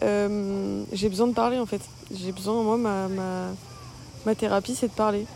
j'ai 0.92 1.08
besoin 1.08 1.26
de 1.26 1.34
parler 1.34 1.58
en 1.58 1.66
fait. 1.66 1.80
J'ai 2.14 2.32
besoin, 2.32 2.62
moi, 2.62 2.76
ma, 2.76 3.08
ma, 3.08 3.46
ma 4.26 4.34
thérapie, 4.34 4.76
c'est 4.76 4.88
de 4.88 4.92
parler. 4.92 5.26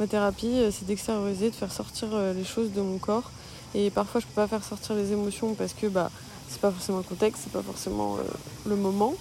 Ma 0.00 0.06
thérapie, 0.06 0.60
c'est 0.70 0.86
d'extérioriser, 0.86 1.48
de 1.48 1.54
faire 1.54 1.72
sortir 1.72 2.08
les 2.34 2.44
choses 2.44 2.72
de 2.72 2.82
mon 2.82 2.98
corps. 2.98 3.30
Et 3.74 3.88
parfois, 3.88 4.20
je 4.20 4.26
peux 4.26 4.34
pas 4.34 4.48
faire 4.48 4.64
sortir 4.64 4.94
les 4.94 5.12
émotions 5.12 5.54
parce 5.54 5.72
que 5.72 5.86
bah, 5.86 6.10
c'est 6.52 6.60
pas 6.60 6.70
forcément 6.70 6.98
le 6.98 7.04
contexte, 7.04 7.42
c'est 7.44 7.52
pas 7.52 7.62
forcément 7.62 8.18
le 8.66 8.76
moment. 8.76 9.14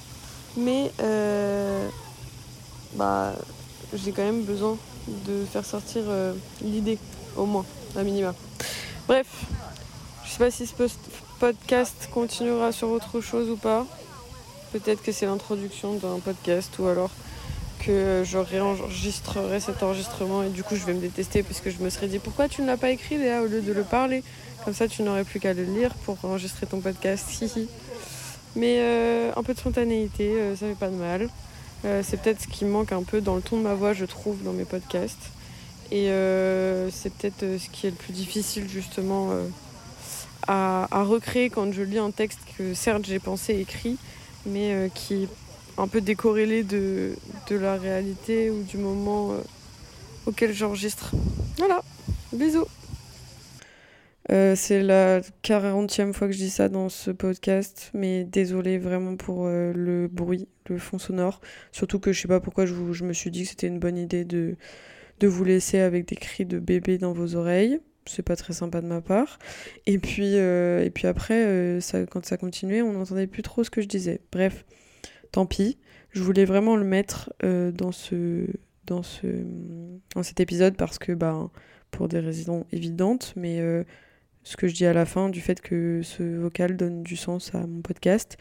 Mais 0.57 0.91
bah, 2.95 3.33
j'ai 3.93 4.11
quand 4.11 4.23
même 4.23 4.43
besoin 4.43 4.77
de 5.07 5.45
faire 5.45 5.65
sortir 5.65 6.03
l'idée, 6.61 6.97
au 7.37 7.45
moins 7.45 7.65
à 7.95 8.03
minima. 8.03 8.35
Bref, 9.07 9.27
je 10.25 10.31
sais 10.31 10.37
pas 10.37 10.51
si 10.51 10.67
ce 10.67 10.73
podcast 11.39 12.09
continuera 12.13 12.71
sur 12.71 12.89
autre 12.89 13.21
chose 13.21 13.49
ou 13.49 13.57
pas. 13.57 13.85
Peut-être 14.71 15.01
que 15.01 15.11
c'est 15.11 15.25
l'introduction 15.25 15.95
d'un 15.95 16.19
podcast 16.19 16.77
ou 16.79 16.85
alors 16.87 17.11
que 17.79 18.23
je 18.23 18.37
réenregistrerai 18.37 19.59
cet 19.59 19.81
enregistrement 19.81 20.43
et 20.43 20.49
du 20.49 20.63
coup 20.63 20.75
je 20.75 20.85
vais 20.85 20.93
me 20.93 21.01
détester 21.01 21.41
puisque 21.41 21.71
je 21.71 21.79
me 21.79 21.89
serais 21.89 22.07
dit 22.07 22.19
pourquoi 22.19 22.47
tu 22.47 22.61
ne 22.61 22.67
l'as 22.67 22.77
pas 22.77 22.91
écrit 22.91 23.17
Léa 23.17 23.41
au 23.41 23.47
lieu 23.47 23.61
de 23.61 23.73
le 23.73 23.83
parler? 23.83 24.23
Comme 24.63 24.73
ça 24.73 24.87
tu 24.87 25.03
n'aurais 25.03 25.23
plus 25.23 25.39
qu'à 25.39 25.53
le 25.53 25.63
lire 25.63 25.93
pour 26.05 26.17
enregistrer 26.23 26.67
ton 26.67 26.79
podcast. 26.79 27.25
Mais 28.55 28.77
euh, 28.79 29.31
un 29.35 29.43
peu 29.43 29.53
de 29.53 29.59
spontanéité 29.59 30.33
euh, 30.33 30.55
ça 30.55 30.67
fait 30.67 30.75
pas 30.75 30.89
de 30.89 30.95
mal. 30.95 31.29
Euh, 31.85 32.01
c'est 32.05 32.21
peut-être 32.21 32.41
ce 32.41 32.47
qui 32.47 32.65
manque 32.65 32.91
un 32.91 33.03
peu 33.03 33.21
dans 33.21 33.35
le 33.35 33.41
ton 33.41 33.57
de 33.57 33.63
ma 33.63 33.73
voix 33.73 33.93
je 33.93 34.05
trouve 34.05 34.43
dans 34.43 34.53
mes 34.53 34.65
podcasts. 34.65 35.31
Et 35.91 36.09
euh, 36.09 36.89
c'est 36.91 37.13
peut-être 37.13 37.57
ce 37.59 37.69
qui 37.69 37.87
est 37.87 37.89
le 37.89 37.95
plus 37.95 38.13
difficile 38.13 38.67
justement 38.69 39.31
à, 40.47 40.87
recréer 41.03 41.49
quand 41.49 41.71
je 41.73 41.81
lis 41.81 41.97
un 41.97 42.11
texte 42.11 42.39
que 42.57 42.73
certes 42.73 43.05
j'ai 43.05 43.19
pensé 43.19 43.55
écrit, 43.55 43.97
mais 44.45 44.89
qui 44.93 45.23
est 45.23 45.29
un 45.77 45.87
peu 45.87 45.99
décorrélé 45.99 46.63
de 46.63 47.15
la 47.49 47.75
réalité 47.75 48.49
ou 48.49 48.63
du 48.63 48.77
moment 48.77 49.33
auquel 50.25 50.53
j'enregistre. 50.53 51.11
Voilà, 51.57 51.83
bisous. 52.31 52.67
C'est 54.31 54.81
la 54.81 55.21
40e 55.43 56.13
fois 56.13 56.27
que 56.27 56.33
je 56.33 56.39
dis 56.39 56.49
ça 56.49 56.69
dans 56.69 56.89
ce 56.89 57.11
podcast, 57.11 57.91
mais 57.93 58.23
désolé 58.23 58.77
vraiment 58.77 59.15
pour 59.15 59.47
le 59.47 60.07
bruit, 60.07 60.47
le 60.67 60.77
fond 60.77 60.97
sonore. 60.97 61.41
Surtout 61.71 61.99
que 61.99 62.13
je 62.13 62.21
sais 62.21 62.27
pas 62.27 62.39
pourquoi 62.39 62.65
je, 62.65 62.73
je 62.91 63.03
me 63.03 63.13
suis 63.13 63.29
dit 63.29 63.43
que 63.43 63.49
c'était 63.49 63.67
une 63.67 63.79
bonne 63.79 63.97
idée 63.97 64.23
de, 64.23 64.55
de 65.21 65.27
vous 65.27 65.43
laisser 65.43 65.79
avec 65.79 66.07
des 66.07 66.15
cris 66.15 66.45
de 66.45 66.59
bébé 66.59 66.97
dans 66.97 67.13
vos 67.13 67.35
oreilles. 67.35 67.79
C'est 68.07 68.23
pas 68.23 68.35
très 68.35 68.53
sympa 68.53 68.81
de 68.81 68.87
ma 68.87 68.99
part. 68.99 69.37
Et 69.85 69.99
puis, 69.99 70.35
euh, 70.35 70.83
et 70.83 70.89
puis 70.89 71.07
après, 71.07 71.45
euh, 71.45 71.79
ça, 71.79 72.05
quand 72.07 72.25
ça 72.25 72.37
continuait, 72.37 72.81
on 72.81 72.93
n'entendait 72.93 73.27
plus 73.27 73.43
trop 73.43 73.63
ce 73.63 73.69
que 73.69 73.81
je 73.81 73.87
disais. 73.87 74.19
Bref, 74.31 74.65
tant 75.31 75.45
pis. 75.45 75.77
Je 76.09 76.23
voulais 76.23 76.45
vraiment 76.45 76.75
le 76.75 76.83
mettre 76.83 77.31
euh, 77.43 77.71
dans, 77.71 77.91
ce, 77.91 78.47
dans, 78.87 79.03
ce, 79.03 79.27
cet 80.23 80.39
épisode 80.39 80.75
parce 80.75 80.97
que, 80.97 81.11
bah, 81.13 81.49
pour 81.91 82.07
des 82.07 82.19
raisons 82.19 82.65
évidentes, 82.71 83.33
mais 83.35 83.61
ce 84.43 84.57
que 84.57 84.67
je 84.67 84.73
dis 84.73 84.85
à 84.85 84.93
la 84.93 85.05
fin, 85.05 85.29
du 85.29 85.41
fait 85.41 85.61
que 85.61 86.01
ce 86.03 86.23
vocal 86.23 86.77
donne 86.77 87.03
du 87.03 87.15
sens 87.15 87.53
à 87.53 87.65
mon 87.65 87.81
podcast. 87.81 88.37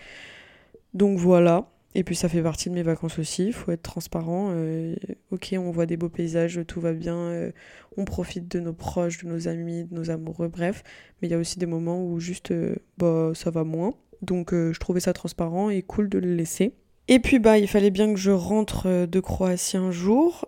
Donc 0.95 1.19
voilà. 1.19 1.69
Et 1.95 2.05
puis 2.05 2.15
ça 2.15 2.29
fait 2.29 2.43
partie 2.43 2.69
de 2.69 2.75
mes 2.75 2.85
vacances 2.85 3.19
aussi, 3.19 3.47
il 3.47 3.53
faut 3.53 3.73
être 3.73 3.83
transparent. 3.83 4.51
Euh, 4.53 4.95
ok, 5.33 5.55
on 5.59 5.73
voit 5.73 5.87
des 5.87 5.97
beaux 5.97 6.09
paysages, 6.09 6.61
tout 6.69 6.81
va 6.81 6.93
bien, 6.93 7.17
euh, 7.17 7.51
on 7.97 8.05
profite 8.05 8.49
de 8.49 8.61
nos 8.61 8.73
proches, 8.73 9.25
de 9.25 9.29
nos 9.29 9.49
amis, 9.49 9.85
de 9.85 9.95
nos 9.95 10.11
amoureux, 10.11 10.47
bref. 10.47 10.85
Mais 11.21 11.29
il 11.29 11.33
y 11.33 11.35
a 11.35 11.39
aussi 11.39 11.59
des 11.59 11.67
moments 11.67 12.05
où 12.05 12.21
juste 12.21 12.53
euh, 12.53 12.77
bah, 12.97 13.33
ça 13.35 13.51
va 13.51 13.65
moins. 13.65 13.95
Donc 14.23 14.53
je 14.53 14.79
trouvais 14.79 15.01
ça 15.01 15.15
transparent 15.15 15.71
et 15.71 15.81
cool 15.81 16.11
de 16.11 16.19
le 16.19 16.35
laisser. 16.35 16.75
Et 17.09 17.21
puis 17.21 17.39
bah 17.39 17.57
il 17.57 17.67
fallait 17.67 17.91
bien 17.91 18.13
que 18.13 18.21
je 18.21 18.31
rentre 18.31 19.07
de 19.07 19.21
Croatie 19.21 19.79
un 19.79 19.91
jour. 19.91 20.45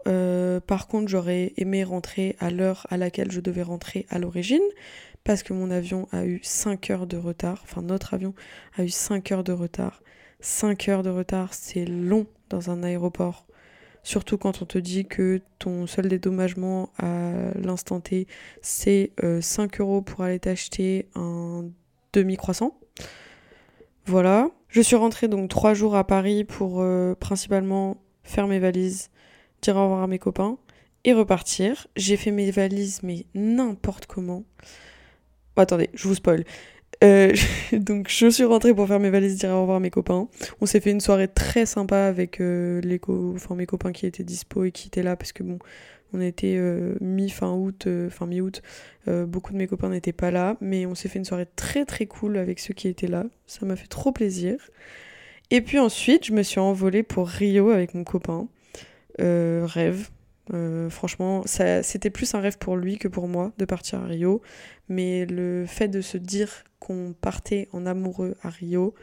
par 0.67 0.89
contre 0.89 1.09
j'aurais 1.09 1.55
aimé 1.57 1.83
rentrer 1.83 2.37
à 2.39 2.51
l'heure 2.51 2.87
à 2.91 2.99
laquelle 2.99 3.33
je 3.33 3.41
devais 3.41 3.63
rentrer 3.63 4.05
à 4.11 4.19
l'origine. 4.19 4.61
Parce 5.25 5.43
que 5.43 5.53
mon 5.53 5.71
avion 5.71 6.09
a 6.13 6.25
eu 6.25 6.41
5 6.43 6.91
heures 6.91 7.07
de 7.07 7.17
retard. 7.17 7.61
Enfin 7.65 7.83
notre 7.83 8.15
avion 8.15 8.35
a 8.77 8.85
eu 8.85 8.89
5 8.89 9.33
heures 9.33 9.45
de 9.45 9.53
retard 9.53 10.03
5 10.43 10.89
heures 10.89 11.03
de 11.05 11.11
retard, 11.11 11.55
c'est 11.55 11.85
long 11.85 12.27
dans 12.51 12.71
un 12.71 12.83
aéroport. 12.83 13.47
Surtout 14.03 14.37
quand 14.37 14.61
on 14.61 14.67
te 14.67 14.79
dit 14.79 15.07
que 15.07 15.41
ton 15.61 15.87
seul 15.87 16.09
dédommagement 16.09 16.91
à 16.99 17.33
l'instant 17.55 18.01
T, 18.01 18.27
c'est 18.61 19.13
5 19.41 19.81
euh, 19.81 19.85
euros 19.85 20.03
pour 20.03 20.23
aller 20.23 20.41
t'acheter 20.41 21.09
un 21.15 21.67
demi-croissant. 22.13 22.77
Voilà. 24.05 24.51
Je 24.69 24.81
suis 24.81 24.97
rentrée 24.97 25.29
donc 25.29 25.49
3 25.49 25.75
jours 25.75 25.95
à 25.95 26.05
Paris 26.05 26.43
pour 26.43 26.81
euh, 26.81 27.15
principalement 27.15 28.03
faire 28.25 28.49
mes 28.49 28.59
valises, 28.59 29.11
dire 29.63 29.77
au 29.77 29.85
revoir 29.85 30.03
à 30.03 30.07
mes 30.09 30.19
copains 30.19 30.59
et 31.05 31.13
repartir. 31.13 31.87
J'ai 31.95 32.17
fait 32.17 32.33
mes 32.33 32.51
valises, 32.51 33.01
mais 33.05 33.27
n'importe 33.35 34.07
comment. 34.07 34.43
Attendez, 35.57 35.91
je 35.95 36.09
vous 36.09 36.15
spoil. 36.15 36.45
Euh, 37.03 37.35
donc 37.73 38.09
je 38.09 38.29
suis 38.29 38.45
rentrée 38.45 38.75
pour 38.75 38.87
faire 38.87 39.01
mes 39.01 39.11
valises, 39.11 39.39
dire 39.39 39.51
au 39.51 39.63
revoir 39.63 39.79
à 39.79 39.81
mes 39.81 39.91
copains. 39.91 40.29
On 40.61 40.67
s'est 40.67 40.81
fait 40.81 40.91
une 40.91 41.01
soirée 41.01 41.29
très 41.29 41.67
sympa 41.67 42.05
avec 42.05 42.41
euh, 42.41 42.81
les 42.83 43.01
mes 43.57 43.67
copains 43.67 43.93
qui 43.93 44.07
étaient 44.07 44.25
dispo 44.25 44.65
et 44.65 44.73
qui 44.73 44.89
étaient 44.89 45.03
là 45.03 45.17
parce 45.17 45.33
que 45.33 45.43
bon, 45.43 45.59
on 46.13 46.21
était 46.21 46.57
euh, 46.57 46.95
mi-fin 47.01 47.53
août, 47.53 47.89
fin 48.11 48.27
mi-août. 48.27 48.63
beaucoup 49.07 49.53
de 49.53 49.59
mes 49.59 49.67
copains 49.67 49.89
n'étaient 49.89 50.13
pas 50.13 50.31
là, 50.31 50.57
mais 50.61 50.87
on 50.87 50.95
s'est 50.95 51.09
fait 51.09 51.19
une 51.19 51.25
soirée 51.25 51.49
très 51.57 51.85
très 51.85 52.07
cool 52.07 52.37
avec 52.37 52.61
ceux 52.61 52.75
qui 52.75 52.89
étaient 52.89 53.09
là. 53.09 53.25
Ça 53.47 53.67
m'a 53.67 53.77
fait 53.77 53.89
trop 53.89 54.13
plaisir. 54.13 54.57
Et 55.51 55.61
puis 55.61 55.79
ensuite, 55.79 56.27
je 56.27 56.33
me 56.33 56.43
suis 56.43 56.61
envolée 56.61 57.03
pour 57.03 57.29
Rio 57.29 57.71
avec 57.71 57.95
mon 57.95 58.05
copain. 58.05 58.49
rêve, 59.19 60.09
euh, 60.53 60.91
franchement, 60.91 61.43
c'était 61.47 62.11
plus 62.11 62.35
un 62.35 62.41
rêve 62.41 62.59
pour 62.59 62.77
lui 62.77 62.99
que 62.99 63.09
pour 63.09 63.29
moi 63.29 63.53
de 63.59 63.65
partir 63.65 64.01
à 64.01 64.07
Rio. 64.07 64.43
Mais 64.89 65.27
le 65.27 65.65
fait 65.67 65.89
de 65.89 66.01
se 66.01 66.19
dire 66.19 66.65
qu'on 66.79 67.15
partait 67.19 67.69
en 67.73 67.87
amoureux 67.87 68.37
à 68.43 68.51
Rio, 68.51 68.95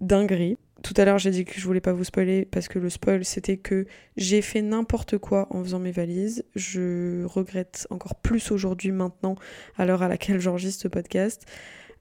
dinguerie. 0.00 0.56
Tout 0.82 0.94
à 0.96 1.04
l'heure, 1.04 1.18
j'ai 1.18 1.30
dit 1.30 1.44
que 1.44 1.60
je 1.60 1.66
voulais 1.66 1.82
pas 1.82 1.92
vous 1.92 2.04
spoiler 2.04 2.46
parce 2.46 2.68
que 2.68 2.78
le 2.78 2.88
spoil, 2.88 3.24
c'était 3.24 3.58
que 3.58 3.86
j'ai 4.16 4.40
fait 4.40 4.62
n'importe 4.62 5.18
quoi 5.18 5.46
en 5.50 5.62
faisant 5.62 5.78
mes 5.78 5.90
valises. 5.90 6.44
Je 6.54 7.24
regrette 7.24 7.86
encore 7.90 8.14
plus 8.14 8.50
aujourd'hui, 8.50 8.90
maintenant, 8.90 9.34
à 9.76 9.84
l'heure 9.84 10.02
à 10.02 10.08
laquelle 10.08 10.40
j'enregistre 10.40 10.82
ce 10.82 10.88
podcast. 10.88 11.44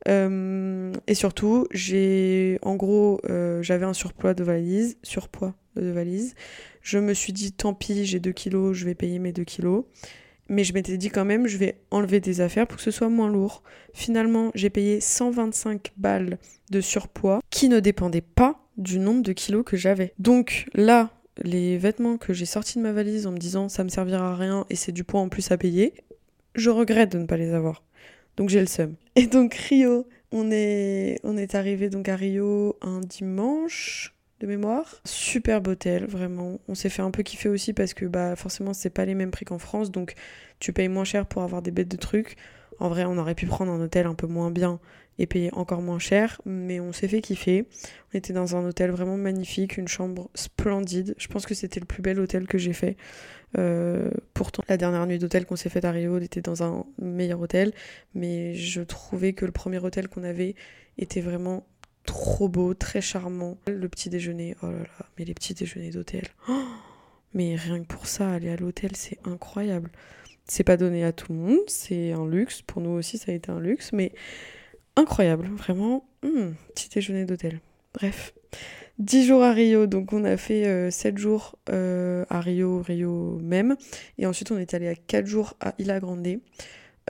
Euh, 0.08 0.94
et 1.08 1.14
surtout, 1.14 1.68
j'ai, 1.72 2.58
en 2.62 2.76
gros, 2.76 3.20
euh, 3.30 3.62
j'avais 3.62 3.86
un 3.86 3.94
surpoids 3.94 4.34
de 4.34 4.44
valises, 4.44 4.98
surpoids 5.04 5.56
de 5.76 5.92
valises. 5.92 6.36
Je 6.82 6.98
me 7.00 7.14
suis 7.14 7.34
dit, 7.34 7.52
tant 7.52 7.74
pis, 7.74 8.06
j'ai 8.06 8.20
2 8.20 8.32
kilos, 8.32 8.76
je 8.78 8.86
vais 8.86 8.96
payer 8.96 9.20
mes 9.20 9.32
2 9.32 9.44
kilos. 9.44 9.86
mais 10.50 10.64
je 10.64 10.74
m'étais 10.74 10.98
dit 10.98 11.10
quand 11.10 11.26
même, 11.26 11.48
je 11.48 11.58
vais 11.58 11.78
enlever 11.92 12.20
des 12.20 12.42
affaires 12.42 12.68
pour 12.68 12.78
que 12.78 12.84
ce 12.84 12.92
soit 12.92 13.10
moins 13.10 13.30
lourd. 13.30 13.64
Finalement, 13.94 14.52
j'ai 14.56 14.70
payé 14.72 15.00
125 15.00 15.92
balles 15.98 16.40
de 16.72 16.82
surpoids 16.82 17.42
qui 17.52 17.70
ne 17.70 17.80
dépendaient 17.80 18.22
pas 18.22 18.60
du 18.78 18.98
nombre 18.98 19.22
de 19.22 19.34
kilos 19.34 19.64
que 19.64 19.78
j'avais. 19.78 20.14
Donc 20.18 20.66
là, 20.74 21.12
les 21.38 21.78
vêtements 21.78 22.18
que 22.18 22.34
j'ai 22.34 22.46
sortis 22.46 22.78
de 22.78 22.84
ma 22.84 22.92
valise 22.92 23.28
en 23.28 23.32
me 23.32 23.38
disant 23.38 23.70
ça 23.70 23.84
me 23.84 23.90
servira 23.90 24.32
à 24.32 24.36
rien 24.36 24.66
et 24.70 24.76
c'est 24.76 24.92
du 24.92 25.04
poids 25.04 25.22
en 25.22 25.30
plus 25.30 25.52
à 25.52 25.58
payer, 25.58 25.94
je 26.56 26.70
regrette 26.70 27.12
de 27.12 27.20
ne 27.20 27.26
pas 27.26 27.38
les 27.38 27.54
avoir. 27.54 27.84
Donc 28.38 28.50
j'ai 28.50 28.60
le 28.60 28.68
seum. 28.68 28.96
Et 29.16 29.28
donc 29.28 29.54
Rio, 29.54 30.08
on 30.32 30.50
est, 30.52 31.20
on 31.24 31.38
est 31.38 31.56
arrivé 31.56 31.90
donc 31.90 32.10
à 32.10 32.16
Rio 32.16 32.78
un 32.82 33.02
dimanche 33.02 34.16
de 34.40 34.48
mémoire. 34.48 35.02
Superbe 35.06 35.68
hôtel, 35.68 36.06
vraiment. 36.06 36.60
On 36.68 36.76
s'est 36.76 36.90
fait 36.90 37.02
un 37.02 37.12
peu 37.12 37.24
kiffer 37.24 37.50
aussi 37.50 37.74
parce 37.74 37.94
que 37.94 38.06
bah 38.06 38.36
forcément 38.36 38.74
c'est 38.74 38.90
pas 38.90 39.06
les 39.06 39.16
mêmes 39.16 39.32
prix 39.32 39.46
qu'en 39.46 39.60
France, 39.60 39.92
donc 39.92 40.14
tu 40.60 40.74
payes 40.74 40.88
moins 40.88 41.04
cher 41.04 41.26
pour 41.26 41.44
avoir 41.44 41.62
des 41.62 41.72
bêtes 41.72 41.90
de 41.90 41.98
trucs. 41.98 42.38
En 42.80 42.88
vrai, 42.88 43.04
on 43.06 43.18
aurait 43.18 43.36
pu 43.36 43.46
prendre 43.46 43.72
un 43.72 43.82
hôtel 43.82 44.06
un 44.06 44.16
peu 44.16 44.28
moins 44.28 44.52
bien 44.52 44.80
et 45.18 45.26
payer 45.26 45.54
encore 45.54 45.82
moins 45.82 46.00
cher, 46.00 46.42
mais 46.46 46.80
on 46.80 46.94
s'est 46.94 47.10
fait 47.10 47.20
kiffer. 47.20 47.66
On 48.14 48.18
était 48.18 48.32
dans 48.32 48.56
un 48.56 48.66
hôtel 48.66 48.90
vraiment 48.92 49.18
magnifique, 49.18 49.78
une 49.78 49.90
chambre 49.90 50.30
splendide. 50.34 51.14
Je 51.18 51.28
pense 51.28 51.46
que 51.46 51.54
c'était 51.54 51.82
le 51.82 51.86
plus 51.86 52.02
bel 52.02 52.20
hôtel 52.22 52.48
que 52.48 52.58
j'ai 52.58 52.72
fait. 52.72 52.96
Euh, 53.58 54.10
pourtant, 54.34 54.64
la 54.70 54.78
dernière 54.78 55.06
nuit 55.08 55.20
d'hôtel 55.20 55.46
qu'on 55.46 55.58
s'est 55.58 55.70
faite 55.70 55.84
à 55.84 55.92
Rio, 55.92 56.16
on 56.16 56.22
était 56.22 56.42
dans 56.42 56.64
un 56.64 56.86
meilleur 57.02 57.42
hôtel, 57.42 57.74
mais 58.16 58.54
je 58.54 58.82
trouvais 58.82 59.34
que 59.34 59.46
le 59.46 59.52
premier 59.52 59.80
hôtel 59.80 60.08
qu'on 60.08 60.24
avait 60.24 60.56
était 60.98 61.22
vraiment 61.22 61.66
trop 62.10 62.50
beau, 62.50 62.74
très 62.74 63.02
charmant. 63.02 63.60
Le 63.68 63.88
petit 63.88 64.10
déjeuner, 64.10 64.56
oh 64.64 64.68
là 64.68 64.80
là, 64.80 65.06
mais 65.18 65.26
les 65.26 65.36
petits 65.36 65.54
déjeuners 65.54 65.92
d'hôtel. 65.92 66.24
Oh, 66.48 66.64
mais 67.36 67.56
rien 67.56 67.82
que 67.82 67.86
pour 67.86 68.08
ça, 68.08 68.32
aller 68.32 68.50
à 68.50 68.56
l'hôtel, 68.56 68.96
c'est 68.96 69.20
incroyable. 69.26 69.92
C'est 70.46 70.64
pas 70.64 70.76
donné 70.76 71.04
à 71.04 71.12
tout 71.12 71.32
le 71.32 71.38
monde, 71.38 71.60
c'est 71.68 72.12
un 72.12 72.28
luxe. 72.28 72.64
Pour 72.64 72.82
nous 72.82 72.90
aussi, 72.90 73.20
ça 73.20 73.32
a 73.32 73.36
été 73.36 73.52
un 73.52 73.60
luxe, 73.60 73.94
mais 73.94 74.12
incroyable, 74.96 75.50
vraiment. 75.50 76.10
Hmm, 76.24 76.54
petit 76.74 76.90
déjeuner 76.90 77.26
d'hôtel. 77.26 77.60
Bref. 77.94 78.34
10 78.98 79.28
jours 79.28 79.44
à 79.44 79.54
Rio, 79.54 79.86
donc 79.86 80.12
on 80.12 80.26
a 80.26 80.36
fait 80.36 80.90
7 80.90 81.14
euh, 81.14 81.18
jours 81.18 81.60
euh, 81.70 82.26
à 82.30 82.42
Rio, 82.42 82.82
Rio 82.82 83.38
même. 83.44 83.76
Et 84.18 84.26
ensuite, 84.26 84.52
on 84.52 84.58
est 84.58 84.74
allé 84.74 84.88
à 84.88 84.96
4 84.96 85.28
jours 85.28 85.54
à 85.62 85.76
Isla 85.78 86.00
Grande. 86.00 86.40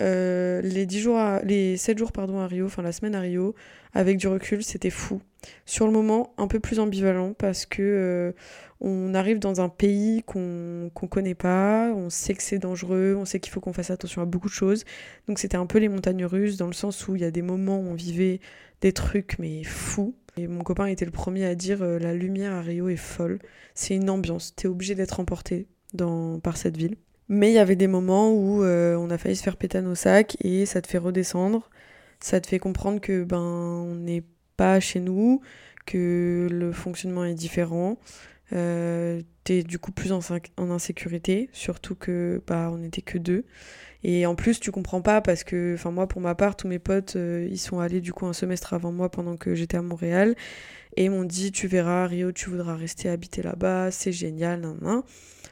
Euh, 0.02 0.62
les, 0.62 0.86
10 0.86 1.00
jours 1.00 1.20
les 1.44 1.78
7 1.78 1.98
jours 1.98 2.12
pardon, 2.12 2.40
à 2.40 2.48
Rio, 2.48 2.66
enfin 2.66 2.82
la 2.82 2.92
semaine 2.92 3.16
à 3.16 3.20
Rio, 3.20 3.56
avec 3.94 4.18
du 4.18 4.28
recul, 4.28 4.64
c'était 4.64 4.90
fou. 4.90 5.22
Sur 5.66 5.86
le 5.86 5.92
moment, 5.92 6.34
un 6.38 6.48
peu 6.48 6.60
plus 6.60 6.80
ambivalent 6.80 7.34
parce 7.34 7.66
que 7.66 8.34
on 8.82 9.14
arrive 9.14 9.40
dans 9.40 9.62
un 9.62 9.70
pays 9.70 10.24
qu'on 10.26 10.90
qu'on 10.94 11.08
connaît 11.08 11.36
pas, 11.36 11.92
on 11.94 12.10
sait 12.10 12.34
que 12.34 12.44
c'est 12.44 12.60
dangereux, 12.60 13.16
on 13.18 13.26
sait 13.26 13.40
qu'il 13.40 13.52
faut 13.52 13.60
qu'on 13.60 13.74
fasse 13.74 13.92
attention 13.92 14.22
à 14.22 14.26
beaucoup 14.26 14.48
de 14.48 14.54
choses. 14.54 14.86
Donc 15.28 15.40
c'était 15.40 15.58
un 15.58 15.66
peu 15.66 15.80
les 15.80 15.90
montagnes 15.90 16.26
russes 16.26 16.58
dans 16.58 16.68
le 16.68 16.74
sens 16.74 17.08
où 17.08 17.16
il 17.16 17.22
y 17.22 17.26
a 17.26 17.32
des 17.32 17.42
moments 17.42 17.80
où 17.80 17.88
on 17.90 17.94
vivait 17.94 18.40
des 18.82 18.94
trucs 18.94 19.38
mais 19.40 19.64
fous. 19.64 20.16
Et 20.38 20.48
mon 20.48 20.64
copain 20.64 20.86
était 20.86 21.06
le 21.06 21.12
premier 21.12 21.46
à 21.46 21.56
dire 21.56 21.82
euh, 21.82 22.00
la 22.00 22.14
lumière 22.14 22.54
à 22.54 22.62
Rio 22.62 22.88
est 22.88 22.96
folle, 22.96 23.40
c'est 23.74 23.96
une 23.96 24.10
ambiance, 24.10 24.56
t'es 24.56 24.68
obligé 24.68 24.96
d'être 24.96 25.20
emporté 25.20 25.68
par 26.44 26.56
cette 26.56 26.78
ville. 26.78 26.96
Mais 27.30 27.52
il 27.52 27.54
y 27.54 27.60
avait 27.60 27.76
des 27.76 27.88
moments 27.88 28.32
où 28.34 28.64
euh, 28.64 28.96
on 28.96 29.12
a 29.12 29.18
failli 29.20 29.36
se 29.36 29.44
faire 29.44 29.56
péter 29.56 29.82
nos 29.82 29.94
sacs 29.94 30.36
et 30.42 30.66
ça 30.66 30.82
te 30.82 30.88
fait 30.88 30.98
redescendre, 30.98 31.70
ça 32.20 32.42
te 32.42 32.48
fait 32.48 32.58
comprendre 32.58 33.00
que 33.00 33.24
ben 33.24 33.40
on 33.40 33.96
n'est 33.96 34.24
pas 34.58 34.80
chez 34.80 35.00
nous, 35.00 35.42
que 35.86 36.48
le 36.52 36.72
fonctionnement 36.72 37.24
est 37.24 37.36
différent, 37.36 38.00
euh, 38.54 39.22
t'es 39.44 39.62
du 39.62 39.78
coup 39.78 39.92
plus 39.92 40.12
en, 40.12 40.22
insécurité, 40.58 41.50
surtout 41.54 41.94
que 41.94 42.42
bah 42.48 42.70
on 42.74 42.80
n'était 42.80 43.04
que 43.04 43.20
deux. 43.20 43.46
Et 44.04 44.26
en 44.26 44.34
plus, 44.34 44.60
tu 44.60 44.72
comprends 44.72 45.02
pas 45.02 45.22
parce 45.22 45.44
que, 45.44 45.74
enfin 45.76 45.92
moi 45.92 46.08
pour 46.08 46.22
ma 46.22 46.34
part, 46.34 46.56
tous 46.56 46.68
mes 46.68 46.80
potes, 46.80 47.16
euh, 47.16 47.48
ils 47.52 47.60
sont 47.60 47.80
allés 47.80 48.02
du 48.02 48.14
coup 48.14 48.26
un 48.26 48.34
semestre 48.34 48.74
avant 48.74 48.92
moi 48.92 49.10
pendant 49.10 49.38
que 49.38 49.54
j'étais 49.56 49.78
à 49.78 49.82
Montréal 49.84 50.36
et 51.00 51.08
m'ont 51.08 51.24
dit 51.24 51.52
tu 51.52 51.68
verras 51.68 52.06
Rio, 52.08 52.32
tu 52.34 52.50
voudras 52.50 52.76
rester 52.76 53.10
habiter 53.10 53.42
là-bas, 53.42 53.90
c'est 53.90 54.12
génial, 54.12 54.60
nan, 54.60 54.78
nan. 54.82 55.02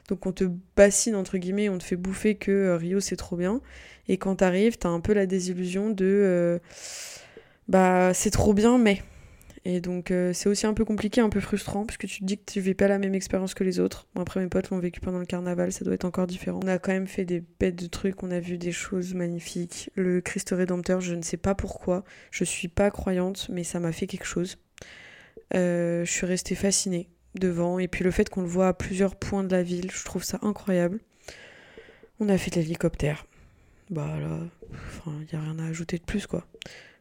Donc 0.10 0.26
on 0.26 0.34
te 0.34 0.44
bassine 0.76 1.16
entre 1.16 1.38
guillemets, 1.38 1.70
on 1.70 1.78
te 1.78 1.84
fait 1.84 1.96
bouffer 1.96 2.36
que 2.36 2.52
euh, 2.52 2.78
Rio 2.78 3.00
c'est 3.00 3.16
trop 3.16 3.38
bien. 3.38 3.62
Et 4.10 4.18
quand 4.18 4.36
t'arrives, 4.36 4.78
t'as 4.78 4.90
un 4.90 5.00
peu 5.00 5.14
la 5.14 5.26
désillusion 5.26 5.90
de 5.90 6.06
euh, 6.06 6.60
bah 7.70 8.14
c'est 8.14 8.30
trop 8.30 8.54
bien 8.54 8.78
mais 8.78 9.02
et 9.64 9.80
donc 9.80 10.12
euh, 10.12 10.34
c'est 10.34 10.50
aussi 10.50 10.68
un 10.68 10.74
peu 10.74 10.84
compliqué, 10.84 11.22
un 11.22 11.30
peu 11.30 11.40
frustrant, 11.40 11.86
puisque 11.86 12.08
tu 12.08 12.20
te 12.20 12.26
dis 12.26 12.38
que 12.38 12.52
tu 12.52 12.60
vis 12.60 12.74
pas 12.74 12.90
la 12.90 13.00
même 13.00 13.16
expérience 13.16 13.54
que 13.54 13.64
les 13.64 13.80
autres. 13.80 14.08
Moi 14.16 14.24
après 14.24 14.42
mes 14.42 14.48
potes 14.48 14.70
l'ont 14.70 14.80
vécu 14.80 15.00
pendant 15.00 15.20
le 15.20 15.26
carnaval, 15.26 15.72
ça 15.72 15.86
doit 15.86 15.94
être 15.94 16.06
encore 16.06 16.28
différent. 16.28 16.60
On 16.62 16.68
a 16.68 16.78
quand 16.78 16.92
même 16.92 17.08
fait 17.08 17.26
des 17.26 17.42
bêtes 17.60 17.76
de 17.76 17.88
trucs, 17.88 18.22
on 18.22 18.32
a 18.32 18.42
vu 18.42 18.58
des 18.58 18.74
choses 18.74 19.14
magnifiques. 19.14 19.92
Le 19.96 20.20
Christ 20.20 20.50
Rédempteur, 20.52 21.00
je 21.00 21.16
ne 21.16 21.22
sais 21.22 21.38
pas 21.38 21.56
pourquoi, 21.56 22.04
je 22.32 22.44
suis 22.44 22.68
pas 22.68 22.92
croyante, 22.92 23.48
mais 23.50 23.64
ça 23.64 23.80
m'a 23.80 23.94
fait 23.94 24.08
quelque 24.08 24.26
chose. 24.26 24.58
Euh, 25.54 26.04
je 26.06 26.12
suis 26.12 26.26
restée 26.26 26.56
fascinée 26.56 27.10
devant, 27.36 27.80
et 27.80 27.88
puis 27.88 28.04
le 28.04 28.12
fait 28.12 28.30
qu'on 28.30 28.42
le 28.42 28.48
voit 28.48 28.68
à 28.68 28.74
plusieurs 28.74 29.16
points 29.16 29.44
de 29.44 29.52
la 29.52 29.64
ville, 29.64 29.92
je 29.92 30.04
trouve 30.04 30.24
ça 30.24 30.40
incroyable. 30.42 31.00
On 32.20 32.30
a 32.30 32.38
fait 32.38 32.52
de 32.52 32.56
l'hélicoptère. 32.56 33.26
Bah 33.90 34.20
là, 34.20 34.40
enfin, 34.74 35.14
y 35.32 35.36
a 35.36 35.40
rien 35.40 35.60
à 35.60 35.66
ajouter 35.66 35.98
de 35.98 36.04
plus 36.04 36.28
quoi. 36.28 36.46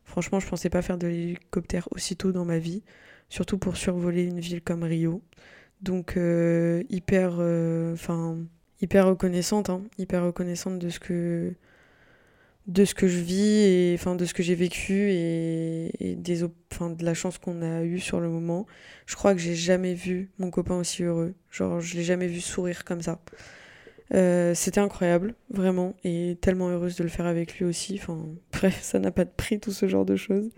Franchement, 0.04 0.38
je 0.38 0.46
pensais 0.46 0.70
pas 0.70 0.82
faire 0.82 0.98
de 0.98 1.08
l'hélicoptère 1.08 1.88
aussitôt 1.90 2.32
dans 2.32 2.44
ma 2.44 2.58
vie, 2.58 2.82
surtout 3.28 3.58
pour 3.58 3.76
survoler 3.76 4.24
une 4.24 4.38
ville 4.38 4.62
comme 4.62 4.84
Rio. 4.84 5.22
Donc 5.80 6.16
euh, 6.16 6.82
hyper, 6.88 7.36
euh, 7.38 7.96
hyper 8.80 9.06
reconnaissante, 9.06 9.68
hein, 9.68 9.82
hyper 9.98 10.24
reconnaissante 10.24 10.78
de 10.78 10.88
ce 10.88 11.00
que 11.00 11.54
de 12.66 12.84
ce 12.84 12.94
que 12.94 13.06
je 13.06 13.18
vis 13.18 13.62
et 13.62 13.94
enfin 13.94 14.16
de 14.16 14.24
ce 14.24 14.34
que 14.34 14.42
j'ai 14.42 14.56
vécu 14.56 15.10
et, 15.10 16.16
des 16.16 16.44
enfin 16.72 16.90
de 16.90 17.04
la 17.04 17.14
chance 17.14 17.38
qu'on 17.38 17.62
a 17.62 17.82
eue 17.82 18.00
sur 18.00 18.20
le 18.20 18.28
moment. 18.28 18.66
Je 19.06 19.14
crois 19.14 19.34
que 19.34 19.40
j'ai 19.40 19.54
jamais 19.54 19.94
vu 19.94 20.30
mon 20.38 20.50
copain 20.50 20.76
aussi 20.76 21.04
heureux. 21.04 21.34
Genre 21.50 21.80
je 21.80 21.96
l'ai 21.96 22.02
jamais 22.02 22.26
vu 22.26 22.40
sourire 22.40 22.84
comme 22.84 23.02
ça. 23.02 23.20
Euh, 24.14 24.54
c'était 24.54 24.80
incroyable, 24.80 25.34
vraiment, 25.50 25.96
et 26.04 26.38
tellement 26.40 26.68
heureuse 26.68 26.94
de 26.96 27.02
le 27.02 27.08
faire 27.08 27.26
avec 27.26 27.58
lui 27.58 27.64
aussi. 27.64 27.98
Enfin, 28.00 28.18
bref, 28.52 28.78
ça 28.82 28.98
n'a 28.98 29.10
pas 29.10 29.24
de 29.24 29.30
prix, 29.36 29.58
tout 29.58 29.72
ce 29.72 29.88
genre 29.88 30.04
de 30.04 30.16
choses. 30.16 30.50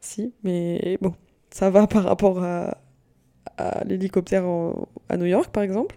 Si, 0.00 0.32
mais 0.44 0.98
bon, 1.00 1.14
ça 1.50 1.70
va 1.70 1.86
par 1.86 2.04
rapport 2.04 2.42
à, 2.42 2.78
à 3.58 3.84
l'hélicoptère 3.84 4.44
à 5.08 5.16
New 5.16 5.26
York, 5.26 5.50
par 5.52 5.62
exemple. 5.62 5.96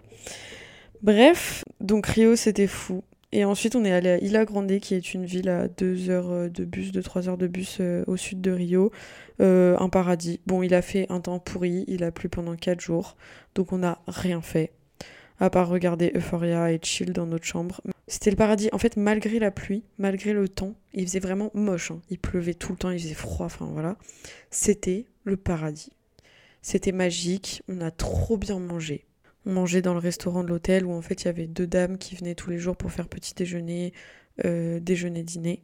Bref, 1.02 1.64
donc 1.80 2.06
Rio, 2.06 2.36
c'était 2.36 2.66
fou. 2.66 3.02
Et 3.32 3.44
ensuite, 3.46 3.76
on 3.76 3.84
est 3.84 3.92
allé 3.92 4.10
à 4.10 4.18
Isla 4.18 4.44
Grande, 4.44 4.78
qui 4.78 4.94
est 4.94 5.14
une 5.14 5.24
ville 5.24 5.48
à 5.48 5.66
2 5.66 6.10
heures 6.10 6.50
de 6.50 6.64
bus, 6.64 6.92
2-3 6.92 7.28
heures 7.28 7.38
de 7.38 7.46
bus 7.46 7.78
euh, 7.80 8.04
au 8.06 8.16
sud 8.16 8.42
de 8.42 8.50
Rio. 8.50 8.92
Euh, 9.40 9.76
un 9.78 9.88
paradis. 9.88 10.40
Bon, 10.46 10.62
il 10.62 10.74
a 10.74 10.82
fait 10.82 11.06
un 11.08 11.20
temps 11.20 11.38
pourri, 11.38 11.84
il 11.88 12.04
a 12.04 12.12
plu 12.12 12.28
pendant 12.28 12.54
4 12.54 12.80
jours, 12.80 13.16
donc 13.54 13.72
on 13.72 13.78
n'a 13.78 14.00
rien 14.06 14.42
fait 14.42 14.72
à 15.40 15.50
part 15.50 15.68
regarder 15.68 16.12
Euphoria 16.14 16.70
et 16.70 16.78
chill 16.80 17.12
dans 17.12 17.26
notre 17.26 17.44
chambre. 17.44 17.80
C'était 18.06 18.30
le 18.30 18.36
paradis. 18.36 18.68
En 18.70 18.78
fait, 18.78 18.96
malgré 18.96 19.40
la 19.40 19.50
pluie, 19.50 19.82
malgré 19.98 20.32
le 20.32 20.48
temps, 20.48 20.74
il 20.92 21.04
faisait 21.04 21.18
vraiment 21.18 21.50
moche. 21.52 21.90
Hein. 21.90 22.00
Il 22.10 22.18
pleuvait 22.20 22.54
tout 22.54 22.70
le 22.70 22.78
temps, 22.78 22.90
il 22.90 23.00
faisait 23.00 23.14
froid, 23.14 23.46
enfin 23.46 23.68
voilà. 23.72 23.96
C'était 24.50 25.06
le 25.24 25.36
paradis. 25.36 25.90
C'était 26.60 26.92
magique, 26.92 27.64
on 27.68 27.80
a 27.80 27.90
trop 27.90 28.36
bien 28.36 28.60
mangé. 28.60 29.04
On 29.46 29.52
mangeait 29.52 29.82
dans 29.82 29.94
le 29.94 29.98
restaurant 29.98 30.44
de 30.44 30.48
l'hôtel 30.48 30.84
où 30.84 30.92
en 30.92 31.02
fait 31.02 31.22
il 31.22 31.26
y 31.26 31.28
avait 31.28 31.46
deux 31.46 31.66
dames 31.66 31.98
qui 31.98 32.14
venaient 32.14 32.34
tous 32.34 32.50
les 32.50 32.58
jours 32.58 32.76
pour 32.76 32.92
faire 32.92 33.08
petit 33.08 33.34
déjeuner, 33.34 33.92
euh, 34.44 34.80
déjeuner, 34.80 35.22
dîner. 35.22 35.62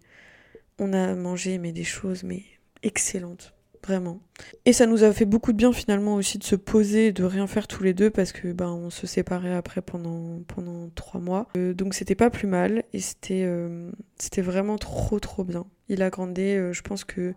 On 0.78 0.92
a 0.92 1.14
mangé 1.14 1.58
mais 1.58 1.72
des 1.72 1.84
choses 1.84 2.22
mais 2.24 2.42
excellentes 2.82 3.54
vraiment. 3.84 4.20
Et 4.64 4.72
ça 4.72 4.86
nous 4.86 5.04
a 5.04 5.12
fait 5.12 5.24
beaucoup 5.24 5.52
de 5.52 5.56
bien 5.56 5.72
finalement 5.72 6.16
aussi 6.16 6.38
de 6.38 6.44
se 6.44 6.56
poser, 6.56 7.12
de 7.12 7.22
rien 7.24 7.46
faire 7.46 7.68
tous 7.68 7.82
les 7.84 7.94
deux 7.94 8.10
parce 8.10 8.32
que 8.32 8.52
ben 8.52 8.68
on 8.68 8.90
se 8.90 9.06
séparait 9.06 9.54
après 9.54 9.80
pendant 9.80 10.42
pendant 10.48 10.90
trois 10.90 11.20
mois. 11.20 11.48
Euh, 11.56 11.72
donc 11.74 11.94
c'était 11.94 12.16
pas 12.16 12.30
plus 12.30 12.48
mal 12.48 12.82
et 12.92 13.00
c'était 13.00 13.44
euh, 13.44 13.90
c'était 14.18 14.42
vraiment 14.42 14.76
trop 14.76 15.20
trop 15.20 15.44
bien. 15.44 15.66
Il 15.88 16.02
a 16.02 16.10
grandi, 16.10 16.54
je 16.72 16.82
pense 16.82 17.04
que 17.04 17.34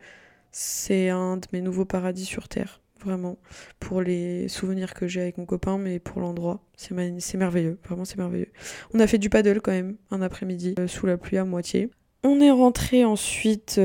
c'est 0.51 1.09
un 1.09 1.37
de 1.37 1.47
mes 1.53 1.61
nouveaux 1.61 1.85
paradis 1.85 2.25
sur 2.25 2.49
terre. 2.49 2.81
Vraiment, 3.03 3.37
pour 3.79 4.01
les 4.01 4.47
souvenirs 4.47 4.93
que 4.93 5.07
j'ai 5.07 5.21
avec 5.21 5.37
mon 5.37 5.45
copain, 5.45 5.77
mais 5.77 5.99
pour 5.99 6.21
l'endroit, 6.21 6.61
c'est 6.77 6.93
merveilleux, 7.35 7.79
vraiment 7.85 8.05
c'est 8.05 8.17
merveilleux. 8.17 8.51
On 8.93 8.99
a 8.99 9.07
fait 9.07 9.17
du 9.17 9.29
paddle 9.29 9.59
quand 9.61 9.71
même, 9.71 9.95
un 10.11 10.21
après-midi, 10.21 10.75
sous 10.87 11.07
la 11.07 11.17
pluie 11.17 11.37
à 11.37 11.45
moitié. 11.45 11.89
On 12.23 12.39
est 12.39 12.51
rentré 12.51 13.03
ensuite 13.03 13.79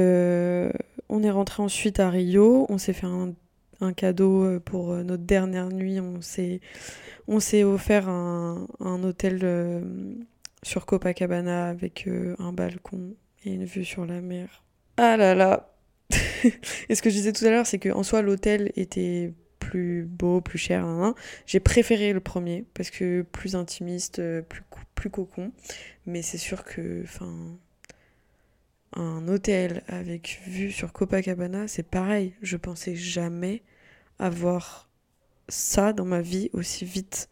on 1.09 1.23
est 1.23 1.31
rentré 1.31 1.63
ensuite 1.63 2.01
à 2.01 2.11
Rio. 2.11 2.67
On 2.69 2.79
s'est 2.79 2.93
fait 2.93 3.07
un, 3.07 3.93
cadeau 3.93 4.45
euh, 4.45 4.61
pour 4.61 4.93
euh, 4.93 5.03
notre 5.03 5.23
dernière 5.25 5.69
nuit. 5.69 6.01
On 6.01 6.21
s'est, 6.21 7.65
offert 7.65 8.09
un, 8.09 8.67
hôtel 8.81 9.41
euh, 9.43 9.81
sur 10.63 10.87
Copacabana 10.87 11.69
avec 11.69 12.09
un 12.39 12.53
balcon 12.53 13.15
et 13.45 13.53
une 13.53 13.65
vue 13.65 13.85
sur 13.85 14.07
la 14.07 14.21
mer. 14.21 14.63
Ah 14.97 15.17
là 15.17 15.35
là 15.35 15.76
Et 16.89 16.95
ce 16.95 17.03
que 17.03 17.11
je 17.11 17.15
disais 17.15 17.33
tout 17.33 17.45
à 17.45 17.51
l'heure, 17.51 17.67
c'est 17.67 17.79
qu'en 17.79 18.03
soi, 18.03 18.23
l'hôtel 18.23 18.73
était 18.77 19.33
plus 19.59 20.05
beau, 20.05 20.41
plus 20.41 20.59
cher. 20.59 20.85
nan, 20.85 21.01
nan. 21.01 21.15
J'ai 21.47 21.61
préféré 21.61 22.13
le 22.13 22.21
premier 22.21 22.65
parce 22.75 22.91
que 22.91 23.23
plus 23.23 23.57
intimiste, 23.57 24.21
euh, 24.21 24.43
plus 24.95 25.11
cocon. 25.11 25.53
Mais 26.07 26.23
c'est 26.23 26.39
sûr 26.39 26.65
que, 26.65 27.03
enfin, 27.05 27.59
un 28.93 29.29
hôtel 29.29 29.83
avec 29.89 30.41
vue 30.47 30.73
sur 30.73 30.93
Copacabana, 30.93 31.69
c'est 31.69 31.83
pareil. 31.83 32.35
Je 32.43 32.57
pensais 32.57 32.95
jamais 32.95 33.63
avoir 34.19 34.89
ça 35.49 35.93
dans 35.93 36.05
ma 36.05 36.23
vie 36.23 36.51
aussi 36.53 36.85
vite. 36.85 37.29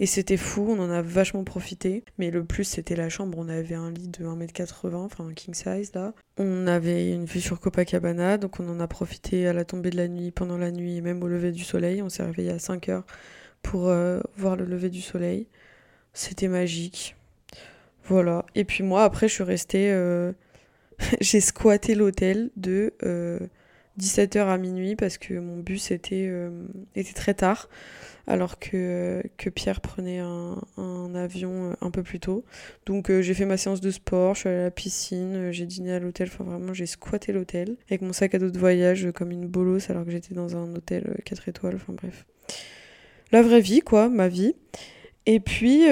Et 0.00 0.06
c'était 0.06 0.36
fou, 0.36 0.66
on 0.68 0.78
en 0.80 0.90
a 0.90 1.02
vachement 1.02 1.42
profité. 1.44 2.04
Mais 2.18 2.30
le 2.30 2.44
plus, 2.44 2.64
c'était 2.64 2.94
la 2.94 3.08
chambre. 3.08 3.36
On 3.38 3.48
avait 3.48 3.74
un 3.74 3.90
lit 3.90 4.08
de 4.08 4.24
1m80, 4.24 4.94
enfin 4.94 5.26
un 5.26 5.34
king 5.34 5.54
size 5.54 5.92
là. 5.94 6.14
On 6.38 6.66
avait 6.66 7.12
une 7.12 7.24
vue 7.24 7.40
sur 7.40 7.58
Copacabana, 7.60 8.38
donc 8.38 8.60
on 8.60 8.68
en 8.68 8.78
a 8.80 8.86
profité 8.86 9.48
à 9.48 9.52
la 9.52 9.64
tombée 9.64 9.90
de 9.90 9.96
la 9.96 10.06
nuit, 10.08 10.30
pendant 10.30 10.56
la 10.56 10.70
nuit 10.70 10.96
et 10.96 11.00
même 11.00 11.22
au 11.22 11.28
lever 11.28 11.50
du 11.50 11.64
soleil. 11.64 12.00
On 12.02 12.08
s'est 12.08 12.22
réveillé 12.22 12.50
à 12.50 12.58
5 12.58 12.88
heures 12.88 13.06
pour 13.62 13.88
euh, 13.88 14.20
voir 14.36 14.56
le 14.56 14.64
lever 14.64 14.88
du 14.90 15.00
soleil. 15.00 15.48
C'était 16.12 16.48
magique. 16.48 17.16
Voilà. 18.04 18.46
Et 18.54 18.64
puis 18.64 18.84
moi, 18.84 19.02
après, 19.04 19.28
je 19.28 19.34
suis 19.34 19.44
restée. 19.44 19.90
euh, 19.90 20.32
J'ai 21.20 21.40
squatté 21.40 21.94
l'hôtel 21.94 22.50
de 22.56 22.92
17h 23.98 24.46
à 24.46 24.58
minuit 24.58 24.96
parce 24.96 25.18
que 25.18 25.34
mon 25.34 25.58
bus 25.58 25.92
euh, 26.12 26.66
était 26.94 27.12
très 27.12 27.34
tard 27.34 27.68
alors 28.28 28.58
que, 28.58 29.22
que 29.38 29.48
Pierre 29.48 29.80
prenait 29.80 30.18
un, 30.18 30.60
un 30.76 31.14
avion 31.14 31.70
euh, 31.70 31.74
un 31.80 31.90
peu 31.90 32.02
plus 32.02 32.20
tôt. 32.20 32.44
Donc 32.84 33.10
euh, 33.10 33.22
j'ai 33.22 33.32
fait 33.32 33.46
ma 33.46 33.56
séance 33.56 33.80
de 33.80 33.90
sport, 33.90 34.34
je 34.34 34.40
suis 34.40 34.48
allée 34.50 34.58
à 34.58 34.64
la 34.64 34.70
piscine, 34.70 35.34
euh, 35.34 35.52
j'ai 35.52 35.64
dîné 35.64 35.92
à 35.92 35.98
l'hôtel, 35.98 36.28
enfin 36.30 36.44
vraiment 36.44 36.74
j'ai 36.74 36.84
squatté 36.84 37.32
l'hôtel 37.32 37.76
avec 37.88 38.02
mon 38.02 38.12
sac 38.12 38.34
à 38.34 38.38
dos 38.38 38.50
de 38.50 38.58
voyage 38.58 39.08
comme 39.14 39.30
une 39.32 39.46
bolosse 39.46 39.88
alors 39.88 40.04
que 40.04 40.10
j'étais 40.10 40.34
dans 40.34 40.56
un 40.56 40.74
hôtel 40.74 41.16
4 41.24 41.48
étoiles, 41.48 41.76
enfin 41.76 41.94
bref. 41.94 42.26
La 43.32 43.40
vraie 43.40 43.62
vie 43.62 43.80
quoi, 43.80 44.10
ma 44.10 44.28
vie. 44.28 44.54
Et 45.24 45.40
puis 45.40 45.84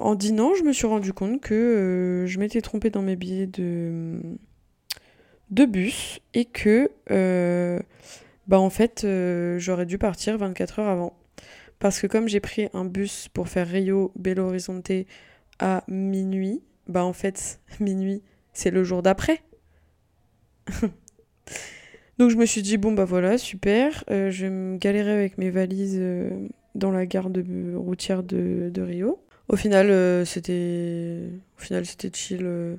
en 0.00 0.14
dînant, 0.14 0.54
je 0.54 0.62
me 0.62 0.72
suis 0.72 0.86
rendu 0.86 1.12
compte 1.12 1.40
que 1.40 2.24
je 2.28 2.38
m'étais 2.38 2.60
trompée 2.60 2.90
dans 2.90 3.02
mes 3.02 3.16
billets 3.16 3.48
de, 3.48 4.20
de 5.50 5.64
bus 5.64 6.20
et 6.34 6.44
que 6.44 6.88
bah 8.46 8.60
en 8.60 8.70
fait 8.70 9.04
j'aurais 9.58 9.86
dû 9.86 9.98
partir 9.98 10.38
24 10.38 10.78
heures 10.78 10.88
avant. 10.88 11.18
Parce 11.78 12.00
que 12.00 12.06
comme 12.06 12.28
j'ai 12.28 12.40
pris 12.40 12.68
un 12.74 12.84
bus 12.84 13.28
pour 13.32 13.48
faire 13.48 13.68
Rio 13.68 14.12
Belo 14.16 14.48
Horizonte 14.48 14.90
à 15.58 15.84
minuit, 15.88 16.62
bah 16.88 17.04
en 17.04 17.12
fait, 17.12 17.60
minuit, 17.80 18.22
c'est 18.52 18.70
le 18.70 18.84
jour 18.84 19.02
d'après. 19.02 19.42
Donc 22.18 22.30
je 22.30 22.36
me 22.36 22.46
suis 22.46 22.62
dit, 22.62 22.78
bon 22.78 22.92
bah 22.92 23.04
voilà, 23.04 23.38
super, 23.38 24.02
euh, 24.10 24.30
je 24.30 24.46
vais 24.46 24.50
me 24.50 24.76
galérer 24.76 25.12
avec 25.12 25.38
mes 25.38 25.50
valises 25.50 25.98
euh, 26.00 26.48
dans 26.74 26.90
la 26.90 27.06
gare 27.06 27.30
de, 27.30 27.74
routière 27.76 28.24
de, 28.24 28.80
Rio. 28.80 29.20
Au 29.48 29.56
final, 29.56 29.90
euh, 29.90 30.24
c'était 30.24 31.30
au 31.56 31.60
final 31.60 31.86
c'était 31.86 32.10
chill. 32.12 32.78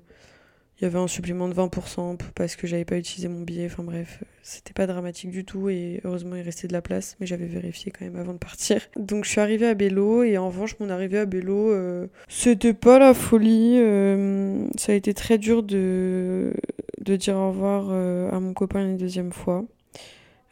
Il 0.79 0.83
y 0.83 0.87
avait 0.87 0.97
un 0.99 1.07
supplément 1.07 1.49
de 1.49 1.53
20% 1.53 2.15
p- 2.17 2.25
parce 2.35 2.55
que 2.55 2.65
j'avais 2.65 2.85
pas 2.85 2.95
utilisé 2.97 3.27
mon 3.27 3.41
billet. 3.41 3.65
Enfin 3.65 3.83
bref, 3.83 4.19
euh, 4.21 4.25
c'était 4.43 4.73
pas 4.73 4.87
dramatique 4.87 5.29
du 5.29 5.43
tout 5.43 5.69
et 5.69 5.99
heureusement 6.05 6.35
il 6.35 6.41
restait 6.41 6.67
de 6.69 6.73
la 6.73 6.81
place, 6.81 7.17
mais 7.19 7.25
j'avais 7.25 7.47
vérifié 7.47 7.91
quand 7.91 8.05
même 8.05 8.15
avant 8.15 8.33
de 8.33 8.37
partir. 8.37 8.81
Donc 8.97 9.25
je 9.25 9.29
suis 9.29 9.41
arrivée 9.41 9.67
à 9.67 9.73
Bélo 9.73 10.23
et 10.23 10.37
en 10.37 10.47
revanche 10.47 10.75
mon 10.79 10.89
arrivée 10.89 11.19
à 11.19 11.25
Bélo, 11.25 11.71
euh, 11.71 12.07
c'était 12.29 12.73
pas 12.73 12.97
la 12.99 13.13
folie. 13.13 13.75
euh, 13.77 14.65
ça 14.77 14.93
a 14.93 14.95
été 14.95 15.13
très 15.13 15.37
dur 15.37 15.63
de, 15.63 16.53
de 17.01 17.15
dire 17.17 17.35
au 17.35 17.49
revoir 17.49 17.87
euh, 17.91 18.29
à 18.31 18.39
mon 18.39 18.53
copain 18.53 18.81
une 18.85 18.97
deuxième 18.97 19.31
fois. 19.33 19.65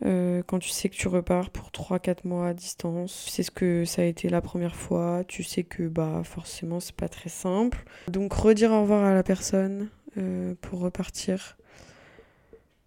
Quand 0.03 0.59
tu 0.59 0.69
sais 0.69 0.89
que 0.89 0.95
tu 0.95 1.07
repars 1.07 1.49
pour 1.49 1.69
3-4 1.71 2.17
mois 2.25 2.49
à 2.49 2.53
distance, 2.53 3.23
tu 3.25 3.31
sais 3.31 3.43
ce 3.43 3.49
que 3.51 3.83
ça 3.83 4.03
a 4.03 4.05
été 4.05 4.29
la 4.29 4.41
première 4.41 4.75
fois, 4.75 5.23
tu 5.27 5.43
sais 5.43 5.63
que 5.63 5.87
bah 5.87 6.21
forcément 6.23 6.79
c'est 6.79 6.95
pas 6.95 7.09
très 7.09 7.29
simple. 7.29 7.83
Donc 8.07 8.31
redire 8.33 8.71
au 8.71 8.81
revoir 8.83 9.03
à 9.03 9.13
la 9.15 9.23
personne 9.23 9.89
euh, 10.17 10.55
pour 10.61 10.79
repartir, 10.79 11.57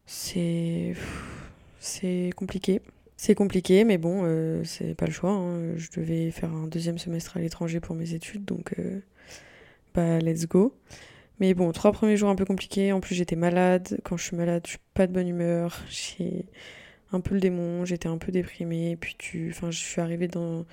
c'est 0.06 0.94
c'est 1.80 2.30
compliqué. 2.36 2.80
C'est 3.16 3.34
compliqué, 3.34 3.84
mais 3.84 3.98
bon, 3.98 4.22
euh, 4.24 4.64
c'est 4.64 4.94
pas 4.94 5.06
le 5.06 5.12
choix. 5.12 5.30
hein. 5.32 5.76
Je 5.76 5.90
devais 5.90 6.30
faire 6.30 6.52
un 6.52 6.66
deuxième 6.68 6.98
semestre 6.98 7.36
à 7.36 7.40
l'étranger 7.40 7.80
pour 7.80 7.94
mes 7.94 8.14
études, 8.14 8.44
donc 8.46 8.74
euh, 8.78 9.00
bah 9.94 10.18
let's 10.20 10.46
go. 10.48 10.74
Mais 11.40 11.54
bon, 11.54 11.72
trois 11.72 11.92
premiers 11.92 12.16
jours 12.16 12.30
un 12.30 12.36
peu 12.36 12.44
compliqués. 12.44 12.92
En 12.92 13.00
plus, 13.00 13.14
j'étais 13.14 13.36
malade. 13.36 14.00
Quand 14.04 14.16
je 14.16 14.24
suis 14.24 14.36
malade, 14.36 14.62
je 14.66 14.70
suis 14.72 14.80
pas 14.94 15.06
de 15.06 15.12
bonne 15.12 15.28
humeur. 15.28 15.80
J'ai 15.90 16.46
un 17.12 17.20
peu 17.20 17.34
le 17.34 17.40
démon, 17.40 17.84
j'étais 17.84 18.08
un 18.08 18.18
peu 18.18 18.32
déprimée. 18.32 18.96
Puis 18.96 19.16
tu, 19.18 19.50
enfin, 19.50 19.70
je 19.70 19.78
suis 19.78 20.00
arrivée 20.00 20.28
dans 20.28 20.66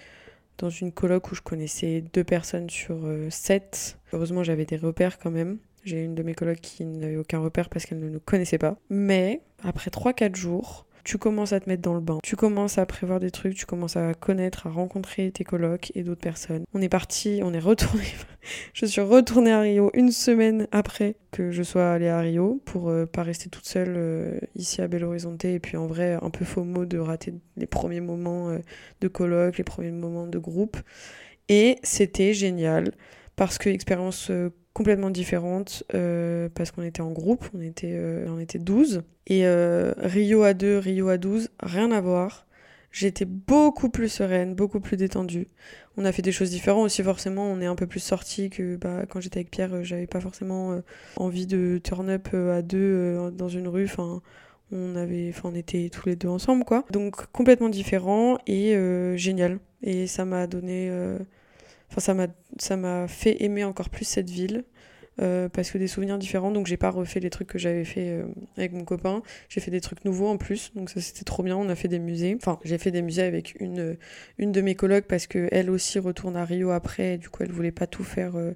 dans 0.59 0.69
une 0.69 0.91
coloc 0.91 1.31
où 1.31 1.35
je 1.35 1.41
connaissais 1.41 2.01
deux 2.13 2.23
personnes 2.23 2.69
sur 2.69 3.05
euh, 3.05 3.29
sept. 3.29 3.99
Heureusement, 4.13 4.43
j'avais 4.43 4.65
des 4.65 4.77
repères 4.77 5.19
quand 5.19 5.31
même. 5.31 5.59
J'ai 5.87 6.03
une 6.03 6.15
de 6.15 6.23
mes 6.23 6.35
colocs 6.35 6.59
qui 6.59 6.83
n'avait 6.83 7.15
aucun 7.15 7.39
repère 7.39 7.69
parce 7.69 7.85
qu'elle 7.85 7.99
ne 7.99 8.09
nous 8.09 8.19
connaissait 8.19 8.57
pas. 8.57 8.77
Mais 8.89 9.41
après 9.63 9.89
3-4 9.89 10.35
jours, 10.35 10.85
tu 11.05 11.17
commences 11.17 11.53
à 11.53 11.61
te 11.61 11.69
mettre 11.69 11.81
dans 11.81 11.93
le 11.93 12.01
bain. 12.01 12.17
Tu 12.23 12.35
commences 12.35 12.77
à 12.77 12.85
prévoir 12.85 13.21
des 13.21 13.31
trucs, 13.31 13.55
tu 13.55 13.65
commences 13.65 13.95
à 13.95 14.13
connaître, 14.13 14.67
à 14.67 14.69
rencontrer 14.69 15.31
tes 15.31 15.45
colocs 15.45 15.93
et 15.95 16.03
d'autres 16.03 16.19
personnes. 16.19 16.65
On 16.73 16.81
est 16.81 16.89
parti, 16.89 17.39
on 17.41 17.53
est 17.53 17.59
retourné. 17.59 18.03
je 18.73 18.85
suis 18.85 18.99
retournée 18.99 19.53
à 19.53 19.61
Rio 19.61 19.89
une 19.93 20.11
semaine 20.11 20.67
après 20.73 21.15
que 21.31 21.51
je 21.51 21.63
sois 21.63 21.89
allée 21.89 22.09
à 22.09 22.19
Rio 22.19 22.61
pour 22.65 22.89
euh, 22.89 23.05
pas 23.05 23.23
rester 23.23 23.49
toute 23.49 23.65
seule 23.65 23.93
euh, 23.95 24.39
ici 24.55 24.81
à 24.81 24.89
Belo 24.89 25.07
Horizonte. 25.07 25.45
Et 25.45 25.61
puis 25.61 25.77
en 25.77 25.87
vrai, 25.87 26.17
un 26.21 26.29
peu 26.29 26.43
faux 26.43 26.65
mot 26.65 26.83
de 26.83 26.97
rater 26.97 27.33
les 27.55 27.67
premiers 27.67 28.01
moments 28.01 28.49
euh, 28.49 28.57
de 28.99 29.07
coloc, 29.07 29.57
les 29.57 29.63
premiers 29.63 29.91
moments 29.91 30.27
de 30.27 30.37
groupe. 30.37 30.75
Et 31.47 31.77
c'était 31.81 32.33
génial 32.33 32.91
parce 33.37 33.59
que 33.59 33.69
expérience 33.69 34.29
euh, 34.31 34.49
complètement 34.77 35.09
différente 35.09 35.83
euh, 35.95 36.49
parce 36.53 36.69
qu'on 36.69 36.83
était 36.83 37.01
en 37.01 37.11
groupe, 37.11 37.49
on 37.55 37.61
était, 37.61 37.95
euh, 37.95 38.27
on 38.29 38.37
était 38.37 38.59
12. 38.59 39.01
Et 39.25 39.47
euh, 39.47 39.91
Rio 39.97 40.43
à 40.43 40.53
2, 40.53 40.77
Rio 40.77 41.09
à 41.09 41.17
12, 41.17 41.49
rien 41.63 41.91
à 41.91 41.99
voir. 41.99 42.45
J'étais 42.91 43.25
beaucoup 43.25 43.89
plus 43.89 44.07
sereine, 44.07 44.53
beaucoup 44.53 44.79
plus 44.79 44.95
détendue. 44.95 45.47
On 45.97 46.05
a 46.05 46.11
fait 46.11 46.21
des 46.21 46.31
choses 46.31 46.51
différentes 46.51 46.85
aussi, 46.85 47.01
forcément. 47.01 47.51
On 47.51 47.59
est 47.59 47.65
un 47.65 47.73
peu 47.73 47.87
plus 47.87 47.99
sortis 48.01 48.51
que 48.51 48.75
bah, 48.75 49.07
quand 49.09 49.19
j'étais 49.19 49.39
avec 49.39 49.49
Pierre, 49.49 49.83
j'avais 49.83 50.05
pas 50.05 50.21
forcément 50.21 50.79
envie 51.15 51.47
de 51.47 51.81
turn 51.83 52.07
up 52.11 52.27
à 52.35 52.61
deux 52.61 53.31
dans 53.31 53.49
une 53.49 53.67
rue. 53.67 53.85
Enfin, 53.85 54.21
on 54.71 54.95
avait, 54.95 55.29
enfin, 55.29 55.49
on 55.51 55.55
était 55.55 55.89
tous 55.89 56.07
les 56.07 56.15
deux 56.15 56.27
ensemble, 56.27 56.65
quoi. 56.65 56.85
Donc 56.91 57.25
complètement 57.31 57.69
différent 57.69 58.37
et 58.45 58.77
génial. 59.15 59.57
Et 59.81 60.05
ça 60.05 60.23
m'a 60.23 60.45
donné, 60.45 60.91
enfin, 61.89 62.01
ça 62.01 62.13
m'a, 62.13 62.27
ça 62.59 62.77
m'a 62.77 63.07
fait 63.07 63.43
aimer 63.43 63.63
encore 63.63 63.89
plus 63.89 64.05
cette 64.05 64.29
ville. 64.29 64.63
euh, 65.21 65.49
parce 65.49 65.71
que 65.71 65.77
des 65.79 65.87
souvenirs 65.87 66.17
différents, 66.19 66.51
donc 66.51 66.67
j'ai 66.67 66.77
pas 66.77 66.91
refait 66.91 67.19
les 67.19 67.29
trucs 67.31 67.47
que 67.47 67.57
j'avais 67.57 67.85
fait 67.85 68.09
euh, 68.09 68.25
avec 68.57 68.71
mon 68.73 68.83
copain. 68.85 69.23
J'ai 69.49 69.61
fait 69.61 69.71
des 69.71 69.81
trucs 69.81 70.05
nouveaux 70.05 70.27
en 70.27 70.37
plus, 70.37 70.71
donc 70.75 70.89
ça 70.91 71.01
c'était 71.01 71.23
trop 71.23 71.43
bien. 71.43 71.57
On 71.57 71.69
a 71.69 71.75
fait 71.75 71.87
des 71.87 71.99
musées. 71.99 72.35
Enfin, 72.39 72.59
j'ai 72.63 72.77
fait 72.77 72.91
des 72.91 73.01
musées 73.01 73.23
avec 73.23 73.55
une, 73.59 73.97
une 74.37 74.51
de 74.51 74.61
mes 74.61 74.75
colocs 74.75 75.05
parce 75.07 75.25
que 75.27 75.47
elle 75.51 75.69
aussi 75.71 75.99
retourne 75.99 76.35
à 76.37 76.45
Rio 76.45 76.69
après. 76.71 77.17
Du 77.17 77.29
coup, 77.29 77.43
elle 77.43 77.51
voulait 77.51 77.71
pas 77.71 77.87
tout 77.87 78.03
faire 78.03 78.35
euh, 78.37 78.51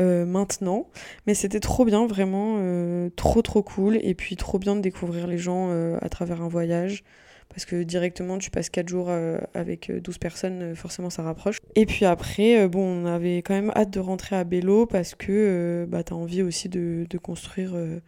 euh, 0.00 0.26
maintenant. 0.26 0.88
Mais 1.26 1.34
c'était 1.34 1.60
trop 1.60 1.84
bien, 1.84 2.06
vraiment 2.06 2.56
euh, 2.60 3.10
trop 3.16 3.42
trop 3.42 3.62
cool. 3.62 3.98
Et 4.02 4.14
puis 4.14 4.36
trop 4.36 4.58
bien 4.58 4.76
de 4.76 4.80
découvrir 4.82 5.26
les 5.26 5.38
gens 5.38 5.68
euh, 5.70 5.98
à 6.02 6.08
travers 6.08 6.42
un 6.42 6.48
voyage. 6.48 7.04
Parce 7.50 7.64
que 7.64 7.82
directement, 7.82 8.38
tu 8.38 8.50
passes 8.50 8.70
4 8.70 8.88
jours 8.88 9.06
euh, 9.10 9.38
avec 9.54 9.90
euh, 9.90 10.00
12 10.00 10.18
personnes, 10.18 10.62
euh, 10.62 10.74
forcément 10.76 11.10
ça 11.10 11.22
rapproche. 11.22 11.58
Et 11.74 11.84
puis 11.84 12.04
après, 12.04 12.60
euh, 12.60 12.68
bon, 12.68 13.02
on 13.02 13.06
avait 13.06 13.38
quand 13.38 13.54
même 13.54 13.72
hâte 13.74 13.90
de 13.90 13.98
rentrer 13.98 14.36
à 14.36 14.44
Bélo 14.44 14.86
parce 14.86 15.16
que 15.16 15.26
euh, 15.30 15.86
bah, 15.86 16.04
t'as 16.04 16.14
envie 16.14 16.42
aussi 16.42 16.68
de, 16.68 17.06
de 17.10 17.18
construire, 17.18 17.72
euh, 17.74 18.00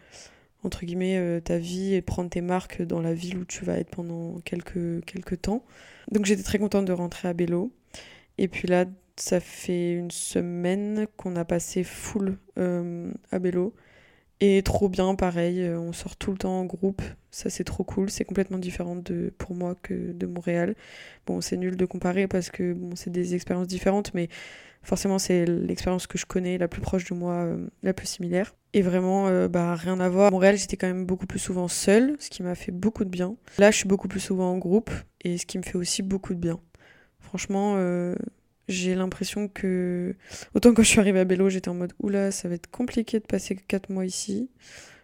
entre 0.63 0.85
guillemets, 0.87 1.19
euh, 1.19 1.41
ta 1.41 1.59
vie 1.59 1.95
et 1.95 2.03
prendre 2.03 2.31
tes 2.31 2.41
marques 2.41 2.83
dans 2.83 3.01
la 3.01 3.15
ville 3.15 3.39
où 3.39 3.45
tu 3.45 3.65
vas 3.65 3.79
être 3.79 3.91
pendant 3.91 4.39
quelques, 4.45 5.05
quelques 5.07 5.43
temps. 5.43 5.65
Donc 6.13 6.25
j'étais 6.25 6.45
très 6.45 6.59
contente 6.59 6.85
de 6.85 6.93
rentrer 6.93 7.27
à 7.27 7.33
Bélo. 7.33 7.73
Et 8.39 8.47
puis 8.47 8.69
là, 8.69 8.85
ça 9.17 9.41
fait 9.41 9.93
une 9.95 10.11
semaine 10.11 11.07
qu'on 11.17 11.35
a 11.37 11.45
passé 11.45 11.83
full 11.85 12.39
euh, 12.59 13.11
à 13.33 13.39
Bélo. 13.41 13.75
Et 14.45 14.61
trop 14.65 14.89
bien, 14.89 15.15
pareil, 15.15 15.63
euh, 15.63 15.79
on 15.79 15.93
sort 15.93 16.17
tout 16.17 16.33
le 16.33 16.37
temps 16.37 16.59
en 16.59 16.65
groupe, 16.65 17.01
ça 17.31 17.49
c'est 17.49 17.63
trop 17.63 17.85
cool, 17.85 18.11
c'est 18.11 18.25
complètement 18.25 18.59
différent 18.59 18.97
de, 18.97 19.33
pour 19.39 19.55
moi 19.55 19.77
que 19.81 20.11
de 20.11 20.27
Montréal. 20.27 20.75
Bon, 21.27 21.41
c'est 21.41 21.57
nul 21.57 21.77
de 21.77 21.85
comparer 21.85 22.27
parce 22.27 22.51
que 22.51 22.73
bon, 22.73 22.97
c'est 22.97 23.11
des 23.11 23.37
expériences 23.37 23.69
différentes, 23.69 24.13
mais 24.15 24.29
forcément 24.83 25.21
c'est 25.21 25.47
l'expérience 25.47 26.09
que 26.09 26.19
je 26.19 26.27
connais, 26.27 26.59
la 26.59 26.67
plus 26.67 26.81
proche 26.81 27.09
de 27.09 27.15
moi, 27.15 27.35
euh, 27.35 27.69
la 27.85 27.95
plus 27.95 28.09
similaire. 28.09 28.57
Et 28.73 28.83
vraiment, 28.83 29.29
euh, 29.29 29.47
bah, 29.47 29.77
rien 29.77 30.01
à 30.01 30.09
voir. 30.09 30.27
À 30.27 30.31
Montréal, 30.33 30.57
j'étais 30.57 30.77
quand 30.77 30.89
même 30.89 31.07
beaucoup 31.07 31.27
plus 31.27 31.39
souvent 31.39 31.69
seule, 31.69 32.17
ce 32.19 32.29
qui 32.29 32.43
m'a 32.43 32.57
fait 32.57 32.73
beaucoup 32.73 33.05
de 33.05 33.11
bien. 33.11 33.37
Là, 33.59 33.71
je 33.71 33.77
suis 33.77 33.89
beaucoup 33.89 34.09
plus 34.09 34.19
souvent 34.19 34.51
en 34.51 34.59
groupe, 34.59 34.91
et 35.21 35.39
ce 35.39 35.47
qui 35.47 35.57
me 35.57 35.63
fait 35.63 35.77
aussi 35.77 36.03
beaucoup 36.03 36.35
de 36.35 36.41
bien. 36.41 36.59
Franchement, 37.21 37.77
j'ai 38.73 38.95
l'impression 38.95 39.49
que 39.49 40.15
Autant 40.55 40.75
quand 40.75 40.83
je 40.83 40.89
suis 40.89 41.01
arrivée 41.01 41.21
à 41.21 41.25
Bélo, 41.25 41.49
j'étais 41.49 41.69
en 41.69 41.75
mode 41.75 41.93
oula, 42.01 42.31
ça 42.31 42.49
va 42.49 42.55
être 42.55 42.71
compliqué 42.71 43.21
de 43.21 43.27
passer 43.27 43.57
4 43.57 43.91
mois 43.91 44.05
ici. 44.05 44.51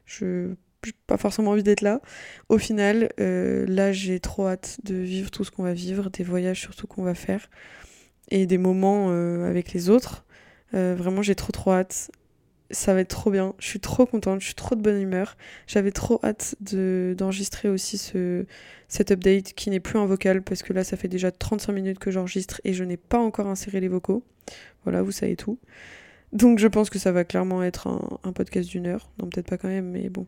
Je 0.07 0.55
j'ai 0.85 0.93
pas 1.07 1.17
forcément 1.17 1.53
envie 1.53 1.63
d'être 1.63 1.81
là. 1.81 2.01
Au 2.49 2.59
final, 2.59 3.11
euh, 3.21 3.67
là, 3.67 3.93
j'ai 3.93 4.21
trop 4.21 4.47
hâte 4.49 4.79
de 4.85 4.95
vivre 4.95 5.31
tout 5.31 5.45
ce 5.45 5.51
qu'on 5.51 5.65
va 5.65 5.73
vivre, 5.73 6.11
des 6.11 6.25
voyages 6.25 6.61
surtout 6.61 6.87
qu'on 6.87 7.03
va 7.03 7.15
faire, 7.15 7.51
et 8.31 8.47
des 8.47 8.59
moments 8.59 9.09
euh, 9.11 9.49
avec 9.49 9.73
les 9.73 9.91
autres. 9.91 10.25
Euh, 10.75 10.95
vraiment, 10.97 11.23
j'ai 11.23 11.35
trop 11.35 11.53
trop 11.53 11.73
hâte. 11.73 12.11
Ça 12.71 12.93
va 12.93 13.01
être 13.01 13.09
trop 13.09 13.31
bien. 13.31 13.55
Je 13.59 13.67
suis 13.67 13.81
trop 13.81 14.05
contente, 14.05 14.41
je 14.41 14.47
suis 14.47 14.55
trop 14.55 14.75
de 14.75 14.83
bonne 14.83 15.01
humeur. 15.01 15.37
J'avais 15.67 15.91
trop 15.91 16.21
hâte 16.23 16.55
de, 16.61 17.15
d'enregistrer 17.17 17.69
aussi 17.71 17.97
ce, 17.97 18.45
cet 18.89 19.11
update 19.11 19.55
qui 19.55 19.71
n'est 19.71 19.81
plus 19.81 19.99
un 19.99 20.05
vocal 20.05 20.43
parce 20.43 20.63
que 20.63 20.75
là, 20.75 20.85
ça 20.85 20.99
fait 20.99 21.09
déjà 21.09 21.31
35 21.31 21.73
minutes 21.73 21.99
que 21.99 22.11
j'enregistre 22.11 22.61
et 22.65 22.75
je 22.75 22.85
n'ai 22.85 22.99
pas 22.99 23.19
encore 23.19 23.47
inséré 23.47 23.81
les 23.81 23.89
vocaux. 23.89 24.23
Voilà, 24.85 25.03
vous 25.03 25.13
savez 25.13 25.35
tout. 25.37 25.59
Donc, 26.33 26.59
je 26.59 26.67
pense 26.67 26.91
que 26.91 26.99
ça 26.99 27.11
va 27.11 27.25
clairement 27.25 27.63
être 27.63 27.87
un, 27.87 28.19
un 28.23 28.33
podcast 28.33 28.69
d'une 28.69 28.87
heure. 28.87 29.11
Non, 29.19 29.29
peut-être 29.29 29.49
pas 29.49 29.57
quand 29.57 29.69
même, 29.69 29.89
mais 29.91 30.11
bon, 30.11 30.27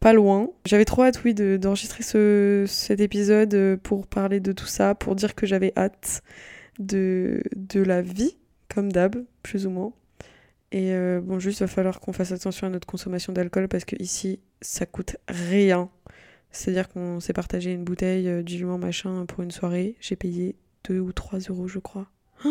pas 0.00 0.14
loin. 0.14 0.48
J'avais 0.64 0.86
trop 0.86 1.02
hâte, 1.02 1.22
oui, 1.24 1.34
de- 1.34 1.58
d'enregistrer 1.58 2.02
ce, 2.02 2.64
cet 2.66 3.00
épisode 3.00 3.78
pour 3.82 4.06
parler 4.06 4.40
de 4.40 4.52
tout 4.52 4.66
ça, 4.66 4.94
pour 4.94 5.14
dire 5.14 5.34
que 5.34 5.46
j'avais 5.46 5.72
hâte 5.76 6.22
de, 6.78 7.42
de 7.54 7.82
la 7.82 8.02
vie, 8.02 8.36
comme 8.74 8.90
d'hab, 8.92 9.16
plus 9.42 9.66
ou 9.66 9.70
moins. 9.70 9.92
Et 10.76 10.92
euh, 10.92 11.20
bon, 11.20 11.38
juste, 11.38 11.60
va 11.60 11.68
falloir 11.68 12.00
qu'on 12.00 12.12
fasse 12.12 12.32
attention 12.32 12.66
à 12.66 12.70
notre 12.70 12.88
consommation 12.88 13.32
d'alcool 13.32 13.68
parce 13.68 13.84
que 13.84 13.94
ici, 14.02 14.40
ça 14.60 14.86
coûte 14.86 15.16
rien. 15.28 15.88
C'est-à-dire 16.50 16.88
qu'on 16.88 17.20
s'est 17.20 17.32
partagé 17.32 17.72
une 17.72 17.84
bouteille 17.84 18.28
euh, 18.28 18.42
diluant 18.42 18.76
machin 18.76 19.24
pour 19.24 19.44
une 19.44 19.52
soirée. 19.52 19.94
J'ai 20.00 20.16
payé 20.16 20.56
2 20.88 20.98
ou 20.98 21.12
3 21.12 21.38
euros, 21.48 21.68
je 21.68 21.78
crois. 21.78 22.08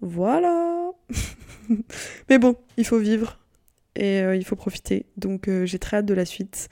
Voilà. 0.00 0.92
Mais 2.30 2.38
bon, 2.38 2.56
il 2.78 2.86
faut 2.86 2.98
vivre 2.98 3.38
et 3.94 4.20
euh, 4.20 4.34
il 4.34 4.44
faut 4.44 4.56
profiter. 4.56 5.04
Donc 5.18 5.50
j'ai 5.64 5.78
très 5.78 5.98
hâte 5.98 6.06
de 6.06 6.14
la 6.14 6.24
suite. 6.24 6.68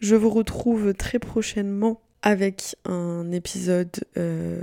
Je 0.00 0.14
vous 0.14 0.30
retrouve 0.30 0.94
très 0.94 1.18
prochainement 1.18 2.00
avec 2.22 2.76
un 2.84 3.30
épisode, 3.32 3.90
de- 4.16 4.62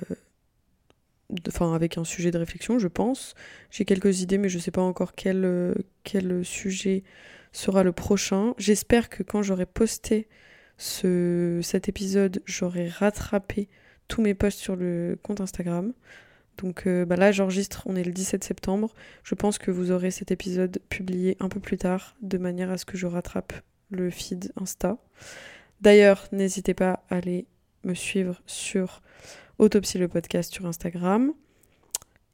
enfin 1.48 1.74
avec 1.74 1.98
un 1.98 2.04
sujet 2.04 2.32
de 2.32 2.38
réflexion, 2.38 2.80
je 2.80 2.88
pense. 2.88 3.36
J'ai 3.70 3.86
quelques 3.86 4.22
idées, 4.22 4.38
mais 4.38 4.50
je 4.50 4.60
sais 4.60 4.72
pas 4.72 4.82
encore 4.82 5.16
quel, 5.16 5.46
euh, 5.46 5.74
quel 6.04 6.44
sujet 6.44 7.04
sera 7.52 7.84
le 7.84 7.92
prochain. 7.92 8.54
J'espère 8.58 9.10
que 9.10 9.24
quand 9.24 9.42
j'aurai 9.42 9.66
posté 9.66 10.28
ce, 10.78 11.60
cet 11.62 11.90
épisode, 11.90 12.42
j'aurai 12.46 12.88
rattrapé 12.88 13.70
tous 14.08 14.22
mes 14.22 14.34
posts 14.34 14.60
sur 14.60 14.76
le 14.76 15.18
compte 15.22 15.42
Instagram. 15.42 15.94
Donc 16.58 16.86
euh, 16.86 17.06
bah 17.06 17.16
là, 17.16 17.32
j'enregistre, 17.32 17.84
on 17.86 17.96
est 17.96 18.04
le 18.04 18.12
17 18.12 18.44
septembre. 18.44 18.94
Je 19.24 19.36
pense 19.36 19.58
que 19.58 19.72
vous 19.72 19.92
aurez 19.92 20.12
cet 20.12 20.32
épisode 20.32 20.80
publié 20.90 21.38
un 21.40 21.50
peu 21.50 21.60
plus 21.60 21.78
tard, 21.78 22.16
de 22.22 22.38
manière 22.38 22.72
à 22.72 22.78
ce 22.78 22.86
que 22.86 22.98
je 22.98 23.08
rattrape 23.08 23.54
le 23.90 24.10
feed 24.10 24.52
Insta. 24.56 24.98
D'ailleurs, 25.82 26.28
n'hésitez 26.32 26.74
pas 26.74 27.04
à 27.10 27.16
aller 27.18 27.48
me 27.84 27.94
suivre 27.94 28.42
sur 28.46 29.02
Autopsie 29.60 29.98
le 29.98 30.08
podcast 30.08 30.54
sur 30.54 30.66
Instagram. 30.66 31.34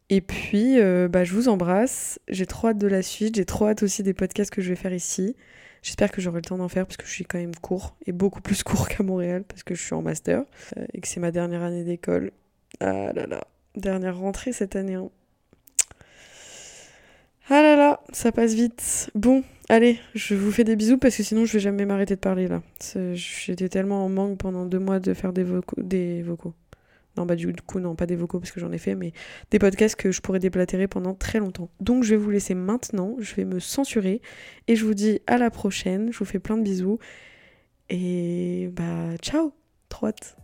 Et 0.09 0.21
puis, 0.21 0.79
euh, 0.79 1.07
bah, 1.09 1.23
je 1.25 1.33
vous 1.33 1.49
embrasse. 1.49 2.19
J'ai 2.29 2.45
trop 2.45 2.69
hâte 2.69 2.77
de 2.77 2.87
la 2.87 3.01
suite. 3.01 3.35
J'ai 3.35 3.45
trop 3.45 3.67
hâte 3.67 3.83
aussi 3.83 4.03
des 4.03 4.13
podcasts 4.13 4.51
que 4.51 4.61
je 4.61 4.69
vais 4.69 4.75
faire 4.75 4.93
ici. 4.93 5.35
J'espère 5.83 6.11
que 6.11 6.21
j'aurai 6.21 6.37
le 6.37 6.45
temps 6.45 6.57
d'en 6.57 6.69
faire 6.69 6.85
parce 6.85 6.97
que 6.97 7.05
je 7.05 7.11
suis 7.11 7.25
quand 7.25 7.37
même 7.37 7.55
court 7.55 7.95
et 8.05 8.11
beaucoup 8.11 8.41
plus 8.41 8.63
court 8.63 8.87
qu'à 8.89 9.03
Montréal 9.03 9.43
parce 9.47 9.63
que 9.63 9.75
je 9.75 9.81
suis 9.81 9.93
en 9.93 10.01
master 10.01 10.43
euh, 10.77 10.85
et 10.93 11.01
que 11.01 11.07
c'est 11.07 11.19
ma 11.19 11.31
dernière 11.31 11.61
année 11.63 11.83
d'école. 11.83 12.31
Ah 12.79 13.13
là 13.13 13.27
là, 13.27 13.43
dernière 13.75 14.17
rentrée 14.17 14.51
cette 14.53 14.75
année. 14.75 14.95
hein. 14.95 15.09
Ah 17.49 17.61
là 17.61 17.75
là, 17.77 18.01
ça 18.11 18.31
passe 18.33 18.53
vite. 18.53 19.09
Bon, 19.15 19.43
allez, 19.69 19.99
je 20.15 20.35
vous 20.35 20.51
fais 20.51 20.65
des 20.65 20.75
bisous 20.75 20.97
parce 20.97 21.15
que 21.15 21.23
sinon 21.23 21.45
je 21.45 21.53
vais 21.53 21.59
jamais 21.59 21.85
m'arrêter 21.85 22.15
de 22.15 22.19
parler 22.19 22.47
là. 22.47 22.61
J'étais 23.13 23.69
tellement 23.69 24.03
en 24.03 24.09
manque 24.09 24.37
pendant 24.37 24.65
deux 24.65 24.79
mois 24.79 24.99
de 24.99 25.13
faire. 25.13 25.31
Des 25.31 25.43
vocaux. 26.23 26.53
Non, 27.17 27.25
bah 27.25 27.35
du 27.35 27.51
coup, 27.53 27.79
non, 27.79 27.95
pas 27.95 28.05
des 28.05 28.15
vocaux 28.15 28.39
parce 28.39 28.51
que 28.51 28.59
j'en 28.59 28.71
ai 28.71 28.77
fait, 28.77 28.95
mais 28.95 29.11
des 29.51 29.59
podcasts 29.59 29.95
que 29.95 30.11
je 30.11 30.21
pourrais 30.21 30.39
déblatérer 30.39 30.87
pendant 30.87 31.13
très 31.13 31.39
longtemps. 31.39 31.69
Donc 31.79 32.03
je 32.03 32.11
vais 32.11 32.17
vous 32.17 32.29
laisser 32.29 32.53
maintenant, 32.53 33.15
je 33.19 33.35
vais 33.35 33.45
me 33.45 33.59
censurer 33.59 34.21
et 34.67 34.75
je 34.75 34.85
vous 34.85 34.93
dis 34.93 35.19
à 35.27 35.37
la 35.37 35.49
prochaine. 35.49 36.11
Je 36.11 36.19
vous 36.19 36.25
fais 36.25 36.39
plein 36.39 36.57
de 36.57 36.63
bisous 36.63 36.99
et 37.89 38.69
bah 38.73 39.17
ciao, 39.21 39.53
trop 39.89 40.07
hâte. 40.07 40.37